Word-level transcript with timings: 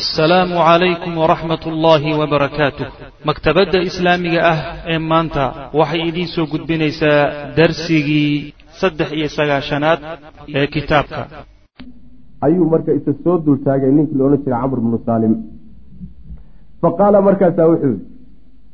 assalaamu 0.00 0.56
calaykum 0.56 1.12
waraxmat 1.20 1.62
ullaahi 1.70 2.16
wabarakaatuh 2.20 2.86
maktabadda 3.28 3.78
islaamiga 3.88 4.40
ah 4.52 4.58
ee 4.92 4.98
maanta 5.10 5.44
waxay 5.80 6.02
idiin 6.10 6.30
soo 6.34 6.46
gudbinaysaa 6.52 7.20
darsigii 7.58 8.54
saddex 8.80 9.08
iyo 9.18 9.28
sagaashanaad 9.36 10.00
ee 10.58 10.66
kitaabka. 10.74 11.22
Ayuu 12.46 12.66
marka 12.72 12.90
isa 12.98 13.12
soo 13.24 13.36
dultaagay 13.46 13.92
ninkii 13.96 14.16
la 14.18 14.24
odhan 14.24 14.40
jiray 14.44 14.60
camr 14.62 14.80
bnu 14.84 14.98
saalim. 15.06 15.34
Fa 16.80 16.88
qaala 16.98 17.18
markaasaa 17.28 17.68
wuxuu 17.72 17.92
yihi 17.92 18.02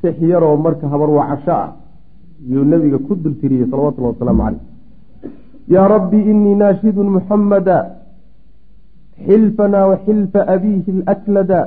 tix 0.01 0.15
yaroo 0.31 0.55
marka 0.65 0.85
habar 0.93 1.09
wacasho 1.19 1.51
ah. 1.51 1.69
Yuu 2.51 2.63
nebiga 2.71 2.97
ku 3.07 3.13
dultiriyey 3.23 3.67
salawatullahi 3.71 4.13
wasalaamu 4.15 4.43
caleyh 4.45 4.61
yaa 5.73 5.87
rabbi 5.95 6.19
inii 6.31 6.55
naashidun 6.63 7.09
muxamada 7.15 7.77
xilfana 9.25 9.87
waxilfa 9.87 10.47
abiihi 10.47 11.03
alaklada. 11.03 11.61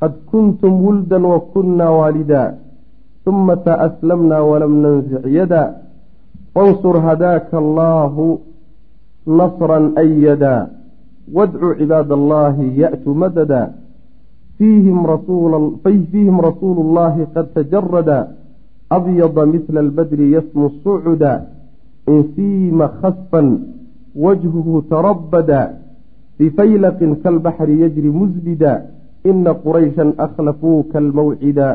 Qad 0.00 0.12
kuntum 0.30 0.80
wuldan 0.80 1.24
wakuna 1.24 1.86
waalida 1.92 2.56
uma 3.26 3.56
taaslamna 3.56 4.42
walam 4.42 4.80
nansic 4.82 5.24
yada 5.28 5.86
fansur 6.54 6.98
hadaaka 6.98 7.58
allaahu 7.58 8.40
nasran 9.26 9.94
ayada 10.02 10.70
wadcu 11.30 11.78
cibaad 11.78 12.10
allahi 12.10 12.74
ya'tu 12.80 13.14
madada 13.14 13.76
fiihim 14.58 15.06
rasuulu 15.06 16.82
llahi 16.96 17.28
qad 17.34 17.54
tajarada 17.54 18.34
abyada 18.90 19.46
mila 19.46 19.80
albadri 19.80 20.32
yasmu 20.34 20.82
sucuda 20.82 21.46
insiima 22.08 22.88
khasfan 22.98 23.48
wajhuhu 24.16 24.82
tarabada 24.90 25.79
bifaylaqin 26.40 27.20
kalbaxri 27.22 27.80
yajri 27.84 28.10
musbida 28.20 28.72
ina 29.30 29.54
qurayshan 29.64 30.16
akhlafuuka 30.16 30.98
almawcida 30.98 31.68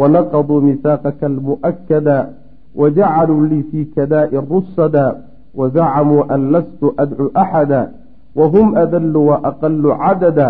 wanaqaduu 0.00 0.60
misaaqaka 0.68 1.26
almu'akada 1.32 2.16
wajacaluu 2.76 3.46
lii 3.52 3.62
fii 3.70 3.84
kadaa'i 3.96 4.36
rusada 4.52 5.06
wazacamuu 5.54 6.28
an 6.28 6.50
lastu 6.52 6.92
adcu 6.96 7.30
axada 7.34 7.80
wahum 8.36 8.76
adallu 8.76 9.26
waaqalu 9.28 9.96
cadada 10.04 10.48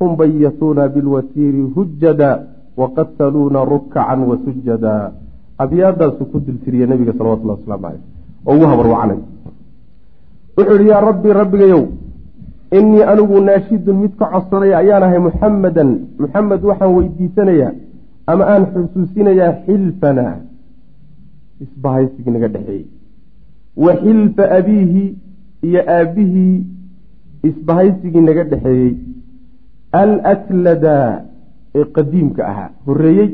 hum 0.00 0.16
bayatuuna 0.16 0.88
bilwasiiri 0.88 1.62
hujada 1.76 2.30
waqataluuna 2.76 3.64
rukacan 3.64 4.20
wasujada 4.30 5.12
abyaadaasuu 5.58 6.28
ku 6.32 6.40
dultiriye 6.40 6.86
nabiga 6.86 7.12
salawatullah 7.12 7.56
waslamu 7.60 7.82
caleyh 7.84 8.02
oo 8.46 8.54
ugu 8.56 8.66
habar 8.72 8.86
wacanay 8.86 9.20
wuxuu 10.56 10.76
yihi 10.80 10.88
yaa 10.88 11.00
rabbi 11.00 11.28
rabbigayow 11.40 11.84
innii 12.78 13.02
anigu 13.12 13.40
naashidun 13.48 13.96
mid 14.02 14.12
ka 14.20 14.26
codsanaya 14.32 14.76
ayaan 14.82 15.02
ahay 15.06 15.20
muxamadan 15.28 15.90
muxamed 16.22 16.62
waxaan 16.70 16.92
weydiisanayaa 16.96 17.72
ama 18.32 18.44
aan 18.52 18.64
xusuusinayaa 18.72 19.52
xilfana. 19.66 20.26
Isbahaysigii 21.64 22.32
naga 22.34 22.48
dhexeeyey. 22.54 22.84
Wa 23.84 23.92
xilfa 24.02 24.44
abiihi 24.58 25.04
iyo 25.68 25.80
aabbihii 25.96 26.56
isbahaysigii 27.50 28.20
naga 28.28 28.44
dhexeeyey. 28.52 28.94
Alaklada 30.02 30.96
ee 31.74 31.84
qadiimka 31.96 32.42
ahaa. 32.50 32.70
Horreeyey 32.86 33.30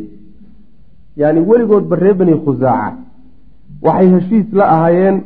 yacni 1.17 1.41
weligoodba 1.50 1.97
reer 2.02 2.14
bani 2.14 2.34
khusaaca 2.45 2.97
waxay 3.83 4.08
heshiis 4.14 4.48
la 4.58 4.64
ahaayeen 4.75 5.17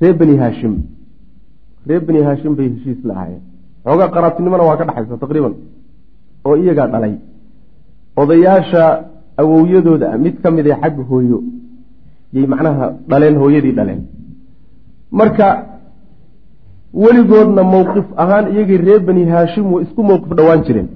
reer 0.00 0.14
bani 0.20 0.36
haashim 0.42 0.74
reer 1.88 2.02
bani 2.08 2.20
haashim 2.28 2.54
bay 2.58 2.68
heshiis 2.74 3.00
la 3.08 3.14
ahaayeen 3.14 3.42
xoogaa 3.86 4.08
qaraabtinimona 4.16 4.64
waa 4.68 4.76
ka 4.80 4.84
dhexaysa 4.88 5.22
taqriiban 5.24 5.54
oo 6.44 6.56
iyagaa 6.62 6.88
dhalay 6.94 7.14
odayaasha 8.22 8.84
awowyadooda 9.42 10.06
ah 10.12 10.18
mid 10.24 10.36
ka 10.42 10.50
mid 10.56 10.66
ee 10.66 10.78
xagga 10.82 11.02
hooyo 11.10 11.38
yay 12.36 12.46
macnaha 12.52 12.86
dhaleen 13.10 13.36
hooyadii 13.42 13.74
dhaleen 13.78 14.02
marka 15.20 15.46
weligoodna 17.02 17.62
mowqif 17.74 18.06
ahaan 18.24 18.46
iyagii 18.54 18.80
reer 18.86 19.00
bani 19.08 19.24
haashim 19.34 19.66
way 19.72 19.82
isku 19.84 20.02
mowqif 20.10 20.32
dhowaan 20.38 20.64
jireen 20.66 20.88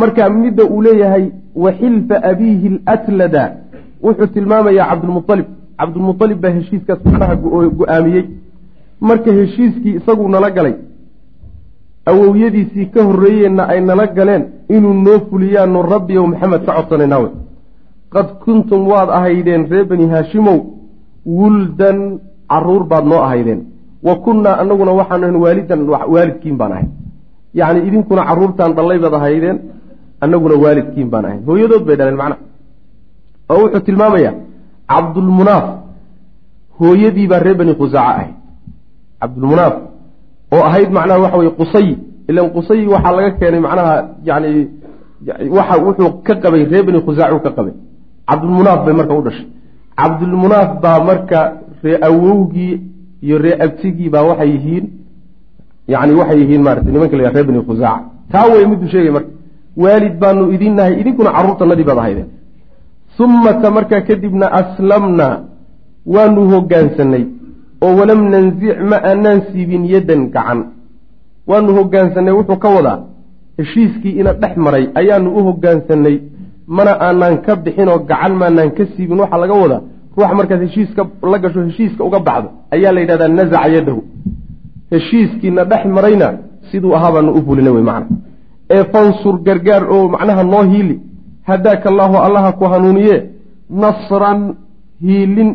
marka 0.00 0.30
midda 0.42 0.64
uu 0.64 0.82
leeyahay 0.88 1.24
waxilfa 1.64 2.16
abiihi 2.30 2.68
alatlada 2.86 3.44
wuxuu 4.06 4.26
tilmaamayaa 4.34 4.88
cabdulmualib 4.90 5.48
cabdulmualib 5.80 6.38
baa 6.44 6.52
heshiiskaas 6.58 7.00
macnaha 7.04 7.34
go'aamiyey 7.80 8.24
marka 9.00 9.32
heshiiskii 9.32 9.94
isaguu 9.98 10.28
nala 10.28 10.50
galay 10.50 10.74
awowyadiisii 12.10 12.86
ka 12.94 13.04
horreeyeenna 13.04 13.68
ay 13.72 13.80
nala 13.80 14.06
galeen 14.06 14.44
inuu 14.68 14.94
noo 14.94 15.18
fuliyaanu 15.30 15.82
rabbiyow 15.82 16.26
maxamed 16.26 16.62
ka 16.66 16.72
codsanayna 16.76 17.18
wey 17.18 17.32
qad 18.14 18.28
kuntum 18.44 18.88
waad 18.88 19.10
ahaydeen 19.18 19.62
reer 19.70 19.84
bani 19.84 20.06
haashimow 20.12 20.58
wuldan 21.38 21.98
carruur 22.50 22.84
baad 22.90 23.04
noo 23.04 23.20
ahaydeen. 23.26 23.60
Wa 24.02 24.14
kunnaa 24.24 24.56
anaguna 24.62 24.92
waxaanu 25.00 25.24
ahan 25.26 25.36
waalidan 25.44 25.80
waalidkiin 26.14 26.56
baan 26.60 26.72
ahay. 26.72 26.86
Yacni 27.54 27.80
idinkuna 27.88 28.22
caruurtaan 28.28 28.72
dhallay 28.76 28.98
baad 29.04 29.14
ahaydeen 29.20 29.58
annaguna 30.20 30.54
waalidkiin 30.64 31.10
baan 31.12 31.24
ahay. 31.24 31.38
Hooyadood 31.46 31.84
bay 31.86 31.96
dhaleen 31.96 32.18
macnaha 32.22 32.40
oo 33.50 33.58
wuxuu 33.62 33.80
tilmaamayaa 33.86 34.34
cabdulmunaaf 34.92 35.66
hooyadii 36.80 37.26
baa 37.30 37.42
reer 37.46 37.56
bani 37.60 37.74
khusaaca 37.80 38.10
ahayd 38.14 38.34
cabdulmunaaf 39.20 39.74
oo 40.54 40.62
ahayd 40.68 40.90
macnaha 40.96 41.18
waxa 41.24 41.38
weye 41.38 41.52
qusay. 41.60 41.88
Ilan 42.28 42.50
qusay 42.56 42.80
waxaa 42.86 43.12
laga 43.16 43.30
keenay 43.38 43.60
macnaha 43.66 43.94
yani 44.28 44.50
waxa 45.56 45.74
wuxuu 45.86 46.10
ka 46.26 46.34
qabay 46.42 46.62
reer 46.70 46.84
bani 46.86 47.00
khusaacu 47.06 47.38
ka 47.44 47.50
qabay. 47.56 47.74
Cabdulmunaaf 48.28 48.80
bay 48.86 48.94
marka 48.94 49.14
u 49.14 49.22
dhashay. 49.26 49.46
Cabdulmunaaf 49.98 50.70
baa 50.82 50.98
marka 51.08 51.40
ree 51.82 51.98
awowgii 52.08 52.74
iyo 53.22 53.38
ree 53.44 53.56
abtigii 53.64 54.08
baa 54.14 54.24
waxay 54.30 54.50
yihiin 54.54 54.84
yani 55.88 56.12
waxay 56.20 56.38
yihiin 56.42 56.62
maarata 56.62 56.90
nimanka 56.90 57.16
la 57.16 57.30
reer 57.30 57.46
bani 57.46 57.60
khusaaca 57.68 58.04
taa 58.32 58.46
wey 58.52 58.66
miduu 58.66 58.88
sheegay 58.92 59.12
marka 59.16 59.30
waalid 59.82 60.14
baanu 60.22 60.52
idin 60.54 60.74
nahay 60.78 60.94
idinkuna 61.00 61.30
carruurtanadii 61.36 61.84
baad 61.90 61.98
ahaydeen. 61.98 62.28
Umata 63.18 63.70
markaa 63.70 64.00
kadibna 64.08 64.46
aslamna 64.60 65.26
waanu 66.14 66.40
hogaansanay 66.52 67.24
oo 67.84 67.92
walam 67.98 68.20
nanzic 68.32 68.78
ma 68.90 68.96
aanaan 69.10 69.40
siibin 69.50 69.84
yaddan 69.92 70.22
gacan. 70.34 70.60
Waanu 71.46 71.70
hogaansanay 71.78 72.34
wuxuu 72.38 72.58
ka 72.64 72.68
wadaa 72.76 72.98
heshiiskii 73.58 74.14
ina 74.20 74.32
dhex 74.32 74.56
maray 74.56 74.84
ayaanu 74.94 75.28
u 75.38 75.44
hogaansanay 75.48 76.16
mana 76.66 76.92
aanaan 77.06 77.36
ka 77.46 77.56
bixinoo 77.56 77.98
gacan 78.10 78.32
maanaan 78.40 78.70
ka 78.76 78.84
siibin. 78.96 79.20
Waxaa 79.20 79.40
laga 79.42 79.54
wadaa 79.62 79.82
ruux 80.16 80.30
markaas 80.38 80.60
heshiiska 80.60 81.02
la 81.32 81.38
gasho 81.38 81.60
heshiiska 81.68 82.04
uga 82.04 82.18
baxdo 82.28 82.48
ayaa 82.74 82.92
la 82.92 83.00
yidhahdaa 83.00 83.28
nazaca 83.28 83.68
yadahu 83.76 84.00
heshiiskiina 84.92 85.64
dhex 85.64 85.84
marayna 85.96 86.28
siduu 86.70 86.94
ahaa 86.96 87.12
baanu 87.12 87.30
u 87.38 87.42
fulina 87.46 87.70
wey 87.72 87.82
macna. 87.82 88.16
Ee 88.70 88.84
fansur 88.92 89.34
gargaar 89.46 89.84
oo 89.94 90.08
macnaha 90.08 90.42
noo 90.44 90.62
hiili 90.62 91.00
hadaaka 91.48 91.88
allaahu 91.92 92.16
allaha 92.26 92.52
ku 92.52 92.64
hanuuniye 92.64 93.16
nasran 93.70 94.40
hiilin 95.02 95.50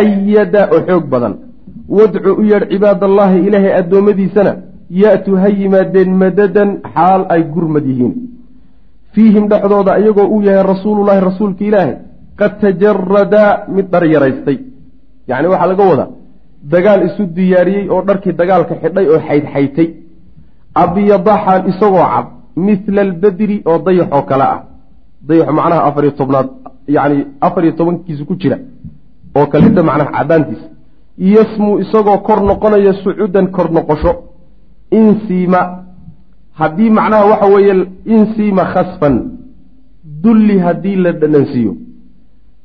ayada 0.00 0.62
oo 0.74 0.80
xoog 0.88 1.04
badan 1.12 1.34
wadcu 1.98 2.30
u 2.40 2.42
yeedh 2.50 2.66
cibaadallaahi 2.72 3.38
ilaahay 3.46 3.72
addoommadiisana 3.80 4.52
ya-tu 5.02 5.32
ha 5.42 5.48
yimaadeen 5.60 6.10
madadan 6.22 6.70
xaal 6.94 7.22
ay 7.34 7.42
gurmad 7.54 7.84
yihiin 7.90 8.14
fiihim 9.14 9.44
dhexdooda 9.52 9.92
iyagoo 10.02 10.26
uu 10.34 10.42
yahay 10.48 10.64
rasuulullahi 10.72 11.20
rasuulka 11.28 11.64
ilaahay 11.70 11.94
qad 12.40 12.52
tajaradaa 12.64 13.50
mid 13.76 13.86
dhar 13.92 14.04
yaraystay 14.14 14.58
yacni 15.30 15.48
waxaa 15.52 15.70
laga 15.72 15.84
wadaa 15.92 16.08
dagaal 16.74 17.00
isu 17.08 17.22
diyaariyey 17.36 17.84
oo 17.94 18.00
dharkii 18.08 18.34
dagaalka 18.40 18.74
xidhay 18.82 19.06
oo 19.12 19.20
xaydxaytay 19.28 19.88
abyada 20.82 21.34
xaal 21.44 21.62
isagoo 21.72 22.06
cad 22.12 22.26
mithla 22.66 23.00
albadri 23.06 23.56
oo 23.70 23.78
dayaxoo 23.86 24.22
kale 24.30 24.44
ah 24.54 24.60
dayaxo 25.28 25.52
macnaha 25.58 25.80
afar 25.88 26.02
iyo 26.04 26.12
tobnaad 26.20 26.48
yacni 26.96 27.18
afar 27.46 27.62
iyo 27.64 27.72
tobankiisa 27.78 28.24
ku 28.30 28.34
jira 28.42 28.56
oo 29.38 29.46
kaleta 29.52 29.82
macnaha 29.82 30.10
cadaantiisa 30.18 30.66
yasmuu 31.18 31.78
isagoo 31.84 32.18
kor 32.26 32.40
noqonaya 32.50 32.92
sucuudan 33.04 33.46
kor 33.56 33.68
noqosho. 33.76 34.12
Insiima. 34.90 35.60
Haddii 36.60 36.90
macnaha 36.90 37.24
waxa 37.30 37.46
weeye 37.54 37.74
insiima 38.14 38.64
khasfan. 38.74 39.14
Dulli 40.22 40.58
haddii 40.58 40.96
la 40.96 41.12
dhadhansiiyo 41.12 41.72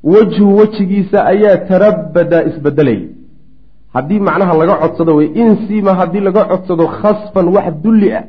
wejhu 0.04 0.58
wejigiisa 0.58 1.26
ayaa 1.26 1.58
tarabada 1.70 2.44
isbedelaya 2.50 3.08
haddii 3.94 4.20
macnaha 4.20 4.54
laga 4.58 4.76
codsado 4.82 5.16
wey 5.16 5.28
insiima 5.44 5.94
haddii 6.00 6.20
laga 6.20 6.46
codsado 6.46 6.88
khasfan 6.88 7.48
wax 7.56 7.74
dulli 7.84 8.12
ah 8.14 8.24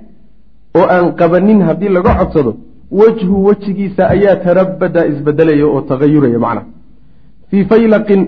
oo 0.78 0.86
aan 0.94 1.12
qabanin 1.20 1.60
haddii 1.68 1.88
laga 1.88 2.14
codsado 2.14 2.52
wejhu 3.00 3.44
wejigiisa 3.46 4.08
ayaa 4.14 4.36
tarabada 4.36 5.06
isbedelaya 5.06 5.66
oo 5.66 5.80
tagayuraya 5.80 6.38
macnaha 6.38 6.66
fii 7.50 7.64
faylaqin 7.70 8.22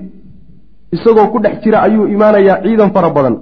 isagoo 0.97 1.27
ku 1.33 1.39
dhex 1.45 1.55
jira 1.65 1.79
ayuu 1.87 2.07
imaanayaa 2.15 2.63
ciidan 2.65 2.91
fara 2.97 3.11
badan. 3.17 3.37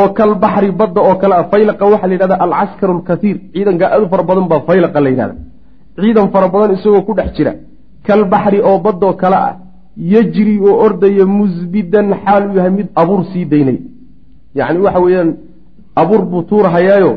oo 0.00 0.08
kalbaxri 0.18 0.70
badda 0.80 1.00
oo 1.08 1.14
kale 1.20 1.34
ah 1.40 1.44
faylaqa 1.52 1.84
waxaa 1.92 2.08
la 2.10 2.14
yidhahda 2.16 2.36
alcaskaru 2.44 2.92
alkasiir 2.98 3.36
ciidanka 3.54 3.84
aad 3.94 4.02
u 4.04 4.08
fara 4.12 4.22
badan 4.30 4.44
baa 4.52 4.60
faylaqa 4.68 4.98
la 5.04 5.10
yidhahda 5.12 5.34
ciidan 6.02 6.26
fara 6.34 6.48
badan 6.54 6.70
isagoo 6.76 7.02
ku 7.08 7.12
dhex 7.18 7.28
jira. 7.36 7.52
kalbaxri 8.06 8.58
oo 8.68 8.78
baddoo 8.86 9.12
kale 9.22 9.36
ah 9.48 9.54
yejri 10.12 10.54
oo 10.68 10.74
ordaya 10.86 11.24
musbidan 11.38 12.06
xaal 12.24 12.42
uu 12.48 12.56
yahay 12.58 12.72
mid 12.78 12.88
abuur 13.02 13.20
sii 13.32 13.44
daynay. 13.52 13.78
yacni 14.58 14.78
waxa 14.86 15.00
weeyaan 15.04 15.30
abuur 16.02 16.22
buu 16.30 16.42
tuurahayaayo 16.50 17.12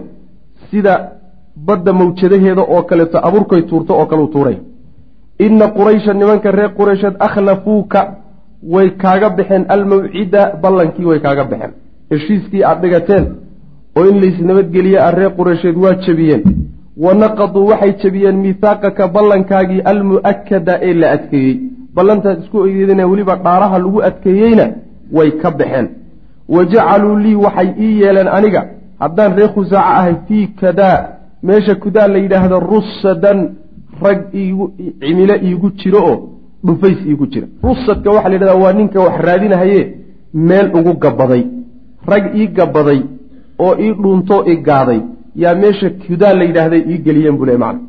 sida 0.69 0.93
badda 1.67 1.91
mawjadaheeda 1.99 2.61
oo 2.73 2.81
kaleeto 2.89 3.17
abuurkay 3.27 3.61
tuurto 3.69 3.91
oo 3.99 4.05
kale 4.09 4.21
u 4.27 4.29
tuuray 4.35 4.57
inna 5.39 5.67
quraysha 5.77 6.13
nimanka 6.13 6.51
reer 6.51 6.71
quraysheed 6.77 7.15
akhlafuuka 7.19 8.01
way 8.73 8.89
kaaga 8.97 9.29
baxeen. 9.29 9.65
Almawcida 9.69 10.41
ballankii 10.61 11.05
way 11.05 11.19
kaaga 11.19 11.43
baxeen. 11.43 11.71
Heshiiskii 12.11 12.63
aada 12.63 12.81
dhigateen 12.81 13.25
oo 13.97 14.05
in 14.09 14.19
laysnabadgeliye 14.21 14.99
ah 14.99 15.11
reer 15.11 15.31
qureysheed 15.37 15.77
waa 15.77 15.93
jebiyeen. 16.05 16.43
Wa 16.97 17.13
naqaduu 17.13 17.67
waxay 17.67 17.93
jebiyeen 18.03 18.37
miithaaqaka 18.37 19.07
ballankaagii 19.07 19.81
almu'akada 19.91 20.79
ee 20.81 20.93
la 20.93 21.11
adkeeyey. 21.11 21.59
Ballantaad 21.95 22.39
isku 22.43 22.65
egeedina 22.67 23.05
weliba 23.07 23.35
dhaaraha 23.35 23.79
lagu 23.79 24.01
adkeeyeyna 24.09 24.65
way 25.11 25.31
ka 25.41 25.51
baxeen. 25.51 25.87
Wa 26.49 26.65
jacaluu 26.65 27.17
lii 27.17 27.35
waxay 27.35 27.69
ii 27.79 28.01
yeeleen 28.01 28.27
aniga. 28.27 28.61
Haddaan 28.99 29.35
reer 29.37 29.49
khusaaco 29.55 29.89
ahay 29.99 30.15
fii 30.27 30.47
kadaa. 30.61 30.99
Meesha 31.43 31.75
kudaa 31.75 32.07
la 32.07 32.17
yidhaahdo 32.17 32.59
rusadan 32.59 33.39
rag 34.03 34.19
iigu 34.33 34.65
cimilo 34.99 35.35
iigu 35.47 35.69
jiro 35.79 35.99
oo 36.11 36.17
dhufays 36.65 36.99
iigu 37.07 37.25
jira. 37.27 37.47
Rusadka 37.63 38.09
waxaa 38.11 38.29
la 38.29 38.35
yidhahdaa 38.35 38.61
waa 38.63 38.73
ninka 38.73 38.99
wax 38.99 39.15
raadinahaye 39.27 39.81
meel 40.33 40.67
ugu 40.77 40.93
gabaday 41.03 41.43
rag 42.07 42.23
ii 42.35 42.47
gabaday 42.47 42.99
oo 43.59 43.73
ii 43.79 43.91
dhuuntoo 44.01 44.43
i 44.51 44.55
gaaday 44.67 44.99
yaa 45.35 45.55
meesha 45.55 45.89
kudaa 45.89 46.33
la 46.33 46.43
yidhaahday 46.43 46.81
ii 46.91 46.97
geliyeen 47.05 47.37
buu 47.37 47.45
le 47.45 47.57
macna. 47.57 47.81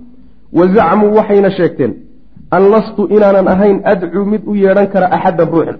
Wa 0.53 0.67
zacmuu 0.75 1.15
waxayna 1.19 1.51
sheegteen 1.51 1.93
an 2.51 2.63
lastu 2.71 3.03
inaanan 3.17 3.49
ahayn 3.49 3.81
adcuu 3.85 4.25
mid 4.25 4.43
u 4.47 4.55
yeedhan 4.55 4.87
kara 4.93 5.07
axaddan 5.17 5.49
ruuxna 5.53 5.79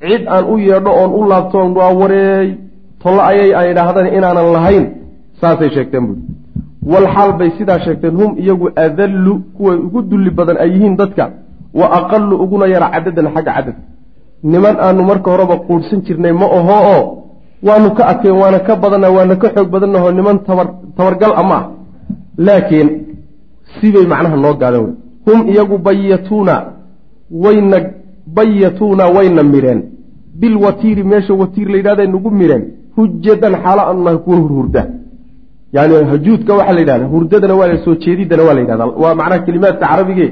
cid 0.00 0.22
aan 0.34 0.44
u 0.52 0.58
yeedho 0.58 0.90
oon 1.00 1.10
u 1.18 1.28
laabtoon 1.30 1.76
waa 1.78 1.92
wareey 2.00 2.48
tollo 3.02 3.22
ayay 3.30 3.50
aan 3.54 3.70
idhaahdana 3.70 4.08
inaanan 4.18 4.52
lahayn. 4.52 4.84
Saasay 5.40 5.70
sheegteen 5.74 6.06
buui 6.06 6.18
walxaal 6.92 7.32
bay 7.38 7.50
sidaa 7.58 7.78
sheegteen 7.84 8.14
hum 8.20 8.30
iyagu 8.38 8.70
adallu 8.76 9.32
kuway 9.56 9.76
ugu 9.86 10.02
dulli 10.02 10.30
badan 10.30 10.56
ay 10.62 10.70
yihiin 10.74 10.96
dadka 10.96 11.24
wa 11.74 11.86
aqallu 11.98 12.34
uguna 12.44 12.66
yara 12.66 12.90
cadadan 12.94 13.26
xagga 13.34 13.52
cadad. 13.56 13.76
Niman 14.42 14.76
aanu 14.86 15.02
marka 15.10 15.30
horeba 15.30 15.56
quudhsan 15.66 16.00
jirnay 16.06 16.32
ma 16.32 16.46
aho 16.58 16.76
oo 16.94 17.02
waanu 17.66 17.90
ka 17.96 18.02
adkeen 18.12 18.36
waana 18.42 18.58
ka 18.66 18.76
badana 18.76 19.10
waana 19.16 19.36
ka 19.36 19.48
xoog 19.54 19.68
badannaho 19.74 20.12
niman 20.12 20.38
tabar 20.46 20.68
tabargal 20.96 21.32
ama 21.42 21.56
ah. 21.58 21.64
Laakiin 22.46 22.88
sibay 23.80 24.06
macnaha 24.12 24.36
noo 24.36 24.54
gaadan 24.60 24.82
wey. 24.84 24.94
Hum 25.26 25.38
iyagu 25.50 25.78
bayatuuna 25.78 26.54
wayna 27.30 27.78
bayatuuna 28.36 29.04
wayna 29.16 29.42
mireen. 29.42 29.80
Bilwatiiri 30.40 31.02
meesha 31.04 31.34
watiir 31.34 31.68
la 31.68 31.76
yidhahday 31.78 32.06
nagu 32.06 32.30
mireen. 32.30 32.62
Hujadan 32.96 33.54
xaalo 33.62 33.82
aanu 33.88 34.02
nahay 34.04 34.18
kuwa 34.18 34.36
hurhurda 34.36 34.82
yani 35.76 35.94
hajuudka 36.12 36.52
waxaa 36.58 36.74
la 36.76 36.80
yidhahda 36.82 37.06
hurdadana 37.14 37.54
waa 37.60 37.68
la 37.72 37.76
soo 37.84 37.94
jeedidana 38.04 38.42
waa 38.46 38.54
la 38.56 38.60
yidhahda 38.64 38.84
waa 39.02 39.14
macnaha 39.20 39.40
kelimaadka 39.46 39.84
carabige 39.92 40.26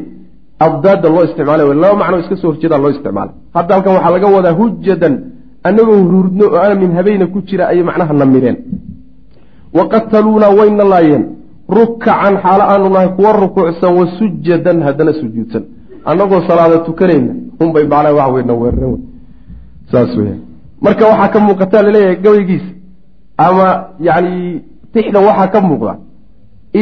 abdaada 0.67 1.08
loo 1.14 1.25
isticmaalay 1.29 1.67
laba 1.82 1.96
macnoo 2.02 2.20
iska 2.25 2.37
soo 2.41 2.49
horjeeda 2.52 2.76
loo 2.82 2.91
isticmaalay 2.94 3.35
hadda 3.56 3.70
halkan 3.75 3.93
waxaa 3.96 4.12
laga 4.17 4.26
wadaa 4.37 4.55
hujadan 4.61 5.14
annagoo 5.69 5.99
hurhurdno 6.02 6.44
oo 6.55 6.61
aamin 6.67 6.91
habeyna 6.99 7.26
ku 7.32 7.38
jira 7.49 7.64
ayay 7.70 7.85
macnaha 7.91 8.12
na 8.20 8.26
mireen 8.35 8.56
wa 9.76 9.85
qataluuna 9.93 10.49
wayna 10.58 10.85
laayeen 10.93 11.25
rukacan 11.79 12.35
xaalo 12.44 12.64
aanu 12.73 12.88
nahay 12.94 13.08
kuwa 13.19 13.32
rukuucsan 13.44 13.91
wa 13.99 14.05
sujadan 14.19 14.79
haddana 14.87 15.12
sujuudsan 15.20 15.62
annagoo 16.11 16.41
salaada 16.49 16.79
tukanayna 16.88 17.32
unbay 17.62 17.85
macnaha 17.93 18.14
wax 18.19 18.31
weyna 18.37 18.55
weeraren 18.62 19.00
saas 19.93 20.12
weya 20.19 20.37
marka 20.85 21.02
waxaa 21.11 21.29
ka 21.35 21.38
muuqataa 21.46 21.82
la 21.87 21.91
leeyahay 21.96 22.17
gabaygiisa 22.25 22.70
ama 23.46 23.67
yacni 24.08 24.62
tixda 24.94 25.19
waxaa 25.29 25.49
ka 25.55 25.61
muuqda 25.69 25.93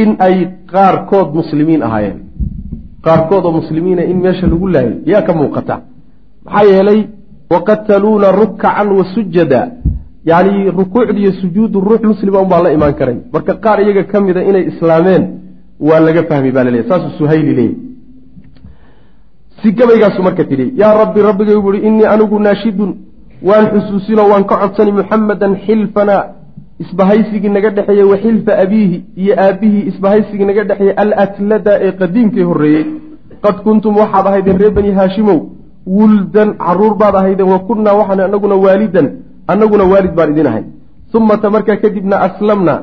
in 0.00 0.08
ay 0.26 0.36
qaarkood 0.72 1.28
muslimiin 1.38 1.82
ahaayeen. 1.86 2.18
Qaarkood 3.06 3.44
oo 3.46 3.52
muslimiina 3.60 4.02
in 4.10 4.18
meesha 4.24 4.46
lagu 4.52 4.66
laayay 4.74 4.94
yaa 5.12 5.22
ka 5.26 5.32
muuqata. 5.40 5.74
Maxaa 6.44 6.64
yeelay 6.70 7.00
waqataluuna 7.52 8.28
rukacan 8.40 8.88
wa 8.98 9.04
sujada. 9.14 9.60
Yacni 10.30 10.70
rukuucda 10.78 11.18
iyo 11.22 11.32
sujuudu 11.40 11.80
ruux 11.88 12.02
muslima 12.12 12.38
unbaa 12.44 12.62
la 12.64 12.70
imaan 12.76 12.94
karay. 13.00 13.16
Marka 13.32 13.52
qaar 13.64 13.78
iyaga 13.84 14.02
ka 14.10 14.20
mida 14.26 14.40
inay 14.50 14.64
islaameen 14.70 15.22
waa 15.88 16.00
laga 16.06 16.22
fahmi 16.30 16.50
baa 16.54 16.64
laleeyahy 16.66 16.88
saasuu 16.90 17.12
suhayli 17.18 17.52
leeyahy 17.58 17.76
si 19.62 19.68
gabaygaasu 19.78 20.22
marka 20.26 20.44
tidhi 20.50 20.66
yaa 20.80 20.94
rabbi 21.02 21.20
rabbigay 21.28 21.56
buuhi 21.64 21.78
innii 21.88 22.06
anigu 22.14 22.38
naashidun 22.46 22.90
waan 23.48 23.64
xusuusinoo 23.72 24.28
waan 24.32 24.44
ka 24.50 24.56
codsani 24.62 24.92
muxamadan 24.98 25.52
xilfana 25.64 26.16
isbahaysigii 26.82 27.52
naga 27.56 27.70
dhexeeyey 27.76 28.06
wa 28.12 28.16
xilfa 28.24 28.52
abiihi 28.64 28.96
iyo 29.22 29.34
aabbihii 29.44 29.82
isbahaysigii 29.90 30.46
naga 30.50 30.64
dhexeeyey 30.70 30.94
alatlada 31.04 31.72
ee 31.86 31.92
qadiimkii 32.00 32.44
horreeyey. 32.50 32.84
Qad 33.44 33.56
kuntum 33.66 33.96
waxaad 34.02 34.26
ahaydeen 34.30 34.58
reer 34.62 34.72
bani 34.78 34.90
haashimow 34.98 35.38
wuldan 35.96 36.48
carruur 36.64 36.94
baad 37.02 37.14
ahaydeen 37.20 37.48
wa 37.54 37.58
kunnaa 37.68 37.94
waxaan 38.00 38.20
anaguna 38.28 38.56
waalidan 38.64 39.06
annaguna 39.52 39.84
waalid 39.92 40.14
baan 40.18 40.30
idin 40.34 40.46
ahay. 40.52 40.64
Umata 41.14 41.50
markaa 41.54 41.76
kadibna 41.76 42.16
aslamna 42.26 42.74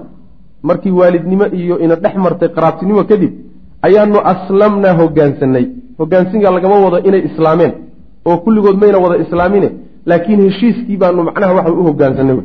markii 0.63 0.91
waalidnimo 0.99 1.45
iyo 1.59 1.79
ina 1.79 1.95
dhex 1.95 2.15
martay 2.25 2.49
qaraabtinimo 2.55 3.03
kadib 3.11 3.31
ayaanu 3.81 4.19
aslamnaa 4.33 4.93
hogaansanay 4.99 5.65
hogaansinka 5.99 6.51
lagama 6.51 6.75
wado 6.85 6.97
inay 7.07 7.23
islaameen 7.29 7.71
oo 8.25 8.37
kulligood 8.37 8.77
mayna 8.81 8.97
wada 8.97 9.17
islaamine 9.25 9.69
laakiin 10.05 10.41
heshiiskii 10.41 10.97
baanu 10.97 11.23
macnaha 11.23 11.53
waxa 11.53 11.71
u 11.79 11.83
hogaansanay 11.89 12.37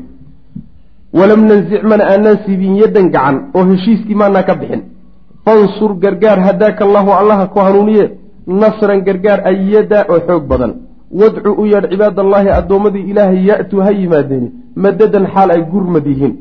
walam 1.18 1.40
nansic 1.50 1.82
mana 1.90 2.04
aanaan 2.12 2.38
siibin 2.44 2.74
yaddan 2.82 3.06
gacan 3.14 3.36
oo 3.56 3.64
heshiiskii 3.70 4.14
maanaa 4.20 4.42
ka 4.48 4.54
bixin. 4.60 4.82
Fansur 5.44 5.90
gargaar 6.02 6.38
hadaaka 6.46 6.82
allahu 6.86 7.10
allaha 7.20 7.44
ku 7.52 7.58
hanuuniye 7.66 8.04
nasran 8.62 9.00
gargaar 9.06 9.40
ayada 9.50 9.98
oo 10.12 10.20
xoog 10.28 10.44
badan. 10.50 10.72
Wadcu 11.20 11.50
u 11.60 11.64
yeedh 11.72 11.86
cibaadallaahi 11.92 12.48
addoommadii 12.60 13.04
ilaahay 13.10 13.40
ya-tuu 13.50 13.80
ha 13.86 13.90
yimaadeeni 14.00 14.48
madadan 14.84 15.26
xaal 15.34 15.50
ay 15.54 15.62
gurmad 15.72 16.06
yihiin. 16.12 16.34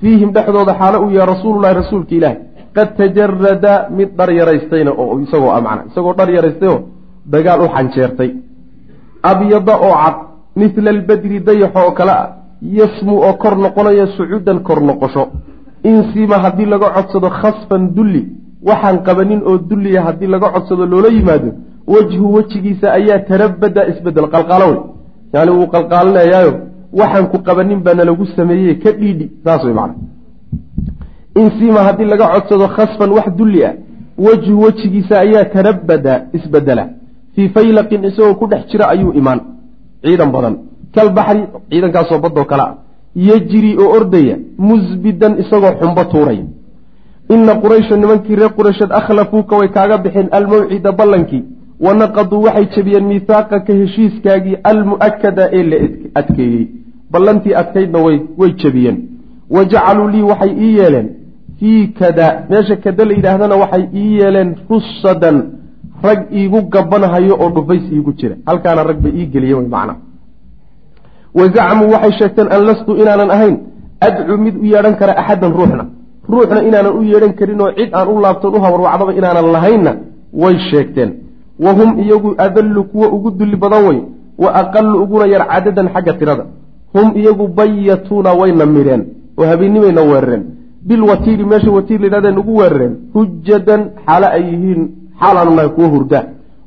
Fiihim 0.00 0.30
dhexdooda 0.36 0.72
xaalo 0.80 0.98
uu 1.04 1.10
yahay 1.16 1.28
rasuululahi 1.34 1.74
rasuulka 1.80 2.14
ilaahi 2.18 2.36
qad 2.76 2.88
tajarada 2.98 3.72
mid 3.98 4.10
dhar 4.18 4.30
yaraystayna 4.38 4.90
oo 5.02 5.14
isagoo 5.24 5.50
ah 5.56 5.60
macna 5.66 5.82
isagoo 5.90 6.14
dhar 6.18 6.28
yaraystayoo 6.36 6.78
dagaal 7.34 7.60
u 7.64 7.68
xanjeertay. 7.74 8.30
Abyada 9.30 9.74
oo 9.86 9.94
cad 10.02 10.16
mithla 10.60 10.90
albadri 10.96 11.38
dayaxo 11.48 11.80
oo 11.86 11.92
kale 11.98 12.12
ah 12.22 12.26
yasmu 12.62 13.14
oo 13.20 13.32
kor 13.42 13.56
noqonaya 13.58 14.06
sucuudan 14.16 14.60
kor 14.62 14.80
noqosho. 14.80 15.28
Insiima 15.84 16.36
haddii 16.38 16.66
laga 16.66 16.88
codsado 16.96 17.28
khasfan 17.30 17.94
dulli 17.94 18.22
waxaan 18.62 19.02
qabanin 19.06 19.42
oo 19.44 19.58
dulliya 19.58 20.02
haddii 20.06 20.26
laga 20.26 20.48
codsado 20.54 20.86
loola 20.86 21.08
yimaado 21.08 21.50
wejhu 21.86 22.34
wejigiisa 22.34 22.92
ayaa 22.92 23.18
tarabada 23.18 23.88
isbeddel 23.90 24.28
qalqaalo 24.34 24.66
wey 24.70 24.80
yani 25.34 25.50
wuu 25.50 25.66
qalqaalinayaayo 25.74 26.52
waxaan 26.92 27.26
ku 27.32 27.38
qabanin 27.38 27.80
baana 27.86 28.04
lagu 28.04 28.26
sameeyey 28.36 28.74
ka 28.78 28.90
dhiidhi 28.92 29.30
saas 29.44 29.64
wey 29.64 29.74
macna. 29.74 29.94
Insiima 31.42 31.80
haddii 31.86 32.04
laga 32.12 32.26
codsado 32.34 32.66
khasfan 32.76 33.10
wax 33.10 33.28
dulli 33.38 33.64
ah 33.64 33.74
wejhu 34.18 34.60
wejigiisa 34.64 35.14
ayaa 35.24 35.44
tarabada 35.44 36.12
isbedela 36.36 36.84
fii 37.34 37.48
faylaqin 37.48 38.04
isagoo 38.08 38.34
ku 38.40 38.46
dhex 38.50 38.62
jira 38.70 38.84
ayuu 38.94 39.12
imaan. 39.20 39.40
Ciidan 40.02 40.30
badan 40.32 40.54
kalbaxri 40.96 41.42
ciidankaasoo 41.70 42.18
badoo 42.24 42.44
kale 42.50 42.62
ah 42.68 42.74
yejri 43.28 43.72
oo 43.82 43.90
ordaya 43.98 44.36
musbidan 44.68 45.32
isagoo 45.42 45.74
xumbo 45.80 46.04
tuuraya 46.12 46.44
ina 47.34 47.54
quraysha 47.62 47.96
nimankii 47.96 48.36
reer 48.40 48.52
quraysheed 48.58 48.92
akhlafuuka 49.00 49.56
way 49.60 49.68
kaaga 49.76 49.98
bixeen 50.04 50.28
almawcida 50.38 50.92
ballankii 51.00 51.42
wanaqaduu 51.86 52.42
waxay 52.46 52.66
jebiyeen 52.74 53.06
miithaaqaka 53.12 53.72
heshiiskaagii 53.80 54.56
almu'akada 54.70 55.44
ee 55.58 55.62
la 55.70 55.78
adkeeyey. 56.20 56.64
Ballantii 57.12 57.54
adkaydna 57.62 57.98
way 58.40 58.50
jebiyeen. 58.62 58.96
Wa 59.54 59.64
jacaluu 59.72 60.08
lii 60.14 60.22
waxay 60.30 60.52
ii 60.66 60.72
yeeleen 60.78 61.08
fii 61.58 61.86
kada 61.98 62.26
meesha 62.50 62.76
kada 62.84 63.04
la 63.04 63.12
yidhaahdana 63.18 63.56
waxay 63.62 63.84
ii 64.02 64.18
yeeleen 64.20 64.50
rusadan 64.70 65.36
rag 66.06 66.20
iigu 66.38 66.60
gabanhayo 66.74 67.34
oo 67.40 67.50
dhufays 67.56 67.84
iigu 67.92 68.12
jira. 68.12 68.36
Halkaana 68.46 68.82
rag 68.90 68.98
bay 69.04 69.12
ii 69.20 69.26
geliyeen 69.34 69.58
wy 69.62 69.68
macna 69.76 69.94
wa 71.38 71.44
zacmuu 71.56 71.88
waxay 71.94 72.12
sheegteen 72.18 72.48
an 72.54 72.60
lastu 72.68 72.92
inaanan 73.02 73.30
ahayn 73.36 73.56
adcuu 74.06 74.38
mid 74.46 74.54
u 74.62 74.64
yeedhan 74.72 74.94
kara 75.00 75.12
axadan 75.20 75.52
ruuxna 75.58 75.84
ruuxna 76.32 76.60
inaanan 76.68 76.92
u 76.98 77.02
yeedhan 77.12 77.32
karin 77.38 77.60
oo 77.60 77.70
cid 77.78 77.90
aan 77.98 78.08
u 78.08 78.20
laabtoon 78.24 78.54
u 78.56 78.60
habarwacdaba 78.64 79.12
inaanan 79.20 79.46
lahaynna 79.56 79.92
way 80.42 80.56
sheegteen 80.70 81.10
wa 81.64 81.72
hum 81.78 81.90
iyagu 82.04 82.34
adallu 82.46 82.84
kuwa 82.92 83.06
ugu 83.16 83.30
dulli 83.38 83.56
badan 83.56 83.82
wey 83.88 83.98
wa 84.38 84.48
aqalu 84.62 85.02
uguna 85.04 85.26
yar 85.34 85.44
cadadan 85.52 85.88
xagga 85.94 86.12
tirada 86.20 86.44
hum 86.94 87.08
iyagu 87.20 87.48
bayatuuna 87.48 88.30
wayna 88.40 88.66
midheen 88.66 89.02
oo 89.38 89.46
habeenimayna 89.50 90.02
weerareen 90.10 90.44
bilwatiiri 90.88 91.44
meesha 91.44 91.70
watiir 91.70 92.00
layidhahda 92.00 92.30
nagu 92.30 92.52
weerareen 92.60 92.94
hujadan 93.14 93.82
xaalo 94.06 94.26
ay 94.36 94.42
yihiin 94.50 94.80
xaal 95.20 95.36
aanu 95.38 95.52
nahay 95.56 95.70
kuwa 95.76 95.88
hurda 95.94 96.20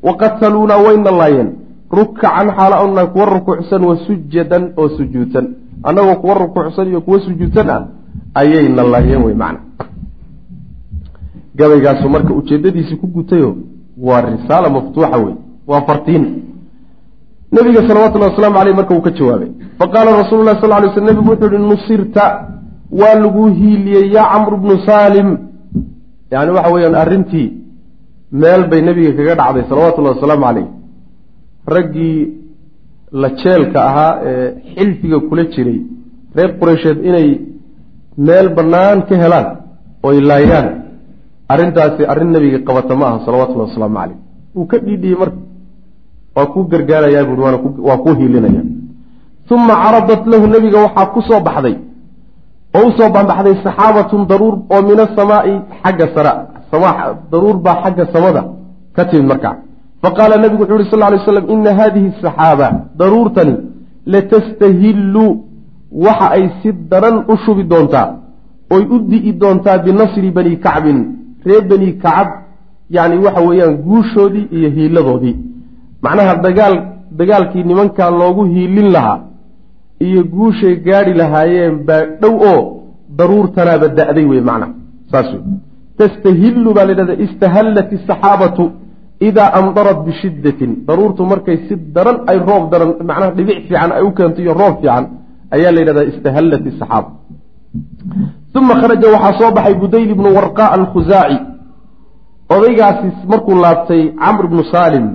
wa 0.03 0.13
qataluunaa 0.21 0.77
wayna 0.87 1.11
laayeen 1.21 1.49
rukacan 1.91 2.47
xaalo 2.57 2.75
aanu 2.75 2.93
nahay 2.93 3.07
kuwa 3.13 3.25
rukuucsan 3.25 3.81
wa 3.83 3.97
sujadan 4.07 4.63
oo 4.77 4.89
sujuudsan 4.97 5.45
annagoo 5.83 6.15
kuwa 6.15 6.33
rukuucsan 6.33 6.87
iyo 6.87 7.01
kuwa 7.01 7.19
sujuudsan 7.19 7.69
ah 7.69 7.83
ayayna 8.35 8.83
laayeen 8.83 9.23
wey 9.23 9.33
macna. 9.33 9.59
Gabaygaasu 11.55 12.09
marka 12.09 12.33
ujeedadiisii 12.33 12.95
ku 12.95 13.07
gutayo 13.07 13.55
waa 13.97 14.21
risaala 14.21 14.69
maftuuxa 14.69 15.17
wey 15.17 15.35
waa 15.67 15.81
fartiin. 15.81 16.25
Nabiga 17.51 17.87
salawatullahi 17.87 18.31
wasalaamu 18.31 18.59
aleyh 18.59 18.75
marka 18.75 18.95
uu 18.95 19.01
ka 19.01 19.11
jawaabay 19.11 19.49
faqaala 19.79 20.17
rasuulu 20.21 20.43
lah 20.43 20.61
sal 20.61 20.69
lay 20.69 20.93
sl 20.93 21.03
nebigu 21.03 21.29
wuxuu 21.31 21.51
yihi 21.51 21.63
nusirta 21.69 22.25
waa 22.91 23.15
lagu 23.15 23.47
hiiliyey 23.47 24.13
yaa 24.13 24.29
camru 24.33 24.57
bnu 24.57 24.75
saalim. 24.85 25.37
Yani 26.31 26.51
waxa 26.51 26.73
weeyaan 26.73 26.95
arrintii 26.95 27.53
meel 28.31 28.67
bay 28.69 28.81
nebiga 28.81 29.11
kaga 29.17 29.35
dhacday 29.35 29.63
salawatullahi 29.69 30.15
wasalaamu 30.15 30.45
caleyh 30.45 30.78
raggii 31.75 32.17
la 33.21 33.29
jeelka 33.41 33.79
ahaa 33.89 34.13
ee 34.29 34.47
xilfiga 34.75 35.19
kula 35.29 35.43
jiray 35.53 35.79
reer 36.35 36.51
qureysheed 36.59 36.97
inay 37.09 37.27
meel 38.27 38.47
bannaan 38.57 38.99
ka 39.09 39.15
helaan 39.23 39.47
oy 40.07 40.17
laayaan 40.29 40.67
arrintaasi 41.53 42.01
arrin 42.11 42.31
nebiga 42.35 42.59
qabata 42.67 42.93
ma 42.99 43.05
aha 43.09 43.17
salawatullahi 43.25 43.69
wasalaamu 43.69 43.97
caleyh 44.01 44.17
wuu 44.55 44.65
ka 44.71 44.77
dhiidhiyey 44.85 45.17
marka 45.21 45.39
waa 46.35 46.47
kuu 46.53 46.63
gargaarayaa 46.73 47.25
buui 47.29 47.41
waa 47.87 47.97
kuu 48.03 48.15
hiilinaya. 48.19 48.63
Uma 49.51 49.75
caradat 49.83 50.21
lahu 50.31 50.45
nebiga 50.47 50.77
waxaa 50.85 51.05
ku 51.13 51.19
soo 51.27 51.39
baxday 51.47 51.75
oo 52.77 52.87
u 52.87 52.91
soo 52.97 53.09
banbaxday 53.15 53.55
saxaabatun 53.65 54.21
daruur 54.29 54.55
oo 54.73 54.81
min 54.89 54.99
asamaai 55.05 55.53
xagga 55.81 56.05
sara 56.15 56.31
daruur 57.31 57.57
baa 57.65 57.81
xagga 57.83 58.05
samada 58.13 58.41
ka 58.95 59.05
timid 59.09 59.27
markaa 59.31 59.55
faqaala 60.03 60.37
nebigu 60.37 60.63
wuxu 60.63 60.75
uhi 60.75 60.89
sal 60.91 61.03
ly 61.13 61.19
slam 61.25 61.45
ina 61.55 61.71
hadihi 61.79 62.09
saxaaba 62.21 62.67
daruurtani 62.99 63.55
latastahillu 64.13 65.25
waxa 66.05 66.27
ay 66.37 66.45
si 66.61 66.69
daran 66.91 67.17
u 67.31 67.35
shubi 67.45 67.63
doontaa 67.63 68.07
oy 68.75 68.83
u 68.95 68.99
di'i 69.11 69.31
doontaa 69.41 69.77
binasri 69.85 70.31
bani 70.31 70.59
kacbin 70.65 70.99
reer 71.45 71.63
bani 71.71 71.89
kacab 72.03 72.27
yani 72.89 73.17
waxa 73.25 73.41
weeyaan 73.47 73.75
guushoodii 73.87 74.47
iyo 74.51 74.69
hiiladoodii. 74.75 75.35
Macnaha 76.03 76.35
dagaal 76.35 76.75
dagaalkii 77.11 77.63
nimankaa 77.63 78.09
loogu 78.11 78.43
hiilin 78.45 78.91
lahaa 78.91 79.19
iyo 79.99 80.23
guushay 80.23 80.75
gaadhi 80.75 81.13
lahaayeen 81.13 81.75
baa 81.87 82.03
dhow 82.21 82.35
oo 82.51 82.61
daruurtanaaba 83.17 83.87
da'day 83.99 84.25
wey 84.31 84.41
macnaha 84.49 84.73
saas 85.11 85.29
wey 85.33 85.41
tastahillu 86.01 86.73
baa 86.77 86.85
la 86.85 86.93
ydhahda 86.95 87.15
istahallat 87.25 87.89
isaxaabatu 87.97 88.63
idaa 89.27 89.49
amdarat 89.59 89.99
bishiddatin 90.07 90.71
daruurtu 90.87 91.23
markay 91.31 91.57
si 91.67 91.75
daran 91.95 92.17
ay 92.31 92.37
roob 92.49 92.63
daran 92.71 92.89
macnaha 93.09 93.31
dhibic 93.37 93.59
fiican 93.67 93.91
ay 93.97 94.03
u 94.07 94.11
keento 94.17 94.39
iyo 94.41 94.53
roob 94.61 94.75
fiican 94.81 95.05
ayaa 95.55 95.71
la 95.75 95.79
yidhahdaa 95.81 96.09
istahallat 96.11 96.63
isaxaaba 96.71 97.09
uma 98.59 98.73
kharaja 98.81 99.07
waxaa 99.15 99.37
soo 99.39 99.51
baxay 99.57 99.75
budayl 99.81 100.09
ibnu 100.15 100.29
warqa 100.37 100.65
alkhusaaci 100.77 101.37
odaygaasi 102.55 103.07
markuu 103.31 103.55
laabtay 103.63 104.01
camr 104.23 104.43
ibnu 104.49 104.63
saalim 104.73 105.05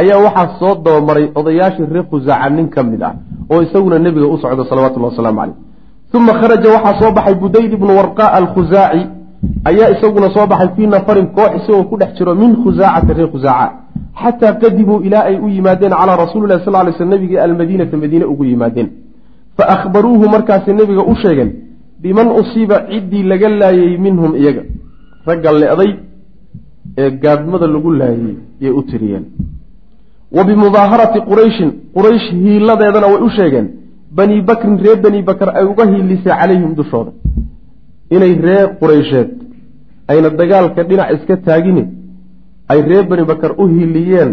ayaa 0.00 0.18
waxaa 0.26 0.48
soo 0.60 0.74
dabamaray 0.84 1.26
odayaashii 1.40 1.86
reer 1.94 2.06
khusaaca 2.12 2.50
nin 2.56 2.68
ka 2.74 2.82
mid 2.82 3.02
ah 3.08 3.14
oo 3.52 3.60
isaguna 3.66 3.98
nebiga 3.98 4.26
u 4.26 4.36
socdo 4.42 4.64
salawatullahi 4.70 5.12
wasalaamu 5.14 5.40
caleyh 5.40 5.56
uma 6.14 6.32
kharaja 6.40 6.68
waxaa 6.76 6.98
soo 7.00 7.10
baxay 7.16 7.34
budayl 7.42 7.72
ibnu 7.78 7.92
warqa 8.00 8.24
alkhusaaci 8.38 9.02
ayaa 9.70 9.90
isaguna 9.94 10.28
soo 10.34 10.46
baxay 10.46 10.68
fii 10.76 10.86
nafarin 10.86 11.26
koox 11.36 11.50
isagoo 11.58 11.84
ku 11.90 11.96
dhex 12.00 12.10
jiro 12.18 12.34
min 12.42 12.50
khusaacati 12.62 13.12
reer 13.18 13.30
khusaaca 13.34 13.72
xataa 14.22 14.52
qadimuu 14.62 15.00
ilaa 15.06 15.24
ay 15.30 15.36
u 15.44 15.48
yimaadeen 15.56 15.92
calaa 16.00 16.16
rasuulilahi 16.24 16.64
sal 16.64 16.76
ly 16.86 16.92
sl 16.98 17.08
nabigii 17.14 17.38
almadiinata 17.46 17.96
madiine 18.02 18.24
ugu 18.32 18.44
yimaadeen. 18.44 18.88
Fa 19.56 19.64
akhbaruuhu 19.74 20.28
markaasay 20.34 20.74
nebiga 20.74 21.02
u 21.12 21.14
sheegeen 21.22 21.50
biman 22.02 22.28
usiiba 22.40 22.76
ciddii 22.90 23.22
laga 23.30 23.48
laayay 23.48 23.98
minhum 24.04 24.32
iyaga. 24.36 24.62
Ragga 25.26 25.52
le-day 25.52 25.90
ee 27.02 27.10
gaadmada 27.22 27.66
lagu 27.74 27.90
laayay 28.00 28.34
yay 28.60 28.72
u 28.80 28.82
tiriyeen. 28.90 29.24
Wa 30.36 30.44
bimudaaharati 30.48 31.20
qurayshin 31.30 31.70
quraysh 31.96 32.26
hiiladeedana 32.42 33.06
way 33.12 33.22
u 33.26 33.30
sheegeen 33.38 33.66
bani 34.18 34.36
bakrin 34.48 34.76
reer 34.84 34.98
bani 35.04 35.22
bakr 35.28 35.48
ay 35.58 35.64
uga 35.72 35.84
hiilisay 35.90 36.32
calayhim 36.40 36.72
dushooda 36.78 37.12
inay 38.16 38.34
reer 38.46 38.66
quraysheed 38.80 39.30
ayna 40.10 40.28
dagaalka 40.40 40.80
dhinac 40.88 41.08
iska 41.16 41.36
taagine 41.46 41.84
ay 42.72 42.78
reer 42.88 43.04
bani 43.10 43.24
bakar 43.30 43.52
u 43.62 43.64
hiiliyeen 43.74 44.30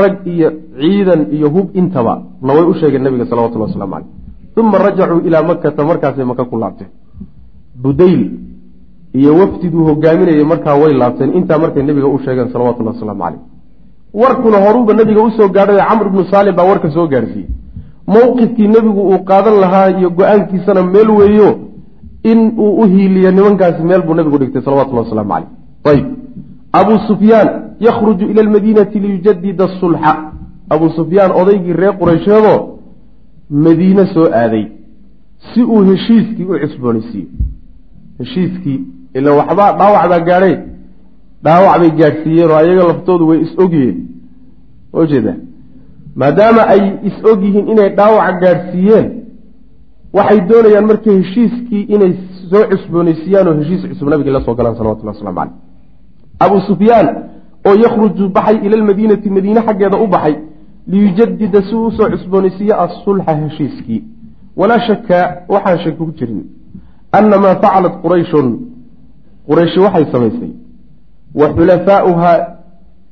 rag 0.00 0.14
iyo 0.34 0.48
ciidan 0.80 1.20
iyo 1.36 1.48
hub 1.54 1.68
intaba 1.80 2.14
na 2.44 2.50
way 2.56 2.64
u 2.70 2.74
sheegeen 2.80 3.02
nabiga 3.06 3.26
salawatullah 3.30 3.68
waslamu 3.70 3.94
caleyh 3.94 4.08
uma 4.60 4.78
rajacuu 4.86 5.20
ilaa 5.28 5.42
makata 5.50 5.82
markaasay 5.90 6.24
maka 6.30 6.44
ku 6.44 6.56
laabteen. 6.62 6.90
Budayl 7.82 8.22
iyo 9.14 9.32
wafdiduu 9.40 9.84
hogaaminayay 9.84 10.44
markaa 10.44 10.74
way 10.82 10.92
laabteen 10.94 11.34
intaa 11.38 11.58
markay 11.58 11.82
nebiga 11.82 12.06
u 12.06 12.18
sheegeen 12.24 12.52
salawatullahi 12.52 12.96
wasalaamu 12.96 13.22
caleyh 13.24 13.40
warkuna 14.14 14.58
horuuba 14.64 14.92
nebiga 14.94 15.22
u 15.22 15.30
soo 15.30 15.48
gaadhay 15.48 15.78
camr 15.88 16.06
ibnu 16.06 16.24
saalim 16.30 16.54
baa 16.54 16.68
warka 16.70 16.90
soo 16.90 17.06
gaadhsiiyey 17.12 17.48
mowqifkii 18.06 18.68
nebigu 18.68 19.02
uu 19.10 19.18
qaadan 19.30 19.56
lahaa 19.62 19.88
iyo 19.98 20.10
go'aankiisana 20.18 20.82
meel 20.82 21.10
weeyo 21.10 21.48
in 22.22 22.38
uu 22.58 22.72
u 22.80 22.86
hiiliyo 22.86 23.30
nimankaasi 23.30 23.82
meel 23.82 24.02
buu 24.02 24.14
nebigu 24.14 24.38
dhigtay 24.38 24.62
salawatullahi 24.62 25.04
wasalaamu 25.04 25.30
caleyh 25.30 25.48
ayb 25.84 26.06
abuu 26.72 26.98
sufyaan 27.06 27.48
yakhruju 27.80 28.30
ila 28.30 28.40
almadiinati 28.42 29.00
liyujadida 29.00 29.64
asulxa 29.64 30.16
abuu 30.70 30.90
sufyaan 30.90 31.30
odaygii 31.40 31.72
reer 31.72 31.98
quraysheedoo 31.98 32.58
madiine 33.50 34.06
soo 34.14 34.28
aaday 34.32 34.66
si 35.54 35.62
uu 35.62 35.82
heshiiskii 35.84 36.44
u 36.44 36.58
cusboonaysiiyo. 36.62 37.28
Heshiiskii 38.18 38.80
ila 39.14 39.32
waxbaa 39.32 39.72
dhaawac 39.72 40.08
baa 40.10 40.20
gaadhay. 40.20 40.56
Dhaawac 41.44 41.78
bay 41.80 41.90
gaadhsiiyeen 41.90 42.50
oo 42.50 42.56
ayaga 42.56 42.84
laftoodu 42.84 43.28
way 43.28 43.40
is 43.40 43.58
ogyihiin. 43.58 44.08
Ma 44.92 45.06
jeeda 45.06 45.34
maadaama 46.16 46.62
ay 46.68 46.82
is 47.08 47.24
og 47.24 47.42
yihiin 47.44 47.68
inay 47.68 47.88
dhaawaca 47.96 48.40
gaadhsiiyeen 48.40 49.19
waxay 50.16 50.40
doonayaan 50.50 50.86
marka 50.90 51.10
heshiiskii 51.18 51.82
inay 51.94 52.12
soo 52.50 52.64
cusboonaysiiyaan 52.70 53.48
oo 53.48 53.54
heshiis 53.60 53.82
cusub 53.90 54.08
nabigii 54.08 54.32
la 54.36 54.40
soo 54.46 54.54
galaan 54.54 54.76
salawatullah 54.76 55.14
waslamu 55.14 55.36
caleyh 55.38 55.52
abuu 56.44 56.60
sufyaan 56.70 57.08
oo 57.68 57.74
yakhruju 57.84 58.28
baxay 58.36 58.56
ila 58.66 58.74
almadiinati 58.80 59.30
madiine 59.36 59.60
xaggeeda 59.66 59.96
u 60.04 60.06
baxay 60.14 60.34
liyujadida 60.92 61.62
si 61.68 61.74
uu 61.74 61.86
u 61.86 61.92
soo 61.92 62.08
cusboonaysiiye 62.10 62.74
asulxa 62.74 63.32
heshiiskii. 63.42 64.04
Walaa 64.56 64.80
shaka 64.88 65.18
waxaan 65.48 65.78
shaki 65.84 65.96
ku 65.96 66.12
jirin 66.18 66.44
ana 67.12 67.38
maa 67.38 67.54
facalat 67.62 67.94
qurayshun 68.02 68.46
qurayshi 69.48 69.78
waxay 69.80 70.04
samaysay 70.12 70.50
wa 71.34 71.46
xulafaauhaa 71.56 72.36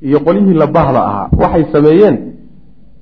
iyo 0.02 0.19
qolyihii 0.26 0.55
la 0.62 0.67
bahda 0.67 1.00
ahaa 1.09 1.28
waxay 1.43 1.64
sameeyeen 1.73 2.17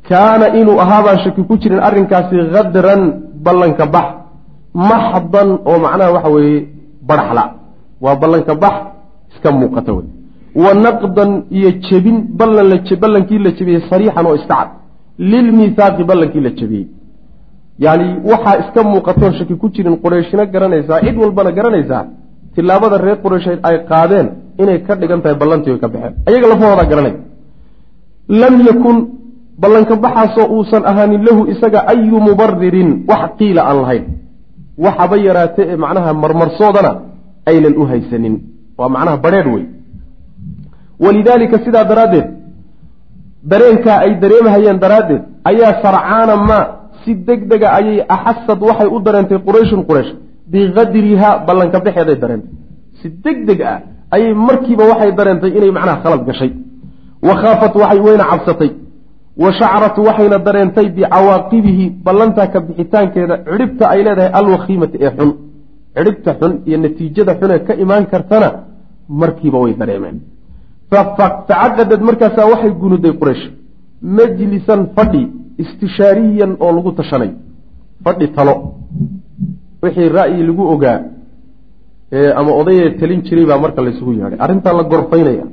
kaana 0.08 0.46
inuu 0.60 0.78
ahaabaan 0.84 1.18
shaki 1.24 1.42
ku 1.48 1.56
jirin 1.62 1.80
arrinkaasi 1.88 2.36
khadran 2.54 3.02
ballanka 3.46 3.84
bax 3.94 4.06
maxdan 4.90 5.48
oo 5.68 5.78
macnaha 5.84 6.10
waxa 6.16 6.30
weeye 6.36 6.58
baraxla. 7.08 7.44
Waa 8.04 8.16
ballanka 8.22 8.54
bax 8.62 8.74
iska 9.32 9.48
muuqata 9.60 9.92
wey. 9.96 10.06
Wa 10.64 10.70
naqdan 10.84 11.30
iyo 11.58 11.70
jebin 11.86 12.16
ballankii 12.38 13.38
la 13.44 13.50
jebiyey 13.58 13.80
sariixan 13.90 14.26
oo 14.26 14.34
istacad 14.40 14.68
lilmithaaqi 15.30 16.02
ballankii 16.10 16.42
la 16.46 16.50
jebiyey. 16.58 16.86
Yacni 17.84 18.06
waxaa 18.30 18.56
iska 18.62 18.80
muuqatoon 18.92 19.32
shaki 19.38 19.54
ku 19.60 19.66
jirin 19.74 19.96
qurayshina 20.02 20.44
garanaysaa 20.54 21.00
cid 21.04 21.16
walbana 21.22 21.50
garanaysaa 21.58 22.02
tilaabada 22.54 22.96
reer 23.04 23.18
quraysheed 23.24 23.58
ay 23.68 23.76
qaadeen 23.90 24.26
inay 24.62 24.78
ka 24.86 24.92
dhigan 25.00 25.20
tahay 25.22 25.36
ballantii 25.42 25.70
way 25.72 25.80
ka 25.84 25.88
baxeen. 25.94 26.14
Ayaga 26.28 26.46
lafahoodaa 26.52 26.90
garanay. 26.92 27.14
Lam 28.40 28.54
yakun 28.68 28.96
ballanka 29.62 29.94
baxaasoo 30.04 30.46
uusan 30.56 30.82
ahaanin 30.90 31.22
lahu 31.28 31.40
isaga 31.52 31.80
ayu 31.92 32.16
mubaririn 32.28 32.90
wax 33.10 33.22
qiila 33.38 33.62
aan 33.68 33.78
lahayn. 33.82 34.04
Waxaba 34.84 35.16
yaraatee 35.26 35.66
ee 35.72 35.76
macnaha 35.84 36.12
marmarsoodana 36.22 36.92
aynan 37.50 37.74
u 37.80 37.84
haysanin. 37.90 38.34
Waa 38.78 38.88
macnaha 38.94 39.16
badrheedh 39.24 39.48
wey 39.54 39.64
walidaalika 41.04 41.58
sidaa 41.64 41.84
daraaddeed 41.90 42.26
dareenkaa 43.50 43.98
ay 44.04 44.12
dareemahayeen 44.22 44.78
daraaddeed 44.84 45.22
ayaa 45.50 45.72
sarcaana 45.84 46.34
maa 46.48 46.64
si 47.04 47.14
deg 47.28 47.40
dega 47.50 47.68
ayay 47.78 47.98
axasad 48.16 48.60
waxay 48.68 48.88
u 48.96 48.98
dareentay 49.06 49.38
qurayshun 49.46 49.82
quraysh. 49.88 50.12
Biqadrihaa 50.52 51.34
ballanka 51.48 51.78
baxeeday 51.86 52.16
dareentay 52.22 52.52
si 53.00 53.06
deg 53.24 53.38
deg 53.48 53.60
ah 53.72 53.78
ayay 54.14 54.32
markiiba 54.48 54.84
waxay 54.92 55.10
dareentay 55.18 55.50
inay 55.58 55.70
macnaha 55.76 55.98
khalad 56.04 56.22
gashay. 56.28 56.50
Wa 57.26 57.34
khaafat 57.42 57.72
waxay 57.82 58.00
weyna 58.06 58.24
cabsatay 58.32 58.70
wa 59.42 59.50
shacrat 59.58 59.96
waxayna 60.06 60.38
dareentay 60.46 60.86
bicawaaqibihi 60.96 61.84
ballantaa 62.06 62.46
ka 62.52 62.58
bixitaankeeda 62.66 63.34
cidhibta 63.48 63.84
ay 63.92 64.00
leedahay 64.06 64.30
alwakhiimati 64.40 64.96
ee 65.06 65.10
xun. 65.18 65.30
Cidhibta 65.96 66.30
xun 66.40 66.52
iyo 66.68 66.76
natiijada 66.84 67.32
xunee 67.40 67.58
ka 67.66 67.72
imaan 67.84 68.04
kartana 68.12 68.48
markiiba 69.20 69.58
way 69.64 69.72
dareemeen. 69.80 70.16
Facaqadad 70.90 72.00
markaasaa 72.08 72.46
waxay 72.52 72.72
gunuday 72.82 73.12
quraysh. 73.20 73.44
Majlisan 74.18 74.80
fadhi 74.96 75.22
istishaariyan 75.62 76.52
oo 76.64 76.72
lagu 76.76 76.90
tashanay. 76.98 77.30
Fadhi 78.04 78.26
talo. 78.36 78.54
Wixii 79.82 80.08
ra'yi 80.18 80.40
lagu 80.48 80.64
ogaa 80.74 80.98
ama 82.40 82.52
odayee 82.60 82.90
talin 83.00 83.20
jiray 83.26 83.46
baa 83.50 83.58
marka 83.64 83.80
laysugu 83.86 84.12
yeedhay. 84.12 84.38
Arrintaa 84.44 84.74
la 84.78 84.84
gorfaynaya. 84.92 85.46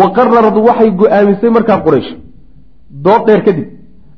Wa 0.00 0.06
qararad 0.16 0.56
waxay 0.68 0.90
go'aamisay 1.00 1.50
markaa 1.56 1.80
quraysh 1.86 2.10
dood 2.92 3.26
dheer 3.26 3.42
kadib 3.44 3.66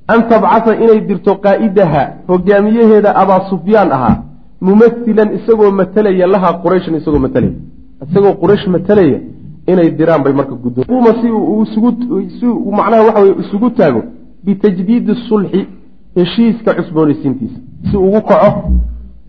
an 0.09 0.21
tabcasa 0.29 0.77
inay 0.77 1.01
dirto 1.09 1.35
qaa'idaha 1.45 2.03
hogaamiyaheeda 2.29 3.11
abaa 3.23 3.41
sufyaan 3.51 3.93
ahaa 3.93 4.17
mumasilan 4.61 5.29
isagoo 5.39 5.71
matalaya 5.71 6.27
lahaa 6.27 6.53
qurayshan 6.65 6.95
isagoo 7.01 7.19
matalaya. 7.19 7.53
Isagoo 8.05 8.35
quraysh 8.43 8.67
matalaya 8.67 9.19
inay 9.67 9.91
diraan 9.99 10.23
bay 10.25 10.33
marka 10.33 10.55
guddooma 10.65 11.11
si 11.21 11.29
uu 12.47 12.73
macnaha 12.79 13.03
waxa 13.09 13.21
weye 13.23 13.35
isugu 13.43 13.71
taago 13.71 14.03
bitajdiidi 14.45 15.15
sulxi 15.29 15.61
heshiiska 16.17 16.75
cusboonaysiintiisa. 16.75 17.59
Si 17.91 17.97
ugu 17.97 18.21
kaco 18.29 18.51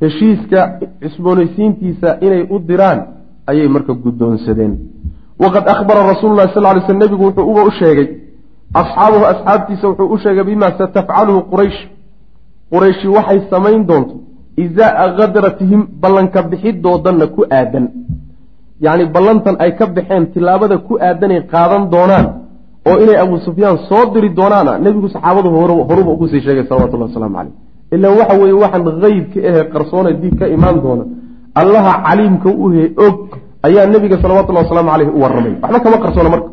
heshiiska 0.01 0.79
cusboonaysiintiisa 1.01 2.17
inay 2.25 2.43
u 2.49 2.59
diraan 2.59 2.99
ayay 3.47 3.67
marka 3.67 3.93
guddoonsadeen. 3.93 4.73
Waqad 5.39 5.63
akhbara 5.73 6.07
rasuulu 6.11 6.35
lahi 6.35 6.53
sal 6.53 6.63
ly 6.75 6.81
sl 6.87 6.97
nebigu 7.03 7.23
wuxuu 7.25 7.49
uba 7.51 7.63
u 7.63 7.71
sheegay 7.79 8.07
asxaabuhu 8.81 9.25
asxaabtiisa 9.33 9.87
wuxuu 9.89 10.13
u 10.13 10.17
sheegay 10.23 10.45
bimaa 10.49 10.71
satafcaluhu 10.79 11.41
quraysh. 11.51 11.79
Qurayshi 12.73 13.07
waxay 13.17 13.39
samayn 13.49 13.81
doonto 13.89 14.15
izaaa 14.65 15.07
kadratihim 15.19 15.81
ballanka 16.01 16.39
bixidoodanna 16.51 17.27
ku 17.35 17.41
aadan. 17.59 17.85
Yacni 18.85 19.05
ballantan 19.15 19.55
ay 19.63 19.71
ka 19.77 19.85
baxeen 19.95 20.23
tilaabada 20.33 20.77
ku 20.87 20.93
aadanay 21.07 21.41
qaadan 21.53 21.83
doonaan 21.93 22.25
oo 22.87 22.97
inay 23.03 23.17
abuu 23.23 23.39
sufyaan 23.47 23.77
soo 23.89 24.03
diri 24.13 24.29
doonaana 24.39 24.77
nebigu 24.85 25.07
saxaabadu 25.15 25.49
horuba 25.89 26.11
ugu 26.15 26.27
sii 26.31 26.41
sheegay 26.45 26.65
salawatullahi 26.69 27.09
wasalaamu 27.11 27.35
caleyh 27.37 27.53
ilaan 27.95 28.17
waxa 28.19 28.35
weeye 28.41 28.57
waxaan 28.63 28.83
qeybka 29.03 29.39
ahe 29.49 29.61
qarsoone 29.73 30.11
diib 30.21 30.35
ka 30.39 30.45
imaan 30.55 30.77
doona 30.85 31.03
allaha 31.61 31.91
caliimka 32.05 32.49
uhe 32.65 32.83
og 33.05 33.15
ayaa 33.67 33.85
nebiga 33.93 34.17
salawatullahi 34.23 34.65
wasalaamu 34.65 34.89
caleyh 34.93 35.09
u 35.17 35.19
warramay. 35.23 35.53
Waxba 35.63 35.79
kama 35.85 35.97
qarsoona 36.05 36.29
marka 36.33 36.49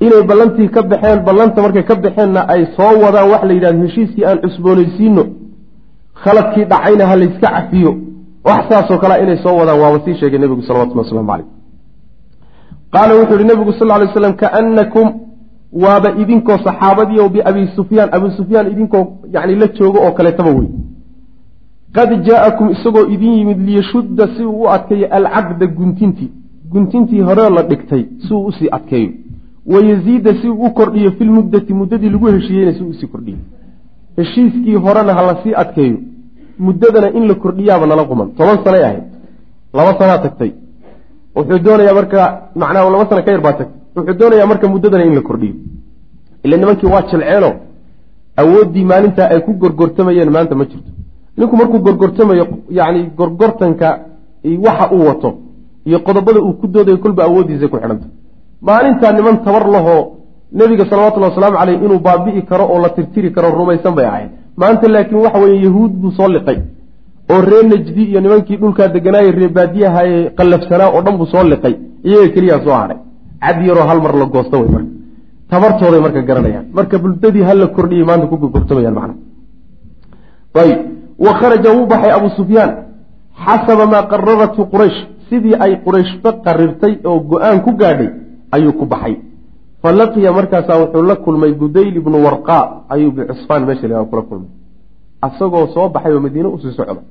inay 0.00 0.22
ballantii 0.28 0.68
ka 0.68 0.82
baxeen 0.82 1.24
ballanta 1.24 1.62
markay 1.62 1.84
ka 1.84 1.94
baxeenna 1.94 2.40
ay 2.48 2.66
soo 2.76 2.94
wadaan. 3.04 3.30
Waxa 3.30 3.46
la 3.46 3.54
yidhahdo 3.54 3.82
heshiiskii 3.86 4.24
aan 4.24 4.38
cusboonaysiino 4.44 5.24
khaladkii 6.22 6.64
dhacayna 6.64 7.06
ha 7.06 7.16
layska 7.16 7.48
cafiyo. 7.54 7.92
Wax 8.44 8.68
saasoo 8.68 8.98
kalea 8.98 9.22
inay 9.22 9.38
soo 9.44 9.56
wadaan 9.60 9.80
waaba 9.80 9.98
sii 10.04 10.14
sheegay 10.20 10.38
nebigu 10.38 10.62
salawatullah 10.62 11.04
waslamu 11.04 11.28
caleyh 11.28 11.46
qaala 12.92 13.14
wuxuu 13.14 13.36
yihi 13.38 13.48
nebigu 13.48 13.72
sal 13.78 13.88
ly 14.02 14.08
slam 14.14 14.34
kaanakum 14.42 15.06
waaba 15.72 16.08
idinkoo 16.22 16.58
saxaabadiio 16.66 17.28
biabi 17.28 17.68
sufyaan 17.76 18.08
abi 18.12 18.30
sufyaan. 18.36 18.66
Idinkoo 18.72 19.04
yani 19.32 19.54
la 19.54 19.66
joogo 19.68 19.98
oo 20.06 20.12
kaleetaba 20.12 20.50
wey. 20.50 20.68
Qad 21.96 22.10
jaa-akum 22.26 22.70
isagoo 22.70 23.06
idin 23.14 23.32
yimid 23.38 23.58
liyashudda 23.68 24.28
si 24.36 24.44
uu 24.44 24.62
u 24.62 24.68
adkeeyo 24.68 25.06
alcaqda 25.18 25.66
guntintii. 25.66 26.30
Guntintii 26.72 27.20
horeo 27.20 27.50
la 27.50 27.62
dhigtay 27.62 28.02
si 28.28 28.34
uu 28.34 28.44
u 28.46 28.52
sii 28.52 28.68
adkeeyo 28.70 29.10
wayaziida 29.72 30.30
si 30.40 30.48
uu 30.48 30.66
u 30.66 30.70
kordhiyo 30.78 31.10
filmuddati 31.18 31.72
muddadii 31.80 32.10
lagu 32.14 32.26
heshiiyeyna 32.26 32.72
si 32.76 32.82
uu 32.84 32.90
u 32.94 32.94
sii 33.00 33.06
kordhiyo 33.06 33.38
heshiiskii 34.16 34.74
horena 34.84 35.14
ha 35.14 35.22
la 35.28 35.34
sii 35.42 35.54
adkeeyo 35.62 35.98
muddadana 36.58 37.08
in 37.18 37.24
la 37.28 37.34
kordhiyaaba 37.34 37.86
nala 37.86 38.04
quman 38.10 38.28
toban 38.38 38.58
sanay 38.64 38.82
ahayd 38.88 39.04
laba 39.76 39.92
sanaa 40.00 40.18
tagtay 40.24 40.50
wuxuu 41.36 41.58
doonayaa 41.66 41.94
marka 42.00 42.20
macnaha 42.60 42.90
laba 42.94 43.06
sana 43.10 43.22
ka 43.26 43.30
yar 43.34 43.42
baa 43.46 43.52
tagtay 43.60 43.80
wuxuu 43.96 44.18
doonayaa 44.20 44.46
marka 44.52 44.66
muddadana 44.74 45.04
in 45.08 45.14
la 45.18 45.22
kordhiyo 45.28 45.54
ila 46.44 46.56
nimankii 46.56 46.90
waa 46.94 47.02
jilceeno 47.10 47.50
awooddii 48.40 48.84
maalintaa 48.90 49.28
ay 49.32 49.40
ku 49.46 49.52
gorgortamayeen 49.62 50.30
maanta 50.36 50.54
ma 50.60 50.64
jirto 50.70 50.90
ninku 51.36 51.56
markuu 51.56 51.78
gorgortamayo 51.86 52.44
yacni 52.78 53.00
gorgortanka 53.18 53.88
waxa 54.66 54.86
uu 54.94 55.04
wato 55.08 55.30
iyo 55.88 55.98
qodobada 56.06 56.40
uu 56.40 56.52
ku 56.60 56.66
doodayo 56.74 56.98
kolba 57.04 57.24
awooddiisay 57.24 57.68
ku 57.68 57.76
xidhanta 57.82 58.06
maalintaa 58.62 59.12
niman 59.12 59.36
tabar 59.44 59.66
lahoo 59.68 60.02
nebiga 60.52 60.84
salawatullahi 60.90 61.32
wasalaamu 61.32 61.58
caleyh 61.58 61.78
inuu 61.84 61.98
baabi'i 61.98 62.42
karo 62.42 62.64
oo 62.72 62.78
la 62.82 62.88
tirtiri 62.96 63.30
karo 63.32 63.50
rumaysan 63.50 63.94
bay 63.94 64.06
ahayd. 64.06 64.30
Maanta 64.56 64.88
laakiin 64.88 65.20
waxa 65.24 65.38
weeye 65.38 65.62
yahuud 65.66 65.92
buu 66.00 66.10
soo 66.18 66.28
liqay 66.28 66.58
oo 67.32 67.40
reer 67.48 67.64
najdi 67.72 68.02
iyo 68.10 68.20
nimankii 68.20 68.56
dhulkaa 68.56 68.88
deganaaye 68.88 69.30
ree 69.38 69.48
baadiyaha 69.48 70.00
ee 70.06 70.30
qallafsanaa 70.38 70.88
oo 70.96 71.02
dhan 71.02 71.16
buu 71.18 71.26
soo 71.26 71.44
liqay. 71.52 71.74
Iyaga 72.08 72.28
keliyaa 72.34 72.60
soo 72.64 72.74
hadhay 72.80 72.98
cad 73.44 73.58
yaroo 73.68 73.86
hal 73.90 74.00
mar 74.04 74.14
la 74.20 74.24
goosta 74.34 74.56
wey 74.60 74.68
marka. 74.74 74.90
Tabartooday 75.50 76.00
marka 76.00 76.20
garanayaan. 76.28 76.66
Marka 76.76 76.98
buldadii 76.98 77.42
ha 77.48 77.54
la 77.54 77.66
kordhiyey 77.76 78.04
maanta 78.08 78.26
ku 78.26 78.36
gogortamayaan 78.44 78.94
macna. 78.98 79.14
Ayib. 80.62 80.78
Wa 81.24 81.32
kharaja 81.38 81.70
wuu 81.76 81.86
baxay 81.86 82.10
abuu 82.16 82.30
sufyaan. 82.38 82.70
Xasaba 83.44 83.86
maa 83.92 84.02
qararathu 84.12 84.62
quraysh. 84.72 84.98
Sidii 85.28 85.54
ay 85.64 85.72
qurayshba 85.84 86.30
qarirtay 86.44 86.92
oo 87.04 87.20
go'aan 87.30 87.58
ku 87.64 87.70
gaadhay 87.80 88.08
ayuu 88.56 88.72
ku 88.72 88.84
baxay. 88.92 89.16
Fa 89.82 89.92
laqiya 89.92 90.32
markaasaa 90.32 90.78
wuxuu 90.82 91.02
la 91.02 91.16
kulmay 91.16 91.52
budayl 91.52 91.96
ibnu 91.96 92.16
warqaa 92.26 92.64
ayuu 92.88 93.12
bicusfaan 93.16 93.66
meesha 93.66 93.88
la 93.88 94.04
kula 94.04 94.22
kulmay. 94.22 94.50
Asagoo 95.26 95.66
soo 95.74 95.88
baxay 95.88 96.12
oo 96.12 96.20
madiine 96.20 96.48
u 96.48 96.58
sii 96.58 96.72
socda 96.78 97.02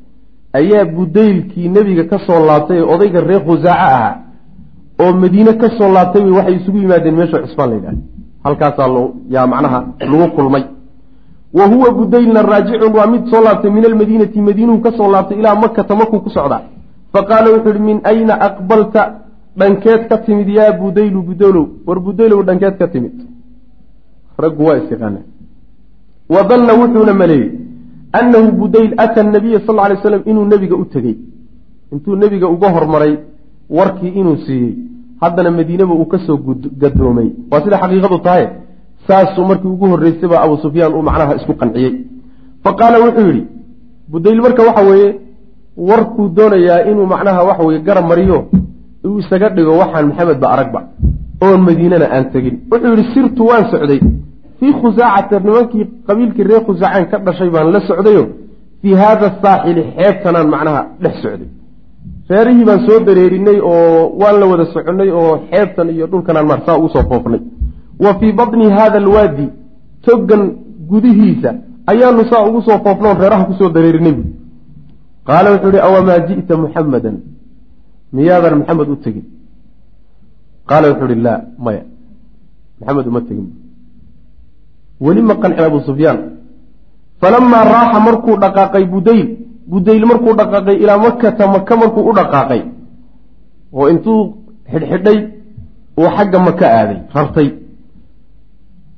ayaa 0.60 0.86
budaylkii 0.86 1.70
nebiga 1.70 2.04
ka 2.12 2.18
soo 2.28 2.40
laabtay 2.46 2.78
ee 2.78 2.88
odayga 2.94 3.20
reer 3.22 3.44
khusaaco 3.48 3.86
ahaa 3.88 4.16
oo 5.04 5.14
madiine 5.14 5.54
ka 5.62 5.70
soo 5.78 5.90
laabtay 5.96 6.24
wey 6.24 6.36
waxay 6.40 6.56
isugu 6.56 6.78
yimaadeen 6.78 7.16
meesha 7.16 7.42
cusfaan 7.44 7.70
la 7.70 7.76
yidhahda 7.76 8.02
halkaasaa 8.44 8.88
yaa 9.30 9.48
macnaha 9.48 9.80
lagu 10.00 10.28
kulmay. 10.36 10.64
Wa 11.54 11.66
huwa 11.68 11.92
budaylna 11.92 12.42
raajicun 12.42 12.96
waa 12.98 13.08
mid 13.08 13.24
soo 13.32 13.42
laabtay 13.44 13.72
min 13.72 13.86
almadiinati 13.86 14.42
madiinuhu 14.42 14.80
ka 14.80 14.92
soo 14.98 15.12
laabtay 15.12 15.40
ilaa 15.40 15.56
makata 15.56 15.96
makuu 15.96 16.20
ku 16.20 16.30
socdaa. 16.30 16.62
Fa 17.14 17.24
qaala 17.24 17.52
wuxuu 17.56 17.70
ihi 17.70 17.80
min 17.80 18.00
ayna 18.04 18.34
aqbalta 18.48 19.02
dhankeed 19.60 20.08
ka 20.10 20.18
timid 20.26 20.50
yaa 20.50 20.72
budaylu 20.82 21.22
budaylow 21.30 21.66
war 21.88 22.00
budaylow 22.00 22.44
dhankeed 22.44 22.78
ka 22.78 22.88
timid. 22.88 23.16
Raggu 24.44 24.64
waa 24.68 24.78
isyaqaana 24.82 25.20
wa 26.34 26.44
danna 26.50 26.74
wuxuuna 26.82 27.14
maleeyey 27.14 27.52
annahu 28.20 28.52
budayl 28.62 28.92
ata 28.98 29.24
nabiya 29.24 29.60
sal 29.68 29.78
ly 29.92 29.96
slam 30.02 30.22
inuu 30.26 30.46
nebiga 30.46 30.76
u 30.76 30.86
tegey. 30.86 31.18
Intuu 31.94 32.16
nebiga 32.16 32.48
uga 32.56 32.70
hormaray 32.76 33.14
warkii 33.70 34.14
inuu 34.20 34.38
siiyey. 34.46 34.76
Haddana 35.22 35.52
madiinaba 35.52 35.94
uu 35.94 36.06
ka 36.06 36.18
soo 36.26 36.38
gadoomay 36.82 37.30
waa 37.52 37.62
sida 37.64 37.78
xaqiiqadu 37.82 38.20
tahay. 38.28 38.48
Saasuu 39.08 39.46
markii 39.50 39.68
ugu 39.76 39.86
horreysay 39.92 40.30
baa 40.30 40.42
abuu 40.46 40.58
sufyaan 40.66 40.94
uu 40.94 41.02
macnaha 41.02 41.36
isku 41.40 41.54
qanciyey. 41.62 41.94
Fa 42.64 42.74
qaala 42.80 42.98
wuxuu 43.06 43.28
yidhi 43.30 43.44
budayl 44.12 44.42
marka 44.42 44.64
waxa 44.68 44.84
weeye 44.90 45.10
warkuu 45.78 46.30
doonayaa 46.38 46.86
inuu 46.92 47.06
macnaha 47.14 47.44
waxa 47.50 47.64
weye 47.68 47.80
garab 47.88 48.06
mariyo 48.12 48.40
uu 49.08 49.20
isaga 49.22 49.48
dhigo 49.56 49.74
waxaan 49.82 50.06
maxamed 50.10 50.40
ba 50.44 50.48
aragba 50.56 50.80
oon 51.46 51.60
madiinana 51.68 52.08
aan 52.16 52.26
tegin. 52.34 52.56
Wuxuu 52.72 52.92
yidhi 52.94 53.06
sirtu 53.14 53.42
waan 53.50 53.66
socday. 53.72 54.00
Fii 54.60 54.74
khusaacata 54.82 55.40
nimankii 55.46 55.84
qabiilkii 56.08 56.46
reer 56.50 56.62
khusaacaan 56.68 57.06
ka 57.12 57.18
dhashay 57.26 57.50
baan 57.56 57.68
la 57.76 57.80
socdayo. 57.90 58.24
Fii 58.82 58.94
haada 59.02 59.28
saaxili 59.42 59.82
xeebtanaan 59.98 60.48
macnaha 60.54 60.82
dhex 61.04 61.16
socday. 61.24 61.50
Reerihii 62.32 62.66
baan 62.70 62.80
soo 62.88 63.00
dareerinay 63.08 63.60
oo 63.72 64.16
waan 64.22 64.36
la 64.42 64.46
wada 64.52 64.66
soconnay 64.74 65.10
oo 65.22 65.34
xeebtan 65.52 65.88
iyo 65.96 66.06
dhulkanaan 66.12 66.48
marsaa 66.52 66.78
ugu 66.80 66.90
soo 66.96 67.04
foofnay. 67.10 67.42
Wa 68.04 68.12
fii 68.20 68.32
batni 68.40 68.66
haada 68.78 68.98
alwaadi 69.04 69.46
toggan 70.06 70.44
gudihiisa 70.90 71.50
ayaanu 71.92 72.24
saa 72.32 72.44
ugu 72.50 72.60
soo 72.68 72.78
foofnoon 72.86 73.18
reeraha 73.22 73.46
ku 73.50 73.54
soo 73.60 73.70
dareerinay 73.76 74.16
qaala 75.28 75.48
wuxuu 75.54 75.70
ihi 75.74 75.82
awamaa 75.88 76.20
ji'ta 76.28 76.54
muxammadan 76.64 77.16
miyaadan 78.14 78.56
maxamed 78.60 78.90
u 78.90 78.96
tegin? 78.96 79.26
Qaala 80.70 80.88
wuxuu 80.92 81.10
ihi 81.12 81.22
laa 81.28 81.42
maya. 81.58 81.84
Maxamed 82.80 83.08
uma 83.08 83.22
tegin. 83.22 83.48
Weli 85.02 85.22
ma 85.22 85.36
qancin 85.42 85.64
abuu 85.66 85.82
sufyaan. 85.90 86.20
Falamaa 87.22 87.64
raaxa 87.74 88.00
markuu 88.08 88.36
dhaqaaqay 88.44 88.86
budayl 88.94 89.28
budayl 89.72 90.06
markuu 90.12 90.34
dhaqaaqay 90.40 90.76
ilaa 90.84 90.98
makata 91.06 91.48
maka 91.48 91.74
markuu 91.82 92.04
u 92.10 92.14
dhaqaaqay 92.20 92.62
oo 93.78 93.88
intuu 93.94 94.22
xidhxidhay 94.72 95.20
uu 96.00 96.10
xagga 96.18 96.40
maka 96.48 96.66
aaday 96.80 97.00
rartay. 97.16 97.50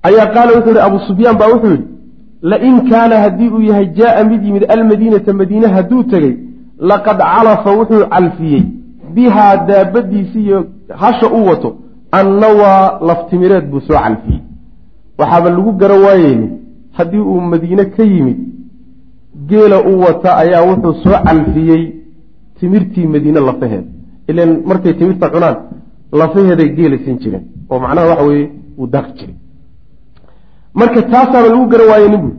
Ayaa 0.07 0.27
qaala 0.33 0.51
wuxuu 0.57 0.73
yihi 0.75 0.85
abuu 0.87 1.01
sufyaan 1.09 1.37
baa 1.39 1.49
wuxuu 1.53 1.71
yidhi 1.75 1.87
lain 2.41 2.75
kaana 2.89 3.15
haddii 3.23 3.49
uu 3.55 3.61
yahay 3.69 3.87
jaaa 3.99 4.23
mid 4.23 4.41
yimid 4.47 4.63
almadiinata 4.75 5.33
madiine 5.33 5.67
hadduu 5.75 6.03
tegey 6.11 6.33
laqad 6.89 7.17
calafa 7.17 7.69
wuxuu 7.79 8.03
calfiyey 8.13 8.63
bihaa 9.17 9.53
daabadiisi 9.69 10.39
iyo 10.47 10.59
hasha 11.01 11.27
u 11.37 11.39
wato 11.49 11.69
annawaa 12.19 12.99
laftimireed 13.09 13.65
buu 13.71 13.81
soo 13.87 13.97
calfiyey. 14.03 14.41
Waxaaba 15.19 15.49
lagu 15.49 15.71
gara 15.81 15.95
waayeyni 16.05 16.47
haddii 16.97 17.23
uu 17.31 17.41
madiine 17.51 17.85
ka 17.95 18.03
yimid 18.03 18.37
geela 19.49 19.77
u 19.91 19.93
wata 20.05 20.29
ayaa 20.43 20.61
wuxuu 20.69 20.93
soo 21.03 21.17
calfiyey 21.25 21.83
timirtii 22.59 23.07
madiine 23.13 23.39
lafaheeda 23.49 23.89
ilan 24.29 24.51
markay 24.69 24.93
timirta 24.99 25.29
cunaan 25.33 25.57
lafaheeday 26.19 26.69
geela 26.77 26.97
siin 27.03 27.17
jireen 27.21 27.43
oo 27.69 27.79
macnaha 27.83 28.07
waxa 28.11 28.25
weeye 28.29 28.47
uu 28.79 28.87
daaqi 28.93 29.13
jiray. 29.19 29.35
Marka 30.79 31.01
taasaaba 31.11 31.47
lagu 31.53 31.65
garan 31.71 31.87
waayey 31.91 32.09
nibu 32.13 32.29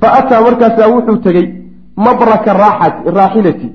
fa 0.00 0.08
ataa 0.18 0.40
markaasaa 0.46 0.88
wuxuu 0.94 1.16
tegey 1.26 1.46
mabraka 2.04 2.50
raaxilati 3.18 3.68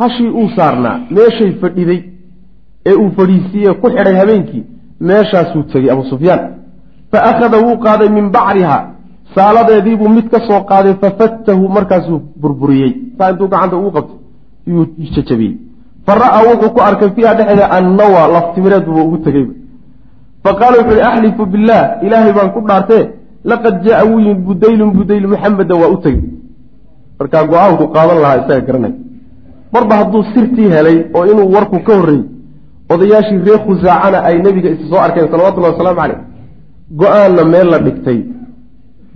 hashii 0.00 0.30
uu 0.40 0.48
saarnaa 0.56 0.96
meeshay 1.16 1.50
fadhiday 1.62 2.00
ee 2.90 2.94
uu 3.02 3.10
fadhiisiiye 3.18 3.72
ku 3.80 3.86
xidhay 3.94 4.16
habeenkii 4.20 4.64
meeshaasuu 5.08 5.62
tegey 5.72 5.90
abu 5.94 6.04
sufyaan. 6.12 6.42
Fa 7.10 7.18
akhada 7.30 7.56
wuu 7.64 7.76
qaaday 7.86 8.08
min 8.16 8.26
bacriha 8.36 8.78
saaladeediibuu 9.34 10.08
mid 10.16 10.26
ka 10.32 10.38
soo 10.48 10.60
qaaday 10.70 10.94
fafattahu 11.02 11.68
markaasuu 11.76 12.20
burburiyey. 12.40 12.92
Saa 13.18 13.30
intuu 13.32 13.48
gacanta 13.52 13.76
ugu 13.80 13.90
qabtay 13.96 14.18
yuu 14.72 14.84
jajabiyey. 15.14 15.54
Fa 16.06 16.12
ra'aa 16.22 16.42
wuxuu 16.48 16.70
ku 16.76 16.80
arkay 16.88 17.10
fiiha 17.16 17.32
dhexeeda 17.38 17.66
annawa 17.76 18.22
laftimireed 18.34 18.84
buuba 18.86 19.02
ugu 19.08 19.18
tegeyba 19.26 19.54
fa 20.44 20.50
qaala 20.60 20.76
wuxu 20.80 20.92
uhi 20.96 21.02
axlifu 21.10 21.42
billaah 21.52 21.84
ilaahay 22.06 22.32
baan 22.38 22.50
ku 22.54 22.60
dhaartee 22.68 23.04
laqad 23.50 23.74
jaa 23.86 24.02
wuu 24.08 24.18
yimid 24.24 24.40
budaylun 24.48 24.90
budayl 24.98 25.26
muxamedan 25.32 25.76
waa 25.82 25.90
u 25.94 25.96
tegey 26.04 26.24
markaa 27.18 27.44
go'aanku 27.52 27.84
qaadan 27.94 28.18
lahaa 28.24 28.38
isaga 28.42 28.62
garanay 28.68 28.94
marba 29.74 29.94
hadduu 30.00 30.22
sirtii 30.34 30.68
helay 30.74 30.98
oo 31.16 31.24
inuu 31.32 31.48
warku 31.54 31.78
ka 31.86 31.92
horreeyey 31.98 32.24
odayaashii 32.92 33.38
reer 33.46 33.60
khusaacana 33.66 34.18
ay 34.28 34.36
nebiga 34.44 34.68
is 34.74 34.80
soo 34.90 35.00
arkeen 35.06 35.28
salawatullahi 35.32 35.72
wasalaamu 35.74 36.00
caleyh 36.00 36.18
go'aanna 37.00 37.42
meel 37.52 37.68
la 37.72 37.78
dhigtay. 37.86 38.18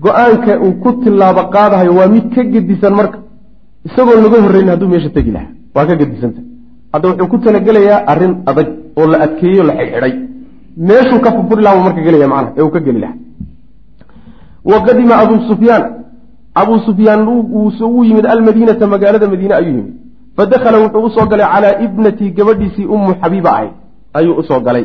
Go'aanka 0.05 0.53
uu 0.65 0.73
ku 0.83 0.91
tilaabo 1.03 1.43
qaadahayo 1.55 1.93
waa 1.99 2.09
mid 2.15 2.27
ka 2.35 2.43
gedisan 2.53 2.95
marka. 2.99 3.19
Isagoon 3.87 4.21
laga 4.25 4.39
horreynin 4.45 4.71
hadduu 4.73 4.89
meesha 4.93 5.11
tegi 5.17 5.31
lahaa 5.37 5.53
waa 5.75 5.87
ka 5.89 5.95
gedisanta 6.01 6.41
hadda 6.93 7.07
wuxuu 7.11 7.29
ku 7.33 7.37
talagelayaa 7.45 8.01
arrin 8.13 8.35
adag 8.51 8.69
oo 9.01 9.07
la 9.13 9.19
adkeeyo 9.25 9.63
la 9.69 9.73
xidhxidhay. 9.79 10.13
Meeshuu 10.89 11.21
ka 11.25 11.31
furfuri 11.37 11.63
laha 11.65 11.75
buu 11.77 11.85
marka 11.89 12.01
gelaya 12.07 12.29
macnaha 12.33 12.53
ee 12.59 12.63
uu 12.67 12.71
ka 12.77 12.81
geli 12.87 13.01
lahaa. 13.05 13.17
Wa 14.71 14.79
qadima 14.87 15.15
abuu 15.23 15.41
sufyaan. 15.51 15.85
Abuu 16.61 16.79
sufyaan 16.89 17.21
wuu 17.29 18.05
yimid 18.09 18.27
almadiinata 18.35 18.87
magaalada 18.95 19.27
madiine 19.33 19.55
ayuu 19.61 19.75
yimid 19.79 19.95
fadakhala 20.39 20.79
wuxuu 20.85 21.05
u 21.09 21.11
soo 21.17 21.27
galay 21.33 21.49
calaa 21.55 21.75
ibnatii 21.87 22.31
gabadhiisii 22.39 22.87
ummu 22.95 23.15
xabiiba 23.23 23.51
ahayd 23.57 23.73
ayuu 24.19 24.35
u 24.41 24.43
soo 24.51 24.61
galay 24.67 24.85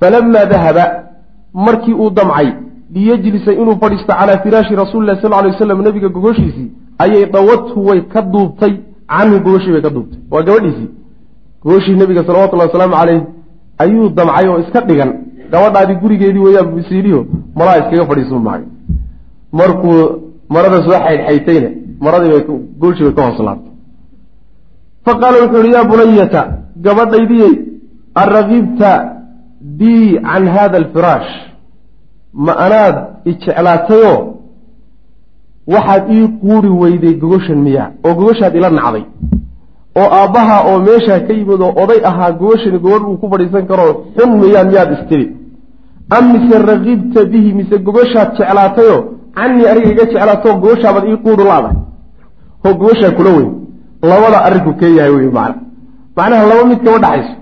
falamaa 0.00 0.46
dahaba 0.52 0.84
markii 1.66 1.94
uu 2.02 2.10
damcay 2.18 2.48
liyejlisa 2.94 3.52
inuu 3.52 3.76
fadhiisto 3.82 4.12
calaa 4.20 4.38
firaashi 4.44 4.76
rasuulilahi 4.82 5.22
sal 5.22 5.30
lay 5.30 5.50
waslam 5.52 5.82
nabiga 5.88 6.08
gogoshiisii 6.16 6.70
ayay 7.04 7.24
dhawadhu 7.34 7.86
way 7.88 8.00
ka 8.12 8.22
duubtay 8.22 8.74
canhu 9.14 9.40
gogoshii 9.44 9.72
bay 9.72 9.82
ka 9.86 9.90
duubtay 9.96 10.20
waa 10.30 10.42
gabadhiisii 10.48 10.90
gogoshii 11.62 11.96
nabiga 12.02 12.24
salawatullahi 12.26 12.68
wasalaamu 12.68 12.96
caleyh 13.00 13.22
ayuu 13.84 14.08
damcay 14.08 14.48
oo 14.48 14.58
iska 14.64 14.80
dhigan 14.88 15.12
gabadhaadii 15.52 16.00
gurigeedii 16.02 16.44
weeyaan 16.46 16.74
bisiiliho 16.76 17.26
malaa 17.58 17.76
iskaga 17.82 18.06
fadhiisun 18.10 18.42
maagay 18.48 18.68
markuu 19.52 19.98
marada 20.48 20.78
soo 20.86 20.98
xaydxaytayna 21.06 21.70
maradiibay 22.00 22.42
goolshii 22.80 23.04
bay 23.04 23.14
ka 23.18 23.26
hoos 23.26 23.40
laabtay 23.48 23.65
fa 25.06 25.12
qaala 25.20 25.36
wuxuu 25.42 25.62
yihi 25.64 25.74
yaa 25.76 25.84
bunayata 25.90 26.42
gabadhaydiyey 26.84 27.52
aragibta 28.22 28.90
bii 29.78 30.20
can 30.28 30.44
hada 30.56 30.76
alfiraash 30.82 31.30
ma 32.46 32.52
anaad 32.66 32.96
ijeclaatayoo 33.30 34.18
waxaad 35.74 36.02
ii 36.16 36.28
quuri 36.42 36.68
weyday 36.82 37.14
gogoshan 37.22 37.58
miyaa 37.66 37.90
oo 38.06 38.14
gogoshaad 38.14 38.54
ila 38.56 38.70
nacday 38.70 39.04
oo 40.00 40.08
aabbaha 40.20 40.56
oo 40.70 40.78
meeshaa 40.88 41.20
ka 41.26 41.32
yimid 41.32 41.60
oo 41.66 41.72
oday 41.82 42.00
ahaa 42.10 42.30
gogoshani 42.40 42.78
gobadh 42.78 43.08
uu 43.08 43.16
ku 43.22 43.30
fadhiisan 43.30 43.66
karoo 43.70 43.92
xun 44.16 44.30
miyaa 44.40 44.64
miyaad 44.70 44.90
istiri 44.96 45.26
am 46.16 46.24
mise 46.32 46.58
ragibta 46.70 47.24
bihi 47.32 47.52
mise 47.58 47.78
gogoshaad 47.86 48.30
jeclaatayoo 48.38 49.00
canii 49.36 49.66
aniga 49.70 49.90
iga 49.92 50.04
jeclaatoo 50.12 50.54
gogoshaabad 50.62 51.04
ii 51.10 51.16
quuri 51.24 51.44
laada 51.50 51.70
oo 52.66 52.74
gogoshaa 52.80 53.10
kula 53.18 53.30
weyn 53.36 53.65
labada 54.10 54.38
arrinku 54.46 54.72
kee 54.80 54.92
yahay 54.98 55.12
wey 55.16 55.30
macna. 55.38 55.62
Macnaha 56.16 56.44
laba 56.50 56.64
mid 56.70 56.80
kama 56.84 56.98
dhaxayso 57.04 57.34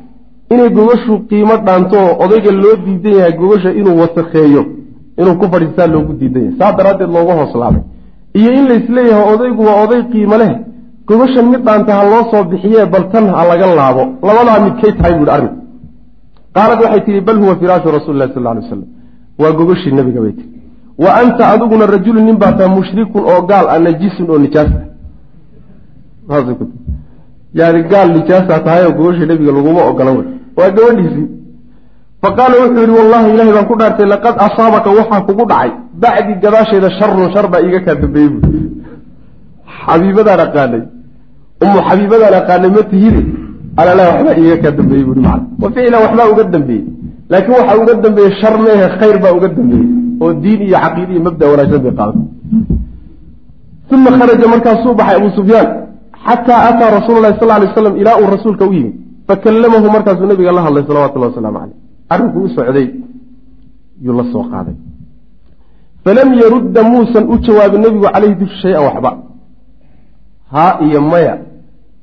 inay 0.53 0.71
gogoshu 0.77 1.13
qiimo 1.31 1.55
dhaanto 1.67 1.99
odayga 2.25 2.51
loo 2.63 2.77
diidan 2.85 3.15
yahay 3.19 3.35
gogosha 3.41 3.71
inuu 3.81 3.97
wasakheeyo 4.03 4.63
inuu 5.21 5.37
ku 5.41 5.45
fadhiistaa 5.53 5.87
loogu 5.95 6.13
diidan 6.21 6.43
yahay. 6.45 6.59
Saa 6.59 6.73
daraaddeed 6.79 7.11
hoos 7.11 7.55
laabay 7.63 7.83
iyo 8.39 8.51
in 8.59 8.65
laisleeyahay 8.71 9.27
odaygu 9.35 9.63
waa 9.69 9.83
oday 9.85 10.03
qiimo 10.13 10.37
leh 10.43 10.53
gogoshan 11.09 11.47
mid 11.53 11.63
dhaanta 11.67 11.93
ha 11.99 12.03
loo 12.13 12.25
soo 12.31 12.45
bixiyee 12.51 12.87
bal 12.93 13.05
tan 13.13 13.25
ha 13.37 13.43
laga 13.51 13.67
laabo. 13.81 14.03
Labadaa 14.27 14.59
midkay 14.65 14.93
tahay 14.99 15.15
buuhi 15.19 15.31
arrin 15.37 15.55
qaalad 16.55 16.79
waxay 16.85 17.01
tihi 17.07 17.21
bal 17.21 17.39
huwa 17.43 17.57
firaashu 17.61 17.89
rasuli 17.97 18.19
lahi 18.19 18.33
sal 18.35 18.43
ly 18.43 18.49
waslam 18.49 18.83
waa 19.39 19.53
gogoshii 19.59 19.93
nabiga 19.93 20.21
bay 20.21 20.33
tihi 20.39 20.49
wa 20.99 21.11
anta 21.21 21.49
adiguna 21.53 21.87
rajulun 21.87 22.25
nin 22.25 22.37
baa 22.43 22.53
taha 22.53 22.69
mushrikun 22.69 23.23
oo 23.33 23.43
gaal 23.51 23.67
ah 23.69 23.79
najisun 23.79 24.31
oo 24.31 24.39
nijaas 24.39 24.71
ah 24.79 24.94
yani 27.59 27.81
gaal 27.91 28.09
nijaasaa 28.17 28.61
tahay 28.67 28.85
oo 28.87 28.93
gogoshii 28.99 29.27
nabiga 29.31 29.53
laguma 29.57 29.83
ogola 29.91 30.11
wey 30.17 30.27
waa 30.59 30.71
gabadhiisii 30.77 31.27
fa 32.23 32.29
qaala 32.39 32.55
wuxuu 32.63 32.81
yihi 32.87 32.95
wallahi 33.01 33.27
ilahay 33.35 33.53
baan 33.57 33.67
ku 33.71 33.75
dhaartay 33.81 34.07
laqad 34.15 34.35
asaabaka 34.47 34.89
waxaa 34.99 35.21
kugu 35.29 35.45
dhacay. 35.51 35.71
Bacdi 36.03 36.33
gadaasheeda 36.43 36.89
sharun 36.99 37.27
shar 37.35 37.47
baa 37.53 37.61
iiga 37.67 37.81
kaa 37.87 37.95
dambeeyey 38.03 38.31
bu 38.35 38.39
xabiibadaan 39.87 40.41
aqaanay. 40.47 40.83
Umu 41.65 41.79
xabiibadaan 41.89 42.35
aqaanay 42.41 42.71
ma 42.77 42.83
tihide 42.91 43.21
alala 43.81 44.03
waxbaa 44.11 44.37
iiga 44.41 44.57
kaa 44.63 44.73
dambeeyey 44.79 45.05
bui 45.09 45.19
man 45.27 45.41
wa 45.63 45.69
ficlan 45.75 46.01
waxbaa 46.05 46.29
uga 46.33 46.45
dambeeyey. 46.55 46.85
Laakiin 47.31 47.55
waxaa 47.59 47.77
uga 47.83 47.95
dambeeyey 48.05 48.33
shar 48.41 48.55
meehe 48.65 48.87
khayr 48.99 49.17
baa 49.25 49.33
uga 49.39 49.49
dambeeyey 49.57 49.87
oo 50.23 50.33
diin 50.43 50.61
iyo 50.67 50.77
caqiide 50.85 51.13
iyo 51.15 51.23
mabda 51.27 51.45
wanaagsan 51.53 51.81
bay 51.85 51.95
qaadatay. 51.99 52.27
Uma 53.95 54.11
kharaja 54.19 54.47
markaasuu 54.55 54.95
baxay 54.99 55.17
abu 55.21 55.29
sufyaan 55.39 55.69
xataa 56.29 56.61
ataa 56.71 56.91
rasuulu 56.99 57.21
lahi 57.25 57.39
sal 57.41 57.49
lay 57.63 57.71
slam 57.75 57.95
ilaa 58.03 58.17
uu 58.21 58.29
rasuulka 58.37 58.65
u 58.71 58.73
yimid 58.73 58.95
fakallamahu 59.29 59.87
markaasuu 59.95 60.27
nabiga 60.33 60.53
la 60.53 60.63
hadlay 60.67 60.85
salawatullahi 60.91 61.33
wasalaamu 61.33 61.59
caleyh 61.59 61.77
arrinkuu 62.13 62.43
u 62.47 62.49
socday 62.57 62.89
yuu 64.05 64.15
la 64.19 64.25
soo 64.33 64.45
qaaday 64.53 64.77
falam 66.05 66.29
yarudda 66.43 66.81
muusan 66.83 67.25
u 67.33 67.39
jawaabin 67.47 67.81
nebigu 67.81 68.07
caleyhi 68.15 68.35
dusha 68.41 68.57
shay-an 68.63 68.85
waxba 68.89 69.11
haa 70.55 70.73
iyo 70.87 71.01
maya 71.01 71.35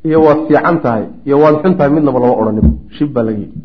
iyo 0.08 0.18
waad 0.26 0.40
fiican 0.48 0.78
tahay 0.82 1.06
iyo 1.26 1.38
waad 1.44 1.56
xun 1.64 1.74
tahay 1.78 1.92
midnaba 1.98 2.20
lama 2.20 2.36
odhanin 2.42 2.68
shib 2.98 3.10
baa 3.14 3.24
laga 3.24 3.40
yidhi 3.44 3.58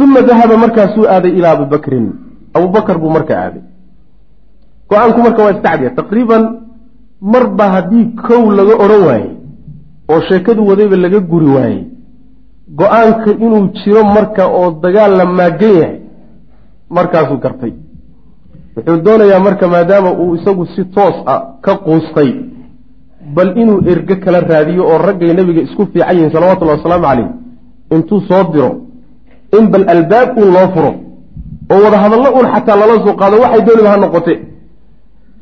uma 0.00 0.20
dahaba 0.22 0.56
markaasuu 0.64 1.04
aaday 1.14 1.32
ilaa 1.38 1.52
abibakrin 1.58 2.06
abubakar 2.54 2.96
buu 3.02 3.10
markaa 3.10 3.40
aaday 3.44 3.62
go'aanku 4.90 5.20
marka 5.26 5.40
waa 5.44 5.54
istacdiya 5.56 5.90
taqriiban 6.00 6.42
marba 7.20 7.64
haddii 7.74 8.04
kow 8.26 8.42
laga 8.58 8.74
odhan 8.84 9.02
waayey 9.08 9.30
oo 10.12 10.20
sheekadu 10.28 10.66
wadayba 10.68 10.96
laga 10.96 11.20
guri 11.20 11.46
waayey 11.56 11.84
go'aanka 12.78 13.30
inuu 13.44 13.68
jiro 13.78 14.02
marka 14.04 14.46
oo 14.48 14.70
dagaal 14.82 15.12
la 15.18 15.24
maagan 15.24 15.74
yahay 15.80 15.96
markaasuu 16.90 17.38
gartay. 17.44 17.72
Wuxuu 18.76 19.02
doonayaa 19.04 19.40
marka 19.46 19.68
maadaama 19.68 20.10
uu 20.22 20.34
isagu 20.36 20.66
si 20.74 20.84
toos 20.84 21.16
ah 21.26 21.40
ka 21.64 21.72
quustay 21.84 22.30
bal 23.34 23.50
inuu 23.62 23.80
erge 23.90 24.16
kala 24.24 24.40
raadiyo 24.40 24.82
oo 24.90 24.98
raggay 24.98 25.32
nebiga 25.34 25.60
isku 25.66 25.86
fiican 25.92 26.14
yihiin 26.16 26.32
salawatullahi 26.34 26.78
wasalaamu 26.78 27.06
caleyh 27.06 27.28
intuu 27.94 28.20
soo 28.28 28.44
diro 28.52 28.70
in 29.58 29.64
bal 29.72 29.84
albaab 29.94 30.28
uun 30.38 30.50
loo 30.56 30.68
furo 30.74 30.92
oo 31.72 31.80
wada 31.84 31.98
hadallo 32.04 32.28
uun 32.36 32.46
xataa 32.54 32.76
lala 32.80 32.94
soo 33.04 33.14
qaado 33.20 33.36
waxay 33.42 33.62
dooniba 33.66 33.90
ha 33.92 33.96
noqote 34.04 34.34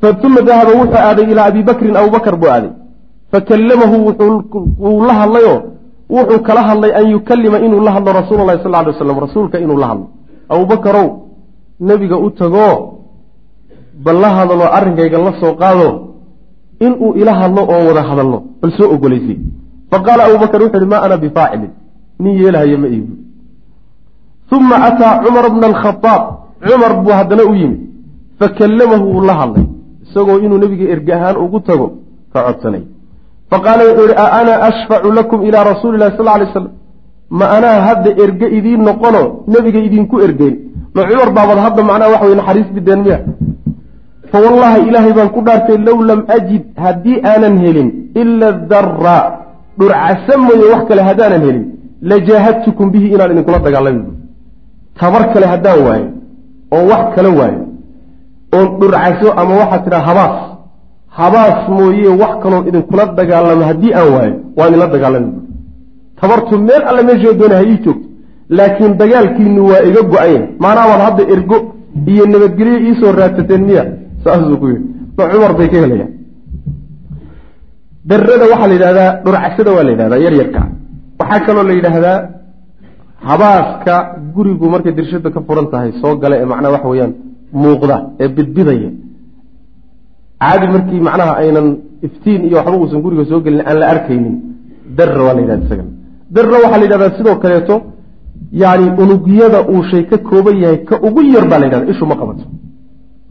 uma 0.03 0.41
dahaba 0.43 0.73
wuxuu 0.79 0.97
aaday 0.97 1.27
ilaa 1.33 1.47
abi 1.51 1.63
bakrin 1.63 1.97
abubakar 1.97 2.37
buu 2.37 2.49
aaday. 2.49 2.71
Fakallamahu 3.33 3.97
wuu 4.79 5.05
la 5.07 5.15
hadlayoo 5.21 5.63
wuxuu 6.11 6.43
kala 6.43 6.63
hadlay 6.63 6.93
an 6.95 7.11
yukalima 7.11 7.59
inuu 7.59 7.81
la 7.81 7.93
hadlo 7.93 8.13
rasuula 8.13 8.45
lahi 8.45 8.63
sal 8.63 8.73
ly 8.73 8.91
waslam 8.91 9.19
rasuulka 9.19 9.59
inuu 9.61 9.77
la 9.77 9.87
hadlo. 9.87 10.07
Abubakarow 10.49 11.09
nebiga 11.81 12.17
u 12.17 12.31
tagoo 12.31 12.75
bal 14.05 14.17
la 14.21 14.29
hadlo 14.37 14.65
arrinkayga 14.77 15.19
la 15.19 15.33
soo 15.41 15.55
qaado 15.55 15.89
inuu 16.81 17.15
ila 17.21 17.33
hadlo 17.35 17.63
oon 17.69 17.87
wada 17.89 18.03
hadalno 18.03 18.43
bal 18.63 18.73
soo 18.79 18.93
ogolaysay. 18.95 19.39
Faqaala 19.91 20.25
abubakar 20.25 20.63
wuxu 20.63 20.77
uhi 20.79 20.87
maa 20.87 21.03
ana 21.03 21.17
bifaacilin 21.17 21.71
nin 22.21 22.35
yeelahaya 22.39 22.79
ma 22.79 22.89
iibu 22.89 23.15
uma 24.53 24.77
ataa 24.89 25.21
cumar 25.25 25.51
bna 25.51 25.67
alkhadaab 25.67 26.23
cumar 26.69 26.93
buu 27.03 27.13
haddana 27.13 27.43
u 27.51 27.55
yimid. 27.55 27.81
Fakallamahu 28.39 29.05
wuu 29.13 29.25
la 29.27 29.35
hadlay 29.35 29.67
isagoo 30.09 30.39
inuu 30.45 30.59
nebiga 30.65 30.87
erge 30.95 31.13
ahaan 31.19 31.37
ugu 31.45 31.61
tago 31.69 31.87
ka 32.33 32.39
codsanay. 32.47 32.83
Faqaala 33.51 33.83
wuxuu 33.89 34.07
yihi 34.09 34.17
a 34.25 34.27
ana 34.41 34.53
ashfacu 34.69 35.09
lakum 35.19 35.39
ilaa 35.49 35.65
rasuuli 35.73 35.99
lahi 36.03 36.17
sal 36.17 36.27
lay 36.41 36.47
slam 36.53 36.67
ma 37.39 37.47
anaa 37.57 37.79
hadda 37.89 38.11
erge 38.25 38.47
idiin 38.59 38.83
noqono 38.89 39.23
nebiga 39.55 39.81
idinku 39.89 40.17
ergeyn 40.27 40.55
ma 40.95 41.03
cumar 41.09 41.31
baabad 41.39 41.59
hadda 41.67 41.81
macnaha 41.91 42.11
waxa 42.15 42.27
wey 42.29 42.37
naxariis 42.41 42.69
bideen 42.77 43.01
miya? 43.05 43.19
Fa 44.31 44.39
wallahi 44.45 44.79
ilaahay 44.89 45.13
baan 45.19 45.29
ku 45.37 45.41
dhaartay 45.47 45.79
low 45.89 45.99
lam 46.11 46.21
ajid 46.37 46.65
haddii 46.85 47.17
aanan 47.31 47.55
helin 47.65 47.89
ila 48.23 48.47
darra 48.73 49.19
dhurcasa 49.79 50.35
mooye 50.47 50.67
wax 50.73 50.83
kale 50.89 51.03
haddaanan 51.09 51.43
helin 51.47 51.65
lajaahadtukum 52.11 52.87
bihi 52.95 53.07
inaan 53.15 53.31
idinkula 53.33 53.59
dagaalami 53.67 54.03
tabar 55.01 55.23
kale 55.33 55.47
haddaan 55.53 55.79
waayo 55.87 56.09
oo 56.77 56.83
wax 56.91 57.03
kala 57.17 57.31
waayo 57.39 57.61
oon 58.57 58.67
dhurcaso 58.81 59.29
ama 59.41 59.53
waxaa 59.61 59.83
tidhaha 59.85 60.07
habaas. 60.11 60.37
Habaas 61.19 61.59
mooye 61.77 62.09
wax 62.23 62.33
kaloon 62.43 62.65
idinkula 62.69 63.05
dagaalamo 63.19 63.65
haddii 63.71 63.93
aan 63.99 64.09
waayo 64.15 64.35
waan 64.59 64.69
idinla 64.71 64.87
dagaalami 64.95 65.31
tabartu 66.21 66.55
meel 66.69 66.83
alle 66.91 67.03
meeshoo 67.09 67.35
doona 67.41 67.57
ha 67.61 67.65
ii 67.71 67.79
joogto 67.85 68.07
laakiin 68.59 68.93
dagaalkiinu 69.03 69.63
waa 69.71 69.83
iga 69.89 70.03
go-anya 70.13 70.41
maanaabaad 70.63 71.01
hadda 71.07 71.23
ergo 71.35 71.59
iyo 72.13 72.25
nabadgelyo 72.33 72.77
iisoo 72.87 73.13
raadsateen 73.21 73.63
miya 73.69 73.85
saasuu 74.25 74.57
ku 74.61 74.67
yidhi. 74.73 74.85
So 75.17 75.23
cumar 75.33 75.53
bay 75.59 75.69
ka 75.73 75.77
helayaan 75.83 76.11
darada 78.09 78.45
waxaa 78.53 78.69
la 78.71 78.75
yidhahdaa 78.77 79.11
dhurcasada 79.25 79.71
waa 79.77 79.85
la 79.87 79.91
yidhahdaa 79.95 80.21
yar 80.27 80.35
yarka. 80.41 80.61
Waxaa 81.21 81.41
kaloo 81.47 81.65
la 81.71 81.75
yidhaahdaa 81.79 82.19
habaaska 83.29 83.95
gurigu 84.35 84.67
markay 84.75 84.93
dirshada 84.99 85.31
ka 85.35 85.41
furan 85.47 85.67
tahay 85.73 85.91
soo 86.01 86.15
gala 86.23 86.35
ee 86.43 86.47
macnaha 86.53 86.73
waxa 86.77 86.89
weeyaan 86.93 87.13
muuqda 87.63 87.97
ee 88.23 88.29
bidbidaya. 88.37 88.91
Caadi 90.43 90.67
markii 90.75 91.01
macnaha 91.09 91.33
aynan 91.43 91.67
iftiin 92.07 92.41
iyo 92.49 92.57
waxba 92.59 92.77
uusan 92.81 93.01
guriga 93.05 93.25
soo 93.31 93.41
gelin 93.45 93.63
aan 93.69 93.79
la 93.81 93.87
arkaynin 93.95 94.35
darra 94.99 95.23
waa 95.27 95.35
la 95.37 95.41
yidhahda 95.43 95.65
isagana 95.67 95.91
darra 96.37 96.57
waxaa 96.63 96.79
la 96.81 96.85
yidhahdaa 96.87 97.17
sidoo 97.19 97.37
kaleeto 97.43 97.75
yani 98.63 98.87
unugyada 99.03 99.59
uu 99.73 99.83
shay 99.91 100.03
ka 100.11 100.17
kooban 100.29 100.57
yahay 100.63 100.79
ka 100.89 100.95
ugu 101.07 101.21
yar 101.35 101.45
baa 101.51 101.59
la 101.63 101.67
yidhahda 101.67 101.87
ishu 101.93 102.05
ma 102.11 102.17
qabato. 102.21 102.45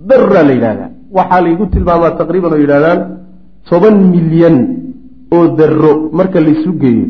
Darra 0.10 0.42
la 0.48 0.54
yidhahdaa. 0.58 0.90
Waxaa 1.18 1.42
laygu 1.46 1.64
tilmaamaa 1.74 2.12
taqriiban 2.20 2.52
oo 2.56 2.60
yidhahdaan 2.66 3.00
toban 3.70 3.96
milyan 4.14 4.58
oo 5.36 5.46
darro 5.60 5.92
marka 6.18 6.40
laysu 6.48 6.70
geeyo 6.82 7.06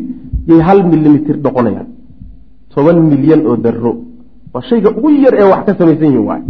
yay 0.50 0.60
hal 0.68 0.78
milimitir 0.92 1.36
noqonayaan. 1.46 1.88
Toban 2.74 2.96
milyan 3.10 3.40
oo 3.50 3.56
darro. 3.64 3.92
Waa 4.54 4.62
shayga 4.70 4.88
ugu 4.98 5.08
yar 5.24 5.34
ee 5.40 5.46
wax 5.52 5.60
ka 5.66 5.72
samaysan 5.78 6.06
yihiin 6.10 6.26
waay 6.30 6.42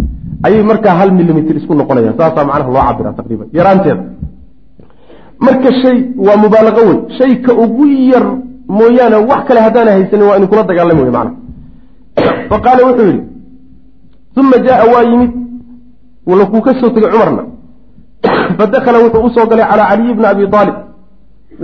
ayay 0.46 0.62
markaa 0.62 0.94
hal 1.00 1.10
milimitir 1.12 1.56
isku 1.56 1.74
noqonayaan 1.74 2.16
saasaa 2.20 2.44
macnaha 2.44 2.70
loo 2.70 2.84
cabiraa 2.88 3.12
taqriiban 3.18 3.48
yaraanteeda. 3.58 4.02
Marka 5.46 5.70
shay 5.82 5.98
waa 6.26 6.36
mubaalaqo 6.44 6.80
wey 6.88 6.98
shay 7.18 7.32
ugu 7.64 7.86
yar 8.12 8.24
mooyaane 8.78 9.16
wax 9.30 9.40
kale 9.48 9.60
haddaana 9.66 9.90
haysanin 9.96 10.26
waa 10.28 10.36
idinkula 10.38 10.62
dagaalami 10.70 11.02
wey 11.02 11.12
macnaha. 11.18 11.36
Fa 12.50 12.56
qaala 12.64 12.80
wuxuu 12.88 13.06
yidhi 13.10 13.22
uma 14.40 14.56
jaaa 14.66 14.86
waa 14.94 15.04
yimid. 15.10 15.32
Lakuu 16.40 16.60
ka 16.60 16.74
soo 16.80 16.90
tegay 16.94 17.10
cumarna. 17.10 17.42
Fadakala 18.58 18.98
wuxuu 19.04 19.24
u 19.26 19.30
soo 19.34 19.46
galay 19.50 19.66
calaa 19.70 19.88
caliyi 19.90 20.14
bni 20.14 20.26
abi 20.26 20.44
aalib 20.52 20.76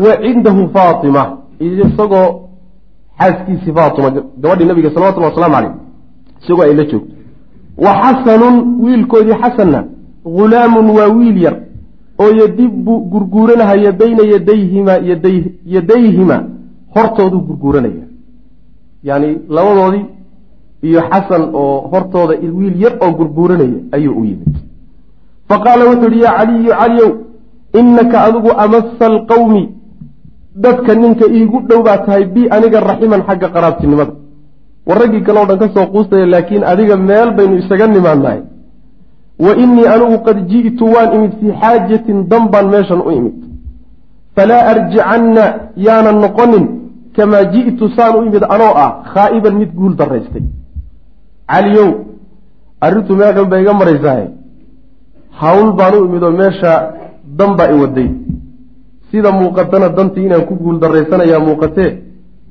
wa 0.04 0.12
cindahu 0.24 0.60
faatima. 0.74 1.22
Isagoo 1.60 2.44
xaaskiisii 3.18 3.72
faatima 3.72 4.10
gabadhii 4.10 4.64
nabiga 4.64 4.90
salawatullah 4.94 5.30
waslamu 5.30 5.54
caleyh 5.54 5.72
isagoo 6.42 6.62
ay 6.62 6.74
la 6.74 6.84
joogto 6.84 7.14
wa 7.78 7.92
xasanun 8.02 8.56
wiilkoodii 8.84 9.34
xasanna 9.42 9.84
ghulaamun 10.24 10.90
waa 10.96 11.08
wiil 11.08 11.42
yar 11.42 11.56
oo 12.18 12.30
yadibu 12.40 13.00
gurguuranahaya 13.12 13.92
bayna 13.92 14.22
yadayhima 14.32 14.92
yadayhima 15.66 16.36
hortooduu 16.94 17.40
gurguuranaya. 17.40 18.04
Yani 19.02 19.38
labadoodii 19.48 20.04
iyo 20.82 21.00
xasan 21.10 21.42
oo 21.54 21.80
hortooda 21.92 22.34
wiil 22.58 22.82
yar 22.82 22.94
oo 23.00 23.10
gurguuranaya 23.18 23.78
ayuu 23.92 24.14
u 24.20 24.24
yimid. 24.24 24.48
Fa 25.48 25.58
qaala 25.58 25.84
wuxuu 25.90 26.10
yihi 26.10 26.22
yaa 26.22 26.36
caliyu 26.38 26.72
caliyow 26.80 27.12
inaka 27.80 28.20
adigu 28.26 28.50
amasa 28.64 29.06
alqawmi 29.06 29.68
dadka 30.54 30.94
ninka 30.94 31.26
iigu 31.26 31.60
dhow 31.68 31.82
baa 31.82 31.98
tahay 31.98 32.24
bi 32.24 32.48
aniga 32.50 32.80
raximan 32.80 33.22
xagga 33.28 33.48
qaraabtinimada 33.48 34.12
war 34.86 34.98
raggii 35.02 35.22
kale 35.26 35.38
o 35.40 35.46
dhan 35.46 35.58
ka 35.58 35.68
soo 35.74 35.86
quustaya 35.92 36.26
laakiin 36.26 36.64
adiga 36.72 36.96
meel 36.96 37.30
baynu 37.36 37.54
isaga 37.62 37.86
nimaadnahay 37.86 38.40
wa 39.44 39.52
innii 39.62 39.86
anigu 39.94 40.16
qad 40.26 40.38
ji'tu 40.50 40.84
waan 40.94 41.10
imid 41.16 41.32
fii 41.40 41.52
xaajatin 41.60 42.18
dan 42.30 42.44
baan 42.52 42.66
meeshan 42.74 43.00
u 43.06 43.10
imid. 43.18 43.34
Falaa 44.36 44.62
arjicanna 44.72 45.44
yaanan 45.86 46.18
noqonin 46.24 46.64
kamaa 47.16 47.44
ji'tu 47.54 47.84
saan 47.96 48.14
u 48.18 48.20
imid 48.28 48.44
anoo 48.54 48.72
ah 48.84 48.90
khaa'iban 49.14 49.54
mid 49.60 49.70
guul 49.78 49.94
daraystay 50.00 50.42
caliyow 51.50 51.90
arrintu 52.84 53.12
meel 53.16 53.34
xun 53.36 53.48
bay 53.50 53.60
iga 53.62 53.72
maraysaaye 53.80 54.26
hawl 55.40 55.68
baan 55.78 55.94
u 55.94 56.04
imid 56.08 56.22
oo 56.22 56.30
meesha 56.42 56.72
dan 57.38 57.50
baa 57.58 57.70
i 57.74 57.76
waday. 57.82 58.10
Sida 59.10 59.30
muuqatana 59.32 59.88
dantii 59.96 60.24
inaan 60.26 60.44
ku 60.48 60.54
guul 60.62 60.78
daraysanayaa 60.82 61.40
muuqatee 61.48 61.90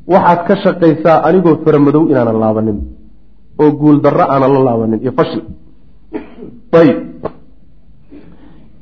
waxaad 0.07 0.39
ka 0.47 0.55
shaqaysaa 0.63 1.17
anigoo 1.27 1.55
faramadow 1.65 2.03
inaanan 2.11 2.37
laabanin 2.43 2.77
oo 3.61 3.71
guul 3.79 3.97
darro 4.05 4.25
aanan 4.33 4.51
la 4.55 4.61
laabanin 4.67 4.99
iyo 5.03 5.11
fashil. 5.17 5.43
Ayib. 6.79 6.97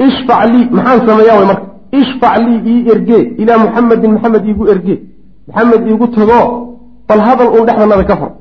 Ishfac 0.07 0.41
lii 0.53 0.65
maxaan 0.75 0.99
sameeyaa 1.07 1.38
way 1.39 1.45
marka? 1.51 1.65
Ishfac 2.01 2.36
lii 2.45 2.60
ii 2.71 2.89
ergee 2.93 3.23
ilaa 3.41 3.57
muxamedin 3.65 4.12
maxamed 4.15 4.43
iigu 4.49 4.63
ergee 4.73 4.99
maxamed 5.47 5.81
iigu 5.88 6.07
tagoo 6.15 6.45
bal 7.07 7.21
hadal 7.27 7.49
uun 7.55 7.65
dhexdanada 7.67 8.03
ka 8.10 8.15
far 8.21 8.31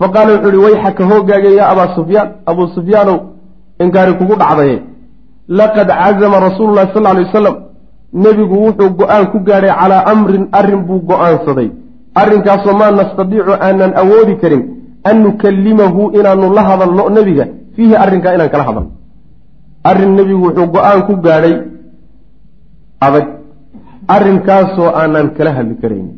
fa 0.00 0.06
qaala 0.14 0.30
wuxuu 0.34 0.50
ihi 0.54 0.64
wayxaka 0.66 1.02
hoogaage 1.10 1.50
yaa 1.58 1.68
abaa 1.72 1.94
sufyaan 1.96 2.28
abuu 2.50 2.66
sufyaanow 2.76 3.18
inkaari 3.82 4.12
kugu 4.18 4.34
dhacdaye 4.42 4.76
laqad 5.58 5.88
cazama 6.02 6.36
rasuulu 6.46 6.72
llahi 6.76 6.92
sal 6.94 7.06
alay 7.06 7.24
wasalam 7.28 7.56
nebigu 8.24 8.56
wuxuu 8.64 8.90
go'aan 9.00 9.24
ku 9.32 9.38
gaadhay 9.48 9.72
calaa 9.80 10.02
amrin 10.12 10.44
arrin 10.58 10.80
buu 10.88 11.00
go'aansaday 11.10 11.68
arrinkaasoo 12.20 12.74
maa 12.80 12.90
nastadiicu 13.00 13.52
aanan 13.66 13.92
awoodi 14.02 14.34
karin 14.42 14.62
an 15.10 15.16
nukallimahu 15.24 16.02
inaanu 16.18 16.46
la 16.56 16.62
hadalno 16.68 17.04
nebiga 17.16 17.44
fiihi 17.76 17.94
arrinkaa 18.04 18.34
inaan 18.36 18.50
kala 18.54 18.64
hadalno. 18.68 18.90
Arrin 19.90 20.12
nebigu 20.18 20.42
wuxuu 20.46 20.66
go'aan 20.74 21.00
ku 21.08 21.14
gaadhay 21.26 21.54
adag 23.06 23.26
arrinkaasoo 24.14 24.88
aanan 25.00 25.26
kala 25.36 25.50
hadli 25.56 25.74
karaynin 25.82 26.16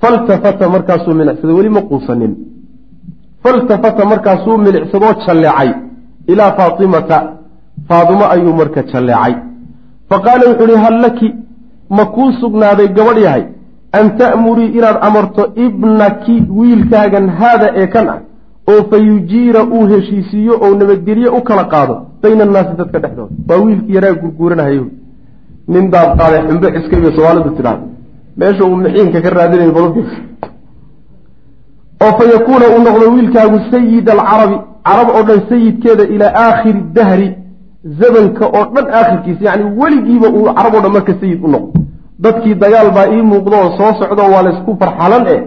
faltafata 0.00 0.68
markaasuu 0.74 1.14
milicsaday 1.20 1.54
weli 1.58 1.70
ma 1.76 1.82
quusanin. 1.90 2.32
Faltafata 3.42 4.02
markaasuu 4.12 4.56
milicsadoo 4.66 5.14
jalleecay 5.26 5.70
ilaa 6.32 6.52
faatimata. 6.58 7.18
Faadimo 7.88 8.24
ayuu 8.34 8.54
marka 8.60 8.80
jalleecay. 8.92 9.34
Fa 10.08 10.16
qaala 10.24 10.44
wuxuu 10.50 10.66
uhi 10.68 10.76
hal 10.84 10.96
laki? 11.04 11.28
Ma 11.96 12.04
kuu 12.14 12.30
sugnaaday 12.40 12.88
gabadh 12.96 13.20
yahay 13.26 13.44
an 13.98 14.06
ta'murii 14.18 14.70
inaad 14.78 14.98
amarto 15.08 15.42
ibnaki 15.66 16.36
wiilkaagan 16.58 17.26
haada 17.38 17.68
ee 17.80 17.86
kan 17.94 18.08
ah 18.14 18.18
oo 18.72 18.82
fa 18.90 18.96
yujiira 19.08 19.60
uu 19.76 19.86
heshiisiiyo 19.92 20.54
oo 20.64 20.74
nabadgelye 20.80 21.28
u 21.38 21.40
kala 21.48 21.64
qaado 21.72 21.94
bayna 22.22 22.42
annaasi 22.46 22.72
dadka 22.80 22.98
dhexdooda 23.04 23.34
waa 23.48 23.64
wiilkii 23.64 23.94
yaraa 23.96 24.14
gurguuranahayo 24.22 24.86
nin 25.74 25.90
daad 25.94 26.10
qaaday 26.20 26.40
xumbe 26.48 26.68
ciskariga 26.76 27.10
soomaalidu 27.16 27.50
tidhaahdo 27.58 27.86
meesha 28.40 28.64
uu 28.68 28.76
mixiinka 28.84 29.20
ka 29.24 29.30
raadinayo 29.38 29.72
balufis 29.78 30.10
oo 32.04 32.12
fa 32.18 32.24
yakuuna 32.34 32.66
uu 32.74 32.82
noqdo 32.86 33.04
wiilkaagu 33.14 33.58
sayid 33.70 34.08
alcarabi 34.16 34.56
carab 34.88 35.08
oo 35.16 35.22
dhan 35.28 35.40
sayidkeeda 35.48 36.04
ilaa 36.14 36.32
aakhiri 36.46 36.80
dahri 36.96 37.28
zamanka 38.00 38.44
oo 38.58 38.64
dhan 38.74 38.86
aakhirkiisa 38.98 39.44
yacni 39.48 39.64
weligiiba 39.80 40.28
uu 40.36 40.44
carab 40.58 40.74
o 40.74 40.80
dhan 40.84 40.92
marka 40.96 41.14
sayid 41.20 41.40
u 41.44 41.48
noqdo 41.54 41.83
dadkii 42.18 42.54
dagaal 42.62 42.90
baa 42.96 43.06
ii 43.14 43.22
muuqdo 43.32 43.56
oo 43.64 43.70
soo 43.78 43.92
socdo 44.00 44.22
waa 44.32 44.42
laysku 44.46 44.76
farxalan 44.80 45.26
eh 45.34 45.40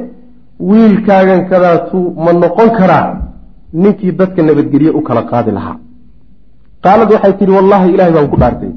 wiilkaagan 0.69 1.41
kadaatu 1.49 1.97
ma 2.25 2.31
noqon 2.33 2.69
karaa 2.79 3.05
ninkii 3.73 4.11
dadka 4.19 4.41
nabadgelye 4.43 4.89
u 4.97 5.01
kala 5.07 5.21
qaadi 5.31 5.51
lahaa. 5.57 5.77
Qaalad 6.83 7.09
waxay 7.13 7.33
tidhi 7.39 7.51
wallaahi 7.57 7.89
ilaahay 7.93 8.13
baan 8.17 8.29
ku 8.31 8.37
dhaartay. 8.41 8.71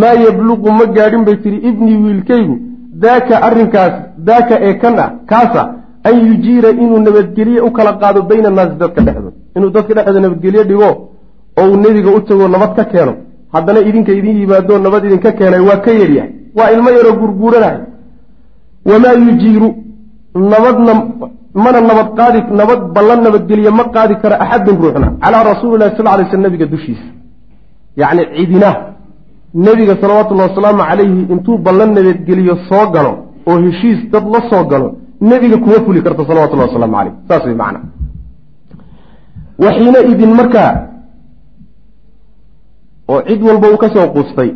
Maa 0.00 0.14
yabluqu 0.26 0.68
ma 0.78 0.84
gaadhin 0.96 1.22
bay 1.24 1.36
tidhi 1.44 1.58
ibnii 1.68 1.96
wiilkaygu 2.04 2.56
daaka 3.02 3.34
arrinkaas 3.46 3.94
daaka 4.28 4.54
ee 4.68 4.74
kan 4.82 4.98
ah 5.04 5.10
kaasa 5.30 5.62
an 6.08 6.14
yujiira 6.28 6.70
inuu 6.82 6.98
nabadgelye 7.06 7.60
u 7.68 7.70
kala 7.76 7.92
qaado 8.02 8.22
bayna 8.30 8.48
annaasi 8.50 8.76
dadka 8.82 9.00
dhexdood 9.06 9.34
inuu 9.56 9.70
dadka 9.76 9.92
dhexdooda 9.96 10.20
nabadgelye 10.26 10.64
dhigo 10.70 10.90
oo 11.60 11.66
uu 11.70 11.76
nebiga 11.84 12.10
u 12.16 12.20
tago 12.28 12.48
nabad 12.54 12.72
ka 12.78 12.84
keeno. 12.92 13.12
Haddana 13.54 13.80
idinka 13.88 14.12
idin 14.18 14.36
yimaadoo 14.42 14.78
nabad 14.86 15.02
idinka 15.08 15.30
keenay 15.38 15.60
waa 15.68 15.80
ka 15.84 15.90
yaryahay 16.00 16.30
waa 16.58 16.70
ilmo 16.74 16.90
yaroo 16.96 17.16
gurguuranahay 17.20 17.78
wamaa 18.90 19.14
yujiiru. 19.26 19.68
Nabadna 20.52 20.92
mana 21.54 21.80
nabad 21.80 22.08
qaadi 22.18 22.38
nabad 22.60 22.80
ballan 22.96 23.20
nabadgelye 23.26 23.70
ma 23.78 23.84
qaadi 23.94 24.14
karo 24.22 24.34
axadun 24.44 24.76
ruuxna. 24.82 25.08
Calaa 25.22 25.44
rasuulilahi 25.50 25.96
sal 25.96 26.06
lay 26.18 26.26
sl 26.30 26.40
nabiga 26.46 26.66
dushiisa. 26.66 27.08
Yacni 28.00 28.22
cidina. 28.36 28.70
Nebiga 29.54 29.94
salawatullahi 30.02 30.50
wasalaamu 30.50 30.82
calayhi 30.90 31.20
intuu 31.32 31.58
ballan 31.66 31.90
nabadgeliyo 31.96 32.54
soo 32.68 32.86
galo 32.94 33.12
oo 33.48 33.58
heshiis 33.64 34.10
dad 34.12 34.24
la 34.34 34.40
soo 34.50 34.64
galo 34.70 34.88
nebiga 35.20 35.56
kuma 35.56 35.78
fuli 35.84 36.02
karto 36.02 36.22
salawatullahi 36.28 36.68
wasalaamu 36.68 36.96
caleyh 36.96 37.14
saas 37.28 37.44
way 37.46 37.54
macna. 37.62 37.80
Waxiina 39.58 39.98
idin 40.12 40.32
markaa 40.40 40.72
oo 43.08 43.20
cid 43.28 43.40
walba 43.42 43.66
uu 43.72 43.78
ka 43.82 43.88
quustay 44.14 44.50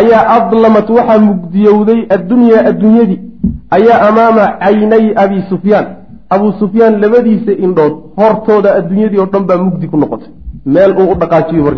ayaa 0.00 0.22
adlamat 0.36 0.88
waxaa 0.96 1.18
mugdiyowday 1.28 2.00
addunyaa 2.16 2.66
adduunyadii 2.70 3.20
ayaa 3.76 3.98
amaama 4.08 4.44
caynay 4.62 5.04
abi 5.24 5.38
sufyaan. 5.50 5.86
Abuu 6.34 6.52
sufyaan 6.60 6.94
labadiisa 7.02 7.52
indhood 7.64 7.94
hortooda 8.20 8.74
adduunyadii 8.78 9.20
oo 9.22 9.26
dhan 9.32 9.44
baa 9.48 9.58
mugdi 9.66 9.86
ku 9.88 9.96
noqotay. 9.96 10.30
Meel 10.74 10.92
uu 11.00 11.10
u 11.12 11.14
dhaqaajiyo 11.20 11.72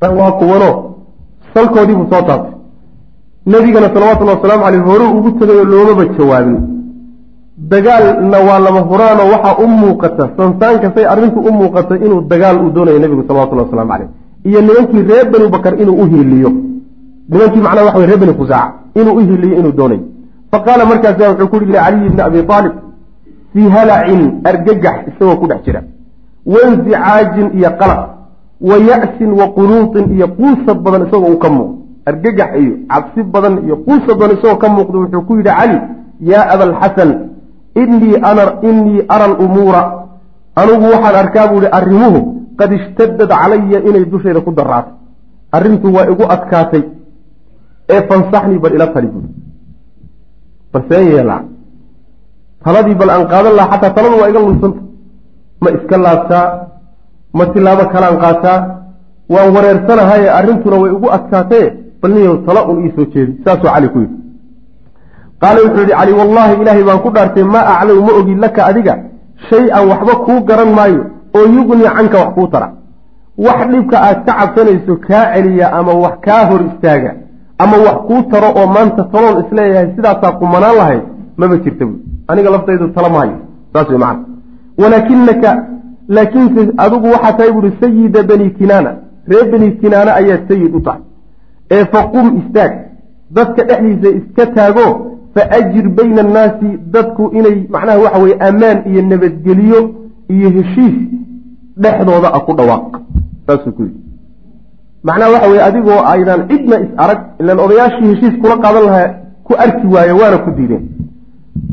marwaa 0.00 0.32
kuwanoo 0.40 0.74
salkoodiibuu 1.54 2.06
soo 2.12 2.22
taabtay. 2.28 2.52
Nebigana 3.46 3.88
salawatullhi 3.94 4.34
wasalaamu 4.36 4.64
caleyh 4.64 4.84
horuu 4.88 5.10
ugu 5.18 5.30
tegay 5.40 5.56
oo 5.60 5.64
loomaba 5.72 6.04
jawaabin. 6.18 6.58
Dagaalna 7.72 8.38
waa 8.48 8.58
lama 8.66 8.80
huraanoo 8.90 9.30
waxaa 9.34 9.56
u 9.64 9.66
muuqata 9.82 10.30
sansaankasay 10.36 11.06
arrintu 11.12 11.40
u 11.48 11.52
muuqata 11.60 11.94
inuu 12.06 12.20
dagaal 12.32 12.56
uu 12.62 12.70
doonayo 12.76 12.98
nebigu 12.98 13.24
salawatullahi 13.28 13.68
waslamu 13.68 13.90
caleyh 13.92 14.08
iyo 14.48 14.60
nimankii 14.66 15.02
reer 15.10 15.26
bani 15.32 15.46
bakar 15.54 15.74
inuu 15.82 15.96
u 16.02 16.04
hiiliyo. 16.12 16.50
Nimankii 17.30 17.60
macnaha 17.66 17.84
waxa 17.86 17.98
wey 17.98 18.06
reer 18.06 18.18
bani 18.22 18.32
khusaaca 18.38 18.72
inuu 19.00 19.14
u 19.18 19.20
hiiliyo 19.28 19.54
inuu 19.60 19.72
doonayo 19.78 20.00
fa 20.50 20.58
qaala 20.66 20.84
markaasa 20.90 21.30
wuxuu 21.30 21.48
ku 21.48 21.56
yihi 21.56 21.66
licaliyi 21.72 22.08
bni 22.10 22.22
abi 22.28 22.38
aalib 22.48 22.72
fii 23.52 23.68
halacin 23.74 24.22
argagax 24.50 24.96
isagoo 25.10 25.36
ku 25.40 25.46
dhex 25.50 25.60
jira. 25.66 25.80
Wansicaajin 26.52 27.48
iyo 27.58 27.70
qalaq 27.80 28.00
wa 28.68 28.76
ya-sin 28.88 29.30
wa 29.40 29.46
qunuutin 29.56 30.04
iyo 30.16 30.28
quusad 30.38 30.78
badan 30.84 31.02
isagoo 31.06 31.30
uu 31.32 31.38
ka 31.38 31.48
muuqdo. 31.50 31.74
Argagax 32.06 32.50
iyo 32.62 32.74
cabsi 32.90 33.20
badan 33.34 33.54
iyo 33.66 33.76
quusad 33.86 34.16
badan 34.20 34.36
isagoo 34.38 34.56
ka 34.62 34.68
muuqdo 34.68 34.96
wuxuu 35.02 35.22
ku 35.28 35.32
yidhi 35.36 35.50
cali 35.58 35.78
yaa 36.30 36.46
abalxasan 36.54 37.10
inii 37.82 38.16
ara 39.08 39.24
alumuura 39.24 39.82
anigu 40.56 40.84
waxaan 40.92 41.16
arkaa 41.22 41.46
buu 41.48 41.58
ihi 41.58 41.68
arrimuhu 41.78 42.20
qad 42.58 42.70
ishtadad 42.78 43.30
calaya 43.30 43.78
inay 43.88 44.04
dushayda 44.12 44.40
ku 44.46 44.50
daraatay. 44.58 44.94
Arrintu 45.56 45.86
waa 45.96 46.06
igu 46.12 46.24
adkaatay 46.34 46.82
ee 47.94 48.00
fansaxnii 48.08 48.58
bal 48.62 48.72
ila 48.76 48.86
tali 48.94 49.08
buuri 49.12 49.30
bal 50.72 50.82
seen 50.88 51.04
yeelaa 51.12 51.42
taladii 52.64 52.96
bal 53.00 53.10
aan 53.14 53.24
qaadan 53.32 53.54
lahaa 53.58 53.72
xataa 53.72 53.94
taladu 53.96 54.16
waa 54.20 54.30
iga 54.30 54.40
lunsanta. 54.46 54.80
Ma 55.62 55.68
iska 55.76 55.96
laabtaa 56.04 56.46
ma 57.38 57.44
tilaabo 57.52 57.84
kalaan 57.94 58.16
qaataa 58.24 58.58
waan 59.34 59.48
wareersanahaye 59.56 60.28
arrintuna 60.38 60.76
way 60.82 60.90
igu 60.96 61.08
adkaataye 61.16 61.66
bal 62.00 62.12
niyow 62.16 62.36
tala 62.46 62.60
un 62.70 62.76
ii 62.84 62.92
soo 62.96 63.06
jeedi 63.12 63.32
saasuu 63.44 63.68
cali 63.74 63.88
ku 63.92 63.98
yidhi. 64.04 64.16
Qaala 65.42 65.58
wuxuu 65.64 65.82
yihi 65.84 65.94
cali 65.98 66.12
wallaahi 66.20 66.52
ilaahay 66.62 66.84
baan 66.88 67.00
ku 67.04 67.10
dhaartay 67.14 67.44
maa 67.54 67.64
aclamu 67.72 68.02
ma 68.08 68.12
ogi 68.20 68.34
laka 68.44 68.60
adiga 68.70 68.94
shay-an 69.48 69.84
waxba 69.90 70.14
kuu 70.26 70.40
garan 70.48 70.70
maayo 70.78 71.02
oo 71.36 71.46
yugnii 71.56 71.88
canka 71.96 72.18
wax 72.18 72.34
kuu 72.34 72.46
tara. 72.54 72.68
Wax 73.46 73.58
dhibka 73.72 73.96
aad 74.02 74.18
ka 74.26 74.32
cabsanayso 74.38 74.96
kaa 75.06 75.24
celiya 75.34 75.72
ama 75.72 75.92
wax 76.04 76.14
kaa 76.26 76.44
hor 76.50 76.60
istaaga 76.70 77.14
ama 77.58 77.76
wax 77.86 77.98
kuu 78.08 78.22
taro 78.30 78.48
oo 78.58 78.66
maanta 78.66 79.04
taloon 79.12 79.36
is 79.44 79.52
leeyahay 79.52 79.88
sidaasaa 79.96 80.32
kumanaan 80.40 80.76
lahayd 80.76 81.02
maba 81.36 81.56
jirta 81.56 81.84
buui 81.86 82.00
aniga 82.28 82.50
laftaydu 82.50 82.88
tala 82.88 83.08
maayo 83.08 83.36
saas 83.72 83.88
wey 83.88 83.98
macana 83.98 84.24
walaakinaka 84.78 85.50
laakiinse 86.08 86.60
adigu 86.84 87.06
waxaa 87.14 87.32
tahay 87.32 87.52
buuhi 87.52 87.72
sayida 87.80 88.22
bani 88.22 88.50
kinaana 88.50 88.90
reer 89.28 89.50
bani 89.52 89.70
kinaana 89.72 90.14
ayaad 90.20 90.48
sayid 90.48 90.74
u 90.74 90.80
tahay. 90.80 91.00
Ee 91.70 91.84
faqum 91.84 92.26
istaag 92.40 92.72
dadka 93.30 93.64
dhexdiisa 93.68 94.08
iska 94.18 94.46
taago 94.46 94.86
faajir 95.34 95.88
bayna 95.88 96.20
annaasi 96.26 96.68
dadku 96.94 97.30
inay 97.38 97.56
macnaha 97.74 97.98
waxa 98.04 98.18
weye 98.22 98.36
ammaan 98.48 98.78
iyo 98.90 99.02
nabadgeliyo 99.02 99.80
iyo 100.34 100.50
heshiis 100.56 100.96
dhexdooda 101.82 102.28
a 102.36 102.40
ku 102.46 102.52
dhawaaq. 102.58 102.90
Saasuu 103.46 103.72
ku 103.76 103.82
yidhi. 103.86 104.00
Macnaha 105.06 105.30
waxa 105.34 105.48
weye 105.50 105.62
adigoo 105.68 106.00
aydan 106.12 106.40
cidna 106.50 106.76
is 106.84 106.90
arag 107.04 107.20
ilaan 107.40 107.58
odayaashii 107.66 108.08
heshiis 108.12 108.34
kula 108.42 108.56
qaadan 108.64 108.84
lahaa 108.88 109.08
ku 109.46 109.52
arki 109.64 109.86
waaye 109.94 110.12
waana 110.20 110.38
ku 110.44 110.50
diideen. 110.56 110.84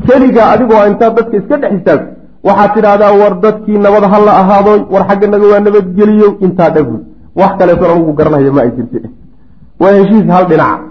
Keligaa 0.06 0.48
adigoo 0.54 0.82
intaad 0.90 1.12
dadka 1.18 1.36
iska 1.40 1.56
dhex 1.62 1.72
istaagto 1.78 2.08
waxaad 2.46 2.70
tidhaahdaa 2.74 3.12
war 3.20 3.34
dadkii 3.44 3.78
nabad 3.86 4.04
ha 4.12 4.18
la 4.26 4.32
ahaadoy 4.42 4.80
war 4.92 5.02
xagganaga 5.08 5.46
waa 5.52 5.60
nabadgeliyo 5.66 6.28
intaa 6.44 6.70
dhagul. 6.76 7.00
Wax 7.40 7.52
kaleeton 7.58 7.90
anugu 7.92 8.12
garanaya 8.18 8.52
ma 8.56 8.60
ay 8.66 8.70
jirti 8.76 8.98
waa 9.80 9.92
heshiis 9.98 10.26
hal 10.34 10.44
dhinaca 10.50 10.86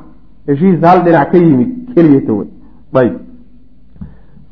heshiis 0.47 0.79
hal 0.87 0.99
dhinac 1.05 1.31
ka 1.31 1.37
yimid 1.37 1.69
keliyata 1.95 2.31
wey 2.37 2.47
ayb 3.01 3.13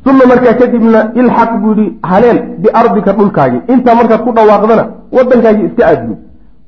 uma 0.10 0.26
markaa 0.32 0.54
kadibna 0.54 1.00
ilxaq 1.22 1.52
buu 1.62 1.74
yihi 1.80 1.98
haleel 2.12 2.40
biardika 2.64 3.12
dhulkaagii 3.14 3.62
intaa 3.74 3.96
markaad 3.96 4.22
ku 4.26 4.32
dhawaaqdana 4.38 4.86
wadankaagii 5.18 5.66
iska 5.70 5.84
aadbud 5.90 6.18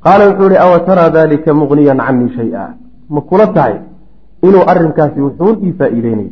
qaala 0.06 0.24
wuxuu 0.30 0.50
ihi 0.52 0.58
awa 0.66 0.80
taraa 0.88 1.10
dalika 1.10 1.54
muqniyan 1.62 2.00
canii 2.06 2.30
shay-a 2.38 2.66
ma 3.10 3.22
kula 3.22 3.48
tahay 3.56 3.76
inuu 4.48 4.64
arrinkaasi 4.72 5.20
wuxuun 5.28 5.56
ii 5.66 5.74
faa-iideynayo 5.80 6.32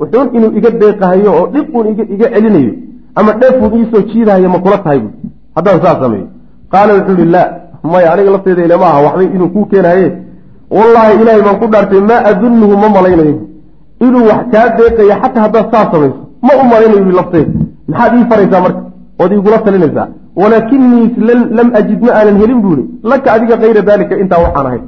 wuxuun 0.00 0.28
inuu 0.36 0.52
iga 0.58 0.70
deeqahayo 0.82 1.30
oo 1.38 1.46
dhib 1.54 1.76
uun 1.76 1.86
iga 2.14 2.28
celinayo 2.34 2.74
ama 3.14 3.32
dheefuun 3.40 3.72
iisoo 3.78 4.02
jiidahayo 4.10 4.48
ma 4.54 4.58
kula 4.66 4.78
tahay 4.84 4.98
bu 5.04 5.10
haddaan 5.56 5.82
saas 5.84 5.98
sameeyo 6.04 6.26
qaala 6.72 6.94
wuxuu 6.98 7.16
ihi 7.20 7.30
laa 7.36 7.48
maya 7.92 8.12
aniga 8.12 8.30
lafteeda 8.36 8.64
ilama 8.64 8.86
aha 8.92 9.00
waxbay 9.06 9.26
inuu 9.36 9.48
kuu 9.54 9.64
keenaye 9.72 10.06
wallaahi 10.76 11.20
ilaahay 11.22 11.42
baan 11.46 11.58
ku 11.62 11.66
dhaartay 11.74 12.00
maa 12.10 12.22
adunnuhu 12.30 12.76
ma 12.82 12.88
malaynayo 12.96 13.34
inuu 14.06 14.24
wax 14.30 14.42
kaa 14.52 14.66
deeqaya 14.78 15.16
xataa 15.22 15.42
haddaad 15.46 15.66
saas 15.72 15.88
samayso. 15.92 16.18
Ma 16.46 16.52
u 16.62 16.64
malaynayo 16.72 17.12
lafteeda 17.20 17.52
maxaad 17.88 18.12
ii 18.18 18.24
faraysaa 18.30 18.60
marka? 18.66 18.80
Ood 19.22 19.32
igula 19.32 19.58
talinaysaa 19.66 20.06
walaakinii 20.40 21.06
lam 21.58 21.68
ajid 21.80 22.00
ma 22.06 22.10
aanan 22.18 22.36
helin 22.42 22.60
buuhi 22.64 22.84
laka 23.10 23.28
adiga 23.36 23.56
kayra 23.62 23.82
daalika 23.88 24.14
intaa 24.22 24.40
waxaan 24.44 24.66
ahay. 24.70 24.80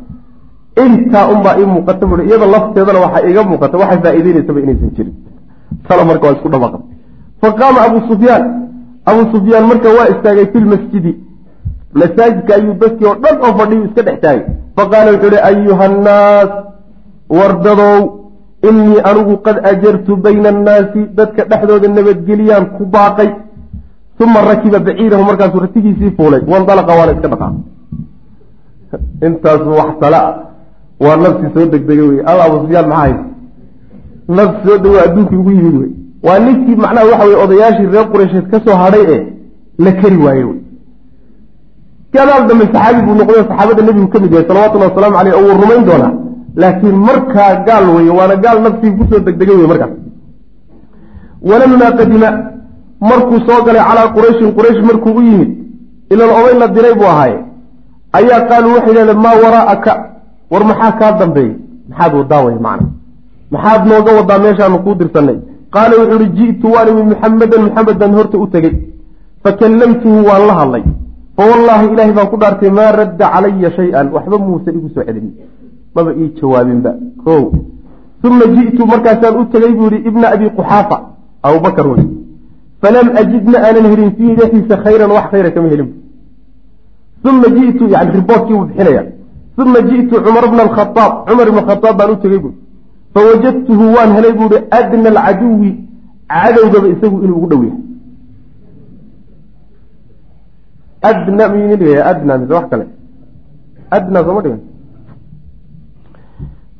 Intaa 0.85 1.24
unbaa 1.35 1.55
ii 1.61 1.66
muuqata 1.74 2.07
buui 2.07 2.24
iyada 2.29 2.46
lafteedana 2.55 2.98
waxaa 3.05 3.22
iiga 3.29 3.42
muuqata. 3.50 3.74
Waxay 3.83 3.98
faa-iideynaysaba 4.05 4.61
inaysan 4.64 4.90
jirin. 4.96 5.14
Tala 5.88 6.05
marka 6.11 6.24
waa 6.26 6.35
isku 6.37 6.48
dhawaqa 6.55 6.79
fa 7.42 7.48
qaama 7.61 7.79
abuu 7.87 8.02
sufyaan. 8.11 8.44
Abuu 9.11 9.26
sufyaan 9.35 9.64
marka 9.70 9.88
waa 9.98 10.09
istaagay 10.14 10.46
fi 10.52 10.59
lmasjidi 10.64 11.12
masaajidka 12.00 12.52
ayuu 12.59 12.74
dadkii 12.83 13.07
oo 13.11 13.14
dhan 13.24 13.37
oo 13.46 13.52
fadhiyu 13.59 13.85
iska 13.88 14.02
dhex 14.07 14.18
taagay. 14.24 14.42
Faqaala 14.76 15.11
wuxuu 15.12 15.29
uhi 15.33 15.38
ayuha 15.50 15.85
annaas 15.90 16.50
wardadow 17.38 17.98
innii 18.68 19.00
anigu 19.11 19.35
qad 19.46 19.57
ajartu 19.72 20.16
bayna 20.24 20.48
annaasi 20.55 21.00
dadka 21.18 21.42
dhexdooda 21.50 21.88
nabadgeliyaan 21.98 22.66
ku 22.76 22.85
baaqay 22.94 23.31
uma 24.24 24.40
rakiba 24.50 24.79
baciirahu 24.87 25.24
markaasuu 25.31 25.61
ratigiisii 25.66 26.11
fuulay 26.18 26.42
wandalaqa 26.52 26.92
waana 26.98 27.12
iska 27.16 27.29
dhaqaa 27.33 27.52
intaasu 29.29 29.70
wax 29.79 29.90
tala 30.02 30.20
waa 31.05 31.16
nafsi 31.24 31.46
soo 31.55 31.66
degdegay 31.72 32.09
wey 32.11 32.20
alla 32.31 32.44
abu 32.48 32.57
sufyaan 32.62 32.88
maxaa 32.88 33.02
haysa 33.05 33.24
nafsi 34.38 34.68
soo 34.68 34.79
dego 34.85 34.98
adduunkii 35.07 35.37
ugu 35.42 35.50
yimid 35.59 35.76
wey 35.81 35.90
waa 36.26 36.38
ninkii 36.38 36.76
macnaha 36.85 37.07
waxa 37.11 37.24
weye 37.24 37.42
odayaashii 37.44 37.87
reer 37.94 38.07
qureysheed 38.12 38.46
ka 38.52 38.61
soo 38.66 38.76
hadhay 38.83 39.05
ee 39.14 39.22
la 39.85 39.92
keri 40.00 40.16
waaye 40.26 40.44
wey 40.44 40.61
gadaal 42.12 42.46
dambe 42.48 42.64
saxaabi 42.72 43.00
buu 43.07 43.14
noqday 43.20 43.37
oo 43.40 43.48
saxaabada 43.50 43.83
nebigu 43.88 44.09
ka 44.14 44.18
mid 44.20 44.33
yahay 44.33 44.48
salawatullahi 44.48 44.90
wasalaamu 44.90 45.16
caleyh 45.18 45.35
oo 45.38 45.42
wuu 45.46 45.61
rumayn 45.62 45.85
doonaa 45.90 46.26
laakiin 46.57 46.97
markaa 47.09 47.53
gaal 47.66 47.87
weye 47.97 48.11
waana 48.19 48.37
gaal 48.45 48.59
nafsigii 48.62 48.97
ku 48.99 49.05
soo 49.11 49.21
degdegay 49.27 49.57
wey 49.57 49.69
markaas. 49.73 49.92
Walamaa 51.49 51.92
qadima 51.99 52.29
markuu 53.01 53.40
soo 53.47 53.61
galay 53.66 53.85
calaa 53.88 54.12
qurayshin 54.16 54.55
quraysh 54.57 54.81
markuu 54.88 55.16
u 55.19 55.23
yimid 55.29 55.51
ilan 56.12 56.31
oday 56.38 56.55
la 56.61 56.69
diray 56.69 56.95
buu 56.95 57.09
ahaaye. 57.12 57.38
Ayaa 58.19 58.40
qaaluu 58.49 58.75
waxay 58.77 58.92
yidhahdeen 58.92 59.21
maa 59.27 59.37
waraa'aka 59.45 59.92
war 60.51 60.64
maxaa 60.71 60.92
kaa 61.01 61.12
dambeeyey? 61.19 61.55
Maxaad 61.88 62.12
wadaa 62.14 62.45
way 62.47 62.59
macna. 62.66 62.88
Maxaad 63.53 63.81
nooga 63.88 64.12
wadaa 64.19 64.38
meeshaanu 64.45 64.79
kuu 64.85 64.95
dirsanay. 65.01 65.38
Qaala 65.75 65.95
wuxuu 66.01 66.19
uhi 66.21 66.29
ji'tu 66.38 66.66
waan 66.75 66.88
imid 66.88 67.07
muxamedan 67.12 67.62
muxamed 67.66 68.03
horta 68.19 68.38
u 68.38 68.47
tegey. 68.55 68.75
Fakallamtuhu 69.45 70.19
waan 70.29 70.47
la 70.49 70.55
hadlay. 70.61 70.85
Fawallaahi 71.37 71.87
ilaahay 71.92 72.12
baan 72.19 72.29
ku 72.33 72.37
dhaartay 72.42 72.71
maa 72.79 72.90
radda 73.01 73.27
calaya 73.33 73.71
shay-an. 73.79 74.07
Waxba 74.16 74.37
muusan 74.38 74.75
igu 74.79 74.88
soo 74.95 75.05
celin 75.05 75.29
maba 75.97 76.11
ii 76.23 76.31
jawaabinba 76.38 76.90
ko 77.25 77.33
uma 78.27 78.44
ji'tu 78.55 78.83
markaasaan 78.92 79.35
u 79.40 79.44
tegey 79.53 79.73
buu 79.79 79.88
yihi 79.92 80.09
ibna 80.09 80.27
abi 80.35 80.47
quxaafa 80.59 80.97
abubakar 81.47 81.87
wey 81.92 82.05
falam 82.83 83.09
ajid 83.21 83.44
ma 83.53 83.59
aanan 83.67 83.87
helin 83.92 84.11
fiihi 84.17 84.35
dhexdiisa 84.38 84.77
khayran 84.85 85.11
wax 85.17 85.27
khayra 85.33 85.51
kama 85.55 85.69
helin. 85.73 85.90
Uma 87.29 87.49
ji'tu 87.57 87.85
yani 87.94 88.11
riboortkii 88.19 88.57
buu 88.59 88.67
bixinaya 88.69 89.03
uma 89.63 89.79
ji'tu 89.88 90.15
cumar 90.25 90.44
bna 90.53 90.63
alkhaaab 90.67 91.13
cumar 91.29 91.47
ibna 91.51 91.63
khaaab 91.69 91.97
baan 91.99 92.11
u 92.15 92.17
tegey 92.25 92.38
buui 92.44 92.55
fawajadtuhu 93.15 93.85
waan 93.97 94.11
helay 94.17 94.33
buuhi 94.40 94.59
adna 94.79 95.09
alcaduwi 95.15 95.71
cadowgaba 96.33 96.88
isagu 96.94 97.17
inuu 97.25 97.37
ugu 97.38 97.49
dhow 97.51 97.63
yahay 97.69 97.83
adna 101.11 101.44
dhigaya 101.81 102.03
adna 102.11 102.33
mise 102.38 102.53
wax 102.59 102.67
kale? 102.71 102.87
Adna 103.97 104.19
sooma 104.27 104.40
dhigan 104.44 104.63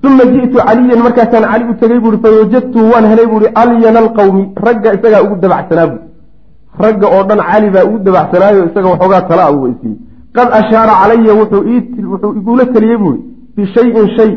uma 0.07 0.25
ji'tu 0.33 0.59
caliyan 0.67 1.01
markaasaan 1.07 1.45
cali 1.53 1.65
u 1.71 1.75
tegey 1.81 1.99
buuhi 2.05 2.19
fawajadtuhu 2.25 2.91
waan 2.93 3.07
helay 3.11 3.27
buuhi 3.33 3.49
alyana 3.63 3.99
alqawmi 4.05 4.43
ragga 4.67 4.95
isagaa 4.97 5.23
ugu 5.27 5.37
dabacsanaa 5.45 5.87
buui 5.91 6.03
ragga 6.85 7.07
oo 7.17 7.23
dhan 7.29 7.41
cali 7.51 7.71
baa 7.75 7.85
ugu 7.89 7.99
dabacsanaayo 8.07 8.67
isaga 8.69 8.89
waxoogaa 8.93 9.23
tala 9.29 9.43
a 9.49 9.53
uga 9.57 9.69
isiiyey 9.75 9.99
qad 10.37 10.49
ashaara 10.61 10.95
calaya 11.01 11.33
wuxuu 11.41 11.63
igula 12.41 12.65
teliyey 12.75 12.99
buuhi 13.03 13.21
bishayin 13.57 14.09
shay 14.17 14.33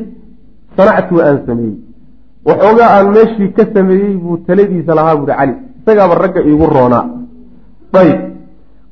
sanactu 0.78 1.22
aan 1.28 1.40
sameeyey 1.48 1.78
waxoogaa 2.48 2.90
aan 2.98 3.08
meeshii 3.16 3.50
ka 3.58 3.64
sameeyey 3.74 4.14
buu 4.24 4.38
taladiisa 4.48 4.96
lahaa 5.00 5.16
buuhi 5.20 5.34
cali 5.40 5.54
isagaaba 5.80 6.16
ragga 6.24 6.42
iigu 6.50 6.66
roonaa 6.78 7.06
ayb 8.02 8.20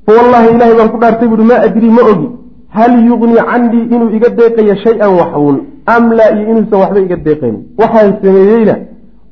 fa 0.05 0.11
wallaahi 0.17 0.47
ilaahay 0.55 0.75
baan 0.79 0.89
ku 0.93 0.99
dhaartay 1.03 1.27
buuhi 1.31 1.49
maa 1.51 1.61
adrii 1.67 1.93
ma 1.97 2.03
ogi 2.11 2.29
hal 2.77 2.93
yugnii 3.09 3.43
canii 3.49 3.85
inuu 3.95 4.09
iga 4.17 4.29
deeqayo 4.39 4.75
shay-an 4.85 5.11
waxuun 5.19 5.57
am 5.95 6.03
laa 6.17 6.29
iyo 6.35 6.45
inuusan 6.51 6.79
waxba 6.83 6.99
iga 7.05 7.17
deeqaynin 7.25 7.61
waxaan 7.81 8.13
sameeyeyna 8.23 8.75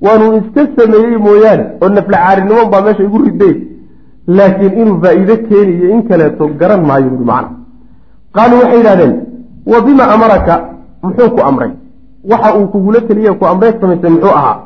waanuu 0.05 0.33
iska 0.39 0.61
sameeyey 0.77 1.17
mooyaane 1.27 1.65
oo 1.81 1.89
naflacaarinimon 1.97 2.67
baa 2.73 2.81
meesha 2.85 3.03
igu 3.07 3.17
riday. 3.25 3.55
Laakiin 4.37 4.73
inuu 4.81 4.97
faa-iide 5.03 5.35
keeniyo 5.47 5.87
in 5.95 6.01
kaleeto 6.09 6.47
garan 6.59 6.81
maayo 6.89 7.09
buui 7.09 7.25
macna. 7.31 7.49
Qaaluu 8.35 8.59
waxay 8.61 8.77
yidhahdeen 8.79 9.13
wa 9.71 9.81
bima 9.85 10.03
amaraka? 10.15 10.55
Muxuu 11.03 11.29
ku 11.35 11.41
amray. 11.49 11.71
Waxa 12.31 12.49
uu 12.57 12.67
kugula 12.73 13.01
teliye 13.07 13.31
ku 13.39 13.45
amrey 13.51 13.71
samaysay 13.81 14.09
muxuu 14.15 14.33
ahaa. 14.39 14.57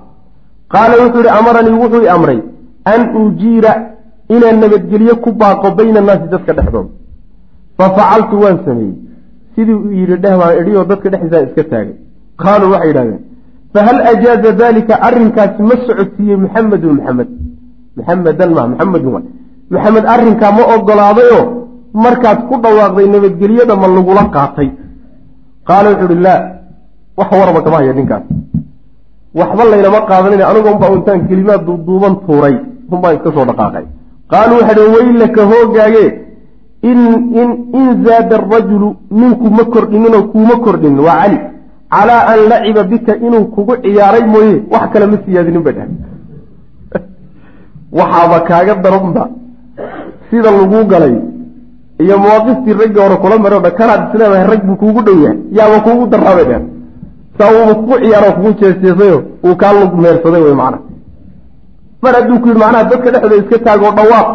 Qaala 0.74 0.94
wuxuu 1.04 1.22
yihi 1.26 1.38
amaranii 1.40 1.76
wuxuu 1.82 2.04
i 2.06 2.10
amray 2.16 2.40
an 2.92 3.02
ujiira 3.22 3.72
inaan 4.36 4.58
nabadgelyo 4.62 5.16
ku 5.24 5.30
baaqo 5.42 5.68
bayna 5.78 6.00
annaasi 6.02 6.28
dadka 6.34 6.54
dhexdooda. 6.58 6.90
Fa 7.78 7.86
facaltu 7.98 8.36
waan 8.44 8.58
sameeyey 8.66 8.96
sidii 9.60 9.78
yidhi 10.00 10.16
dheh 10.24 10.36
baan 10.42 10.54
idhioo 10.62 10.84
dadka 10.92 11.08
dhexdiisaan 11.14 11.46
iska 11.50 11.64
taagay. 11.72 11.96
Qaaluu 12.42 12.72
waxay 12.74 12.88
yidhahdeen 12.92 13.22
fahal 13.74 13.98
ajaaza 14.12 14.52
dalika 14.62 14.94
arrinkaasi 15.08 15.62
ma 15.70 15.76
socodsiiyey 15.88 16.38
muxamedun 16.44 16.96
maxamed 16.98 17.30
muxamedan 17.98 18.50
ma 18.58 18.64
muxamedun 18.72 19.12
wa. 19.16 19.22
Maxamed 19.74 20.06
arrinkaa 20.14 20.52
ma 20.58 20.64
ogolaadayoo 20.76 21.44
markaad 22.06 22.40
ku 22.50 22.56
dhawaaqday 22.64 23.08
nabadgelyada 23.14 23.74
ma 23.82 23.88
lagula 23.98 24.24
qaatay? 24.36 24.70
Qaala 25.68 25.88
wuxuu 25.92 26.08
uhi 26.14 26.22
laa 26.26 26.40
wax 27.20 27.30
waraba 27.42 27.60
kama 27.66 27.78
haya 27.80 27.94
ninkaas. 28.00 28.24
Waxba 29.40 29.64
laynama 29.72 30.00
qaadanin 30.10 30.42
anigu 30.50 30.68
unbaa 30.74 30.92
intaan 30.98 31.20
kelimaad 31.30 31.62
duuduuban 31.68 32.14
tuuray 32.26 32.56
unbaan 32.94 33.14
iska 33.18 33.30
soo 33.36 33.46
dhaqaaqay. 33.50 33.86
Qaaluu 34.32 34.58
waxay 34.62 34.76
dhi 34.78 34.92
waylaka 34.96 35.42
hoogaage 35.52 36.06
in 36.82 37.00
in 37.42 37.50
in 37.80 38.06
zaada 38.06 38.36
arajulu 38.38 38.96
ninku 39.12 39.50
ma 39.58 39.64
kordhininoo 39.66 40.24
kuuma 40.32 40.56
kordhinin 40.66 41.00
waa 41.00 41.22
cali. 41.22 41.38
Calaa 41.92 42.28
an 42.32 42.40
laciba 42.50 42.84
bika 42.84 43.16
inuu 43.16 43.46
kugu 43.56 43.74
ciyaaray 43.84 44.24
mooye. 44.34 44.64
Wax 44.72 44.84
kale 44.94 45.06
ma 45.12 45.18
siyaadinin 45.26 45.64
ba 45.64 45.72
dhah 45.72 45.88
waxaaba 47.98 48.40
kaaga 48.48 48.76
daranba 48.76 49.30
sida 50.30 50.52
laguu 50.52 50.86
galay. 50.92 51.16
Iyo 52.00 52.16
mawaaqiftii 52.18 52.74
raggii 52.82 53.02
hore 53.06 53.18
kula 53.24 53.40
maro 53.40 53.60
dha 53.60 53.72
kanaad 53.72 54.02
isleedahay 54.08 54.48
rag 54.52 54.62
buu 54.68 54.76
kuugu 54.76 55.02
dhow 55.02 55.18
yahay. 55.24 55.40
Yaaba 55.52 55.80
kuugu 55.86 56.08
daraabay 56.08 56.46
dheh 56.52 56.62
saa 57.40 57.52
uuba 57.56 57.76
kugu 57.76 57.96
ciyaaro 58.00 58.32
kugu 58.36 58.52
jeesjeesayo 58.60 59.24
uu 59.46 59.56
kaa 59.56 59.74
lug 59.74 59.94
meersaday 60.04 60.42
wey 60.42 60.54
macna 60.54 60.80
mar 62.04 62.14
hadduu 62.16 62.40
ku 62.40 62.48
yidhi 62.48 62.60
macnaha 62.60 62.84
dadka 62.84 63.12
dhexdooda 63.12 63.36
iska 63.42 63.58
taagoo 63.66 63.92
dhawaaq 63.98 64.28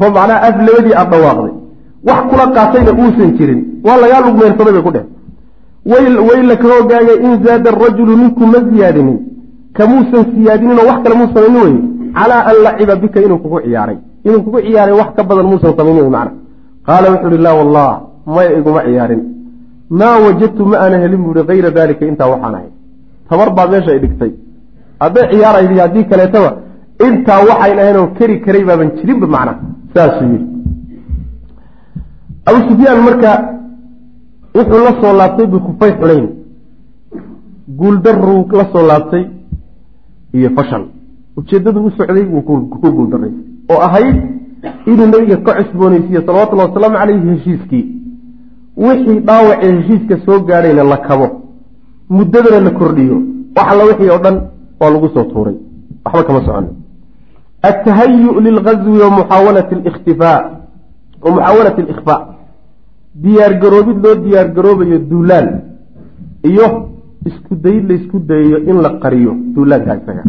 oo 0.00 0.10
macnaha 0.16 0.42
af 0.48 0.56
labadii 0.66 0.94
aad 1.00 1.10
dhawaaqday 1.12 1.54
wax 2.06 2.20
kula 2.30 2.44
qaatayna 2.56 2.92
uusan 3.02 3.30
jirin. 3.38 3.60
Waa 3.86 3.96
lagaa 4.02 4.20
lug 4.26 4.36
meersaday 4.40 4.72
bay 4.76 4.82
ku 4.86 4.90
dheh 4.96 5.04
wayla 6.28 6.56
ka 6.56 6.66
hogaaga 6.68 7.14
in 7.26 7.32
zaada 7.44 7.70
arajulu 7.72 8.12
ninku 8.16 8.44
ma 8.52 8.58
siyaadinin 8.70 9.18
kamuusan 9.76 10.24
siyaadininoo 10.34 10.86
wax 10.90 10.98
kale 11.04 11.14
muu 11.20 11.28
samaynin 11.34 11.62
weye 11.64 11.78
calaa 12.16 12.42
an 12.50 12.56
laciba 12.64 12.94
bika 13.02 13.20
inuu 13.26 13.38
kugu 13.38 13.60
ciyaaray. 13.64 13.96
Inuu 14.26 14.42
kugu 14.42 14.58
ciyaaray 14.66 14.94
wax 15.00 15.10
ka 15.16 15.22
badan 15.28 15.46
muusan 15.50 15.72
samaynin 15.78 16.02
wey 16.02 16.10
macna 16.16 16.32
qaala 16.86 17.06
wuxuu 17.12 17.28
uhi 17.30 17.38
laa 17.46 17.54
wallah 17.60 17.90
maya 18.34 18.50
iguma 18.58 18.82
ciyaarin. 18.86 19.20
Maa 19.90 20.16
wajadtu 20.24 20.62
ma 20.70 20.76
aana 20.82 20.96
helin 21.02 21.22
buuhi 21.24 21.42
hayra 21.48 21.70
daalika 21.70 22.04
intaa 22.10 22.28
waxaan 22.32 22.54
ahay. 22.54 22.70
Tabar 23.28 23.50
baa 23.56 23.66
meesha 23.72 23.90
ay 23.94 24.00
dhigtay. 24.04 24.32
Hadday 25.02 25.24
ciyaaraydi 25.32 25.78
haddii 25.84 26.04
kaleetaba 26.10 26.50
intaa 27.06 27.40
waxayn 27.48 27.78
ahayn 27.82 27.96
oo 28.02 28.06
keri 28.18 28.36
karay 28.44 28.64
baaban 28.68 28.90
jirinba 28.98 29.26
macna 29.34 29.52
saasuu 29.94 30.28
yidhi 30.32 30.46
abu 32.48 32.58
sufyaan 32.68 33.00
marka 33.08 33.30
wuxuu 34.56 34.84
la 34.86 34.92
soo 35.00 35.12
laabtay 35.20 35.46
bikufay 35.52 35.92
xunayn 36.00 36.26
guuldaruu 37.78 38.40
la 38.58 38.64
soo 38.72 38.86
laabtay 38.90 39.24
iyo 40.36 40.50
fashal 40.56 40.84
ujeeddadu 41.36 41.84
u 41.86 41.90
socday 41.98 42.24
wuu 42.32 42.42
ku 42.42 42.90
guuldaray 42.96 43.32
oo 43.70 43.80
ahayd 43.86 44.16
inuu 44.86 45.06
nabiga 45.06 45.36
ka 45.36 45.52
cusboonaysiiye 45.62 46.20
salawatullahi 46.26 46.68
wasalaamu 46.68 46.98
caleyhi 46.98 47.28
heshiiskii. 47.30 47.86
Wixii 48.76 49.20
dhaawacee 49.20 49.72
heshiiska 49.72 50.18
soo 50.26 50.40
gaadhayna 50.40 50.84
la 50.84 50.96
kabo. 50.96 51.28
Muddadana 52.10 52.60
la 52.60 52.70
kordhiyo. 52.70 53.22
Wax 53.56 53.68
wixii 53.88 54.10
oo 54.10 54.18
dhan 54.18 54.36
waa 54.80 54.90
lagu 54.90 55.08
soo 55.14 55.24
tuuray. 55.24 55.54
Waxba 56.04 56.22
kama 56.22 56.40
socono. 56.46 56.68
Atahayu 57.62 58.40
lilgazwi 58.40 58.98
wa 58.98 59.10
muxaawalati 59.10 59.74
lkhtifaa 59.74 60.40
wa 61.22 61.30
muxaawalati 61.30 61.80
alikhfaa 61.82 62.26
diyaargaroobid 63.24 63.98
loo 64.04 64.14
diyaargaroobayo 64.24 64.98
duulaan 65.10 65.48
iyo 66.50 66.66
isku 67.28 67.54
dayid 67.64 67.84
laysku 67.90 68.18
dayayo 68.30 68.58
in 68.70 68.76
la 68.84 68.90
qariyo 69.02 69.32
duulaanka 69.54 69.96
isaga. 70.00 70.22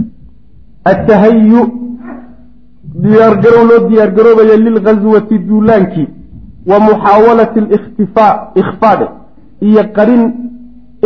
Atahayu 0.91 1.61
diyaargarow 3.03 3.63
loo 3.69 3.79
diyaargaroobayo 3.89 4.55
lilghaswati 4.65 5.35
duulaankii 5.49 6.07
wa 6.69 6.77
muxaawalati 6.87 7.59
alikhtifaa 7.59 8.33
ikhfaadhe 8.61 9.07
iyo 9.67 9.83
qarin 9.97 10.23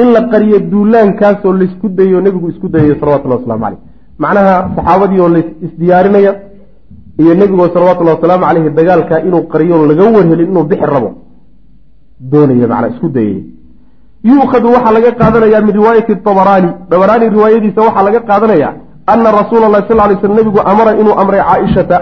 in 0.02 0.08
la 0.16 0.22
qariyo 0.32 0.60
duulaankaasoo 0.72 1.54
laysku 1.62 1.90
dayayo 1.98 2.22
nebigu 2.22 2.50
isku 2.50 2.68
dayayo 2.70 2.96
salawatullahi 3.00 3.42
waslamu 3.42 3.64
caleyh 3.64 3.80
macnaha 4.24 4.54
saxaabadii 4.76 5.20
oo 5.20 5.30
lays 5.36 5.50
isdiyaarinaya 5.66 6.32
iyo 7.22 7.34
nebigoo 7.42 7.68
salawatullahi 7.74 8.18
wasalaamu 8.18 8.46
caleyhi 8.46 8.70
dagaalkaa 8.80 9.20
inuu 9.28 9.44
qariyo 9.54 9.86
laga 9.90 10.04
warhelin 10.16 10.50
inuu 10.52 10.64
bixi 10.72 10.86
rabo 10.96 11.10
doonaya 12.20 12.68
macnaa 12.68 12.90
isku 12.94 13.10
dayaya 13.10 13.42
yuukhadu 14.24 14.68
waxaa 14.76 14.94
laga 14.98 15.12
qaadanayaa 15.22 15.62
min 15.68 15.74
riwaayati 15.80 16.16
dabaraani 16.16 16.70
dabaraani 16.90 17.30
riwaayadiisa 17.36 17.82
waxaa 17.82 18.04
laga 18.08 18.20
qaadanayaa 18.30 18.74
ana 19.14 19.32
rasuula 19.32 19.66
allahi 19.68 19.88
sal 19.88 19.98
lay 19.98 20.18
sl 20.22 20.34
nebigu 20.40 20.60
amara 20.72 20.92
inuu 21.02 21.20
amray 21.24 21.42
caaishata. 21.42 21.98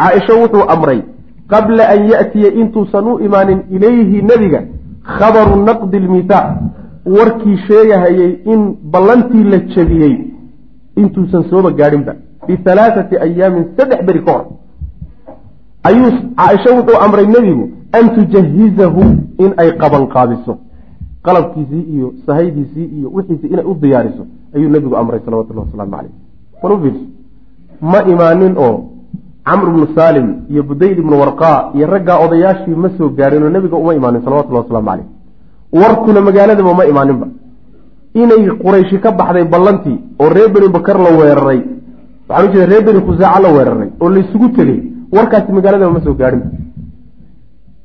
Caaisha 0.00 0.34
wuxuu 0.34 0.64
amray 0.74 1.00
qabla 1.52 1.88
an 1.94 2.00
ya'tiya 2.12 2.50
intuusan 2.60 3.06
u 3.06 3.18
imaanin 3.26 3.60
ilayhi 3.70 4.22
nebiga 4.22 4.60
khabaru 5.18 5.62
naqdi 5.68 5.98
lmithaaq 5.98 6.48
warkii 7.16 7.56
sheegahayay 7.68 8.32
in 8.52 8.60
ballantii 8.92 9.44
la 9.52 9.58
jebiyey 9.74 10.16
intuusan 10.96 11.44
sooba 11.50 11.70
gaadhinba. 11.70 12.14
Bihalaathati 12.46 13.16
ayaamin 13.26 13.64
saddex 13.76 14.00
beri 14.08 14.24
ka 14.24 14.32
hor 14.32 14.46
ayuu 15.88 16.10
caaisha 16.36 16.74
wuxuu 16.76 16.98
amray 17.04 17.26
nebigu 17.26 17.64
an 17.92 18.04
tujahizahu 18.14 19.02
in 19.44 19.50
ay 19.56 19.70
qabanqaabiso 19.82 20.58
qalabkiisii 21.22 21.84
iyo 21.94 22.12
sahaydiisii 22.26 22.86
iyo 22.98 23.08
wixiisii 23.14 23.46
inay 23.54 23.64
u 23.64 23.74
diyaariso 23.74 24.26
ayuu 24.56 24.70
nebigu 24.70 24.96
amray 24.96 25.20
salawatullahi 25.24 25.66
wasalaamu 25.66 25.92
caleyh 25.96 26.12
bal 26.62 26.72
u 26.72 26.80
fiirso 26.82 27.06
ma 27.80 28.00
imaanin 28.12 28.54
oo 28.58 28.76
camr 29.44 29.68
ibnu 29.68 29.86
saalim 29.94 30.28
iyo 30.50 30.62
budayl 30.62 30.98
ibnu 30.98 31.20
warqaa 31.22 31.70
iyo 31.74 31.86
raggaa 31.86 32.18
odayaashii 32.24 32.74
ma 32.82 32.90
soo 32.98 33.08
gaadhin 33.08 33.42
oo 33.42 33.50
nebiga 33.56 33.76
uma 33.76 33.94
imaanin 33.94 34.22
salawatullahi 34.24 34.64
waslamu 34.64 34.88
caleyh 34.90 35.06
warkuna 35.72 36.20
magaaladaba 36.20 36.74
ma 36.74 36.84
imaaninba. 36.86 37.26
Inay 38.14 38.50
qurayshi 38.62 38.98
ka 39.00 39.12
baxday 39.12 39.44
ballantii 39.44 39.98
oo 40.18 40.28
reer 40.28 40.50
beni 40.50 40.68
bakar 40.68 40.98
la 40.98 41.10
weeraray 41.18 41.60
waxaan 42.28 42.48
u 42.48 42.52
jeeda 42.52 42.66
reer 42.66 42.84
beni 42.84 43.00
khusaaca 43.06 43.40
la 43.42 43.48
weeraray 43.56 43.90
oo 44.00 44.08
laysugu 44.08 44.48
tegey 44.56 44.82
warkaasi 45.16 45.50
magaaladaba 45.56 45.92
ma 45.96 46.00
soo 46.06 46.14
gaadhinba 46.20 46.48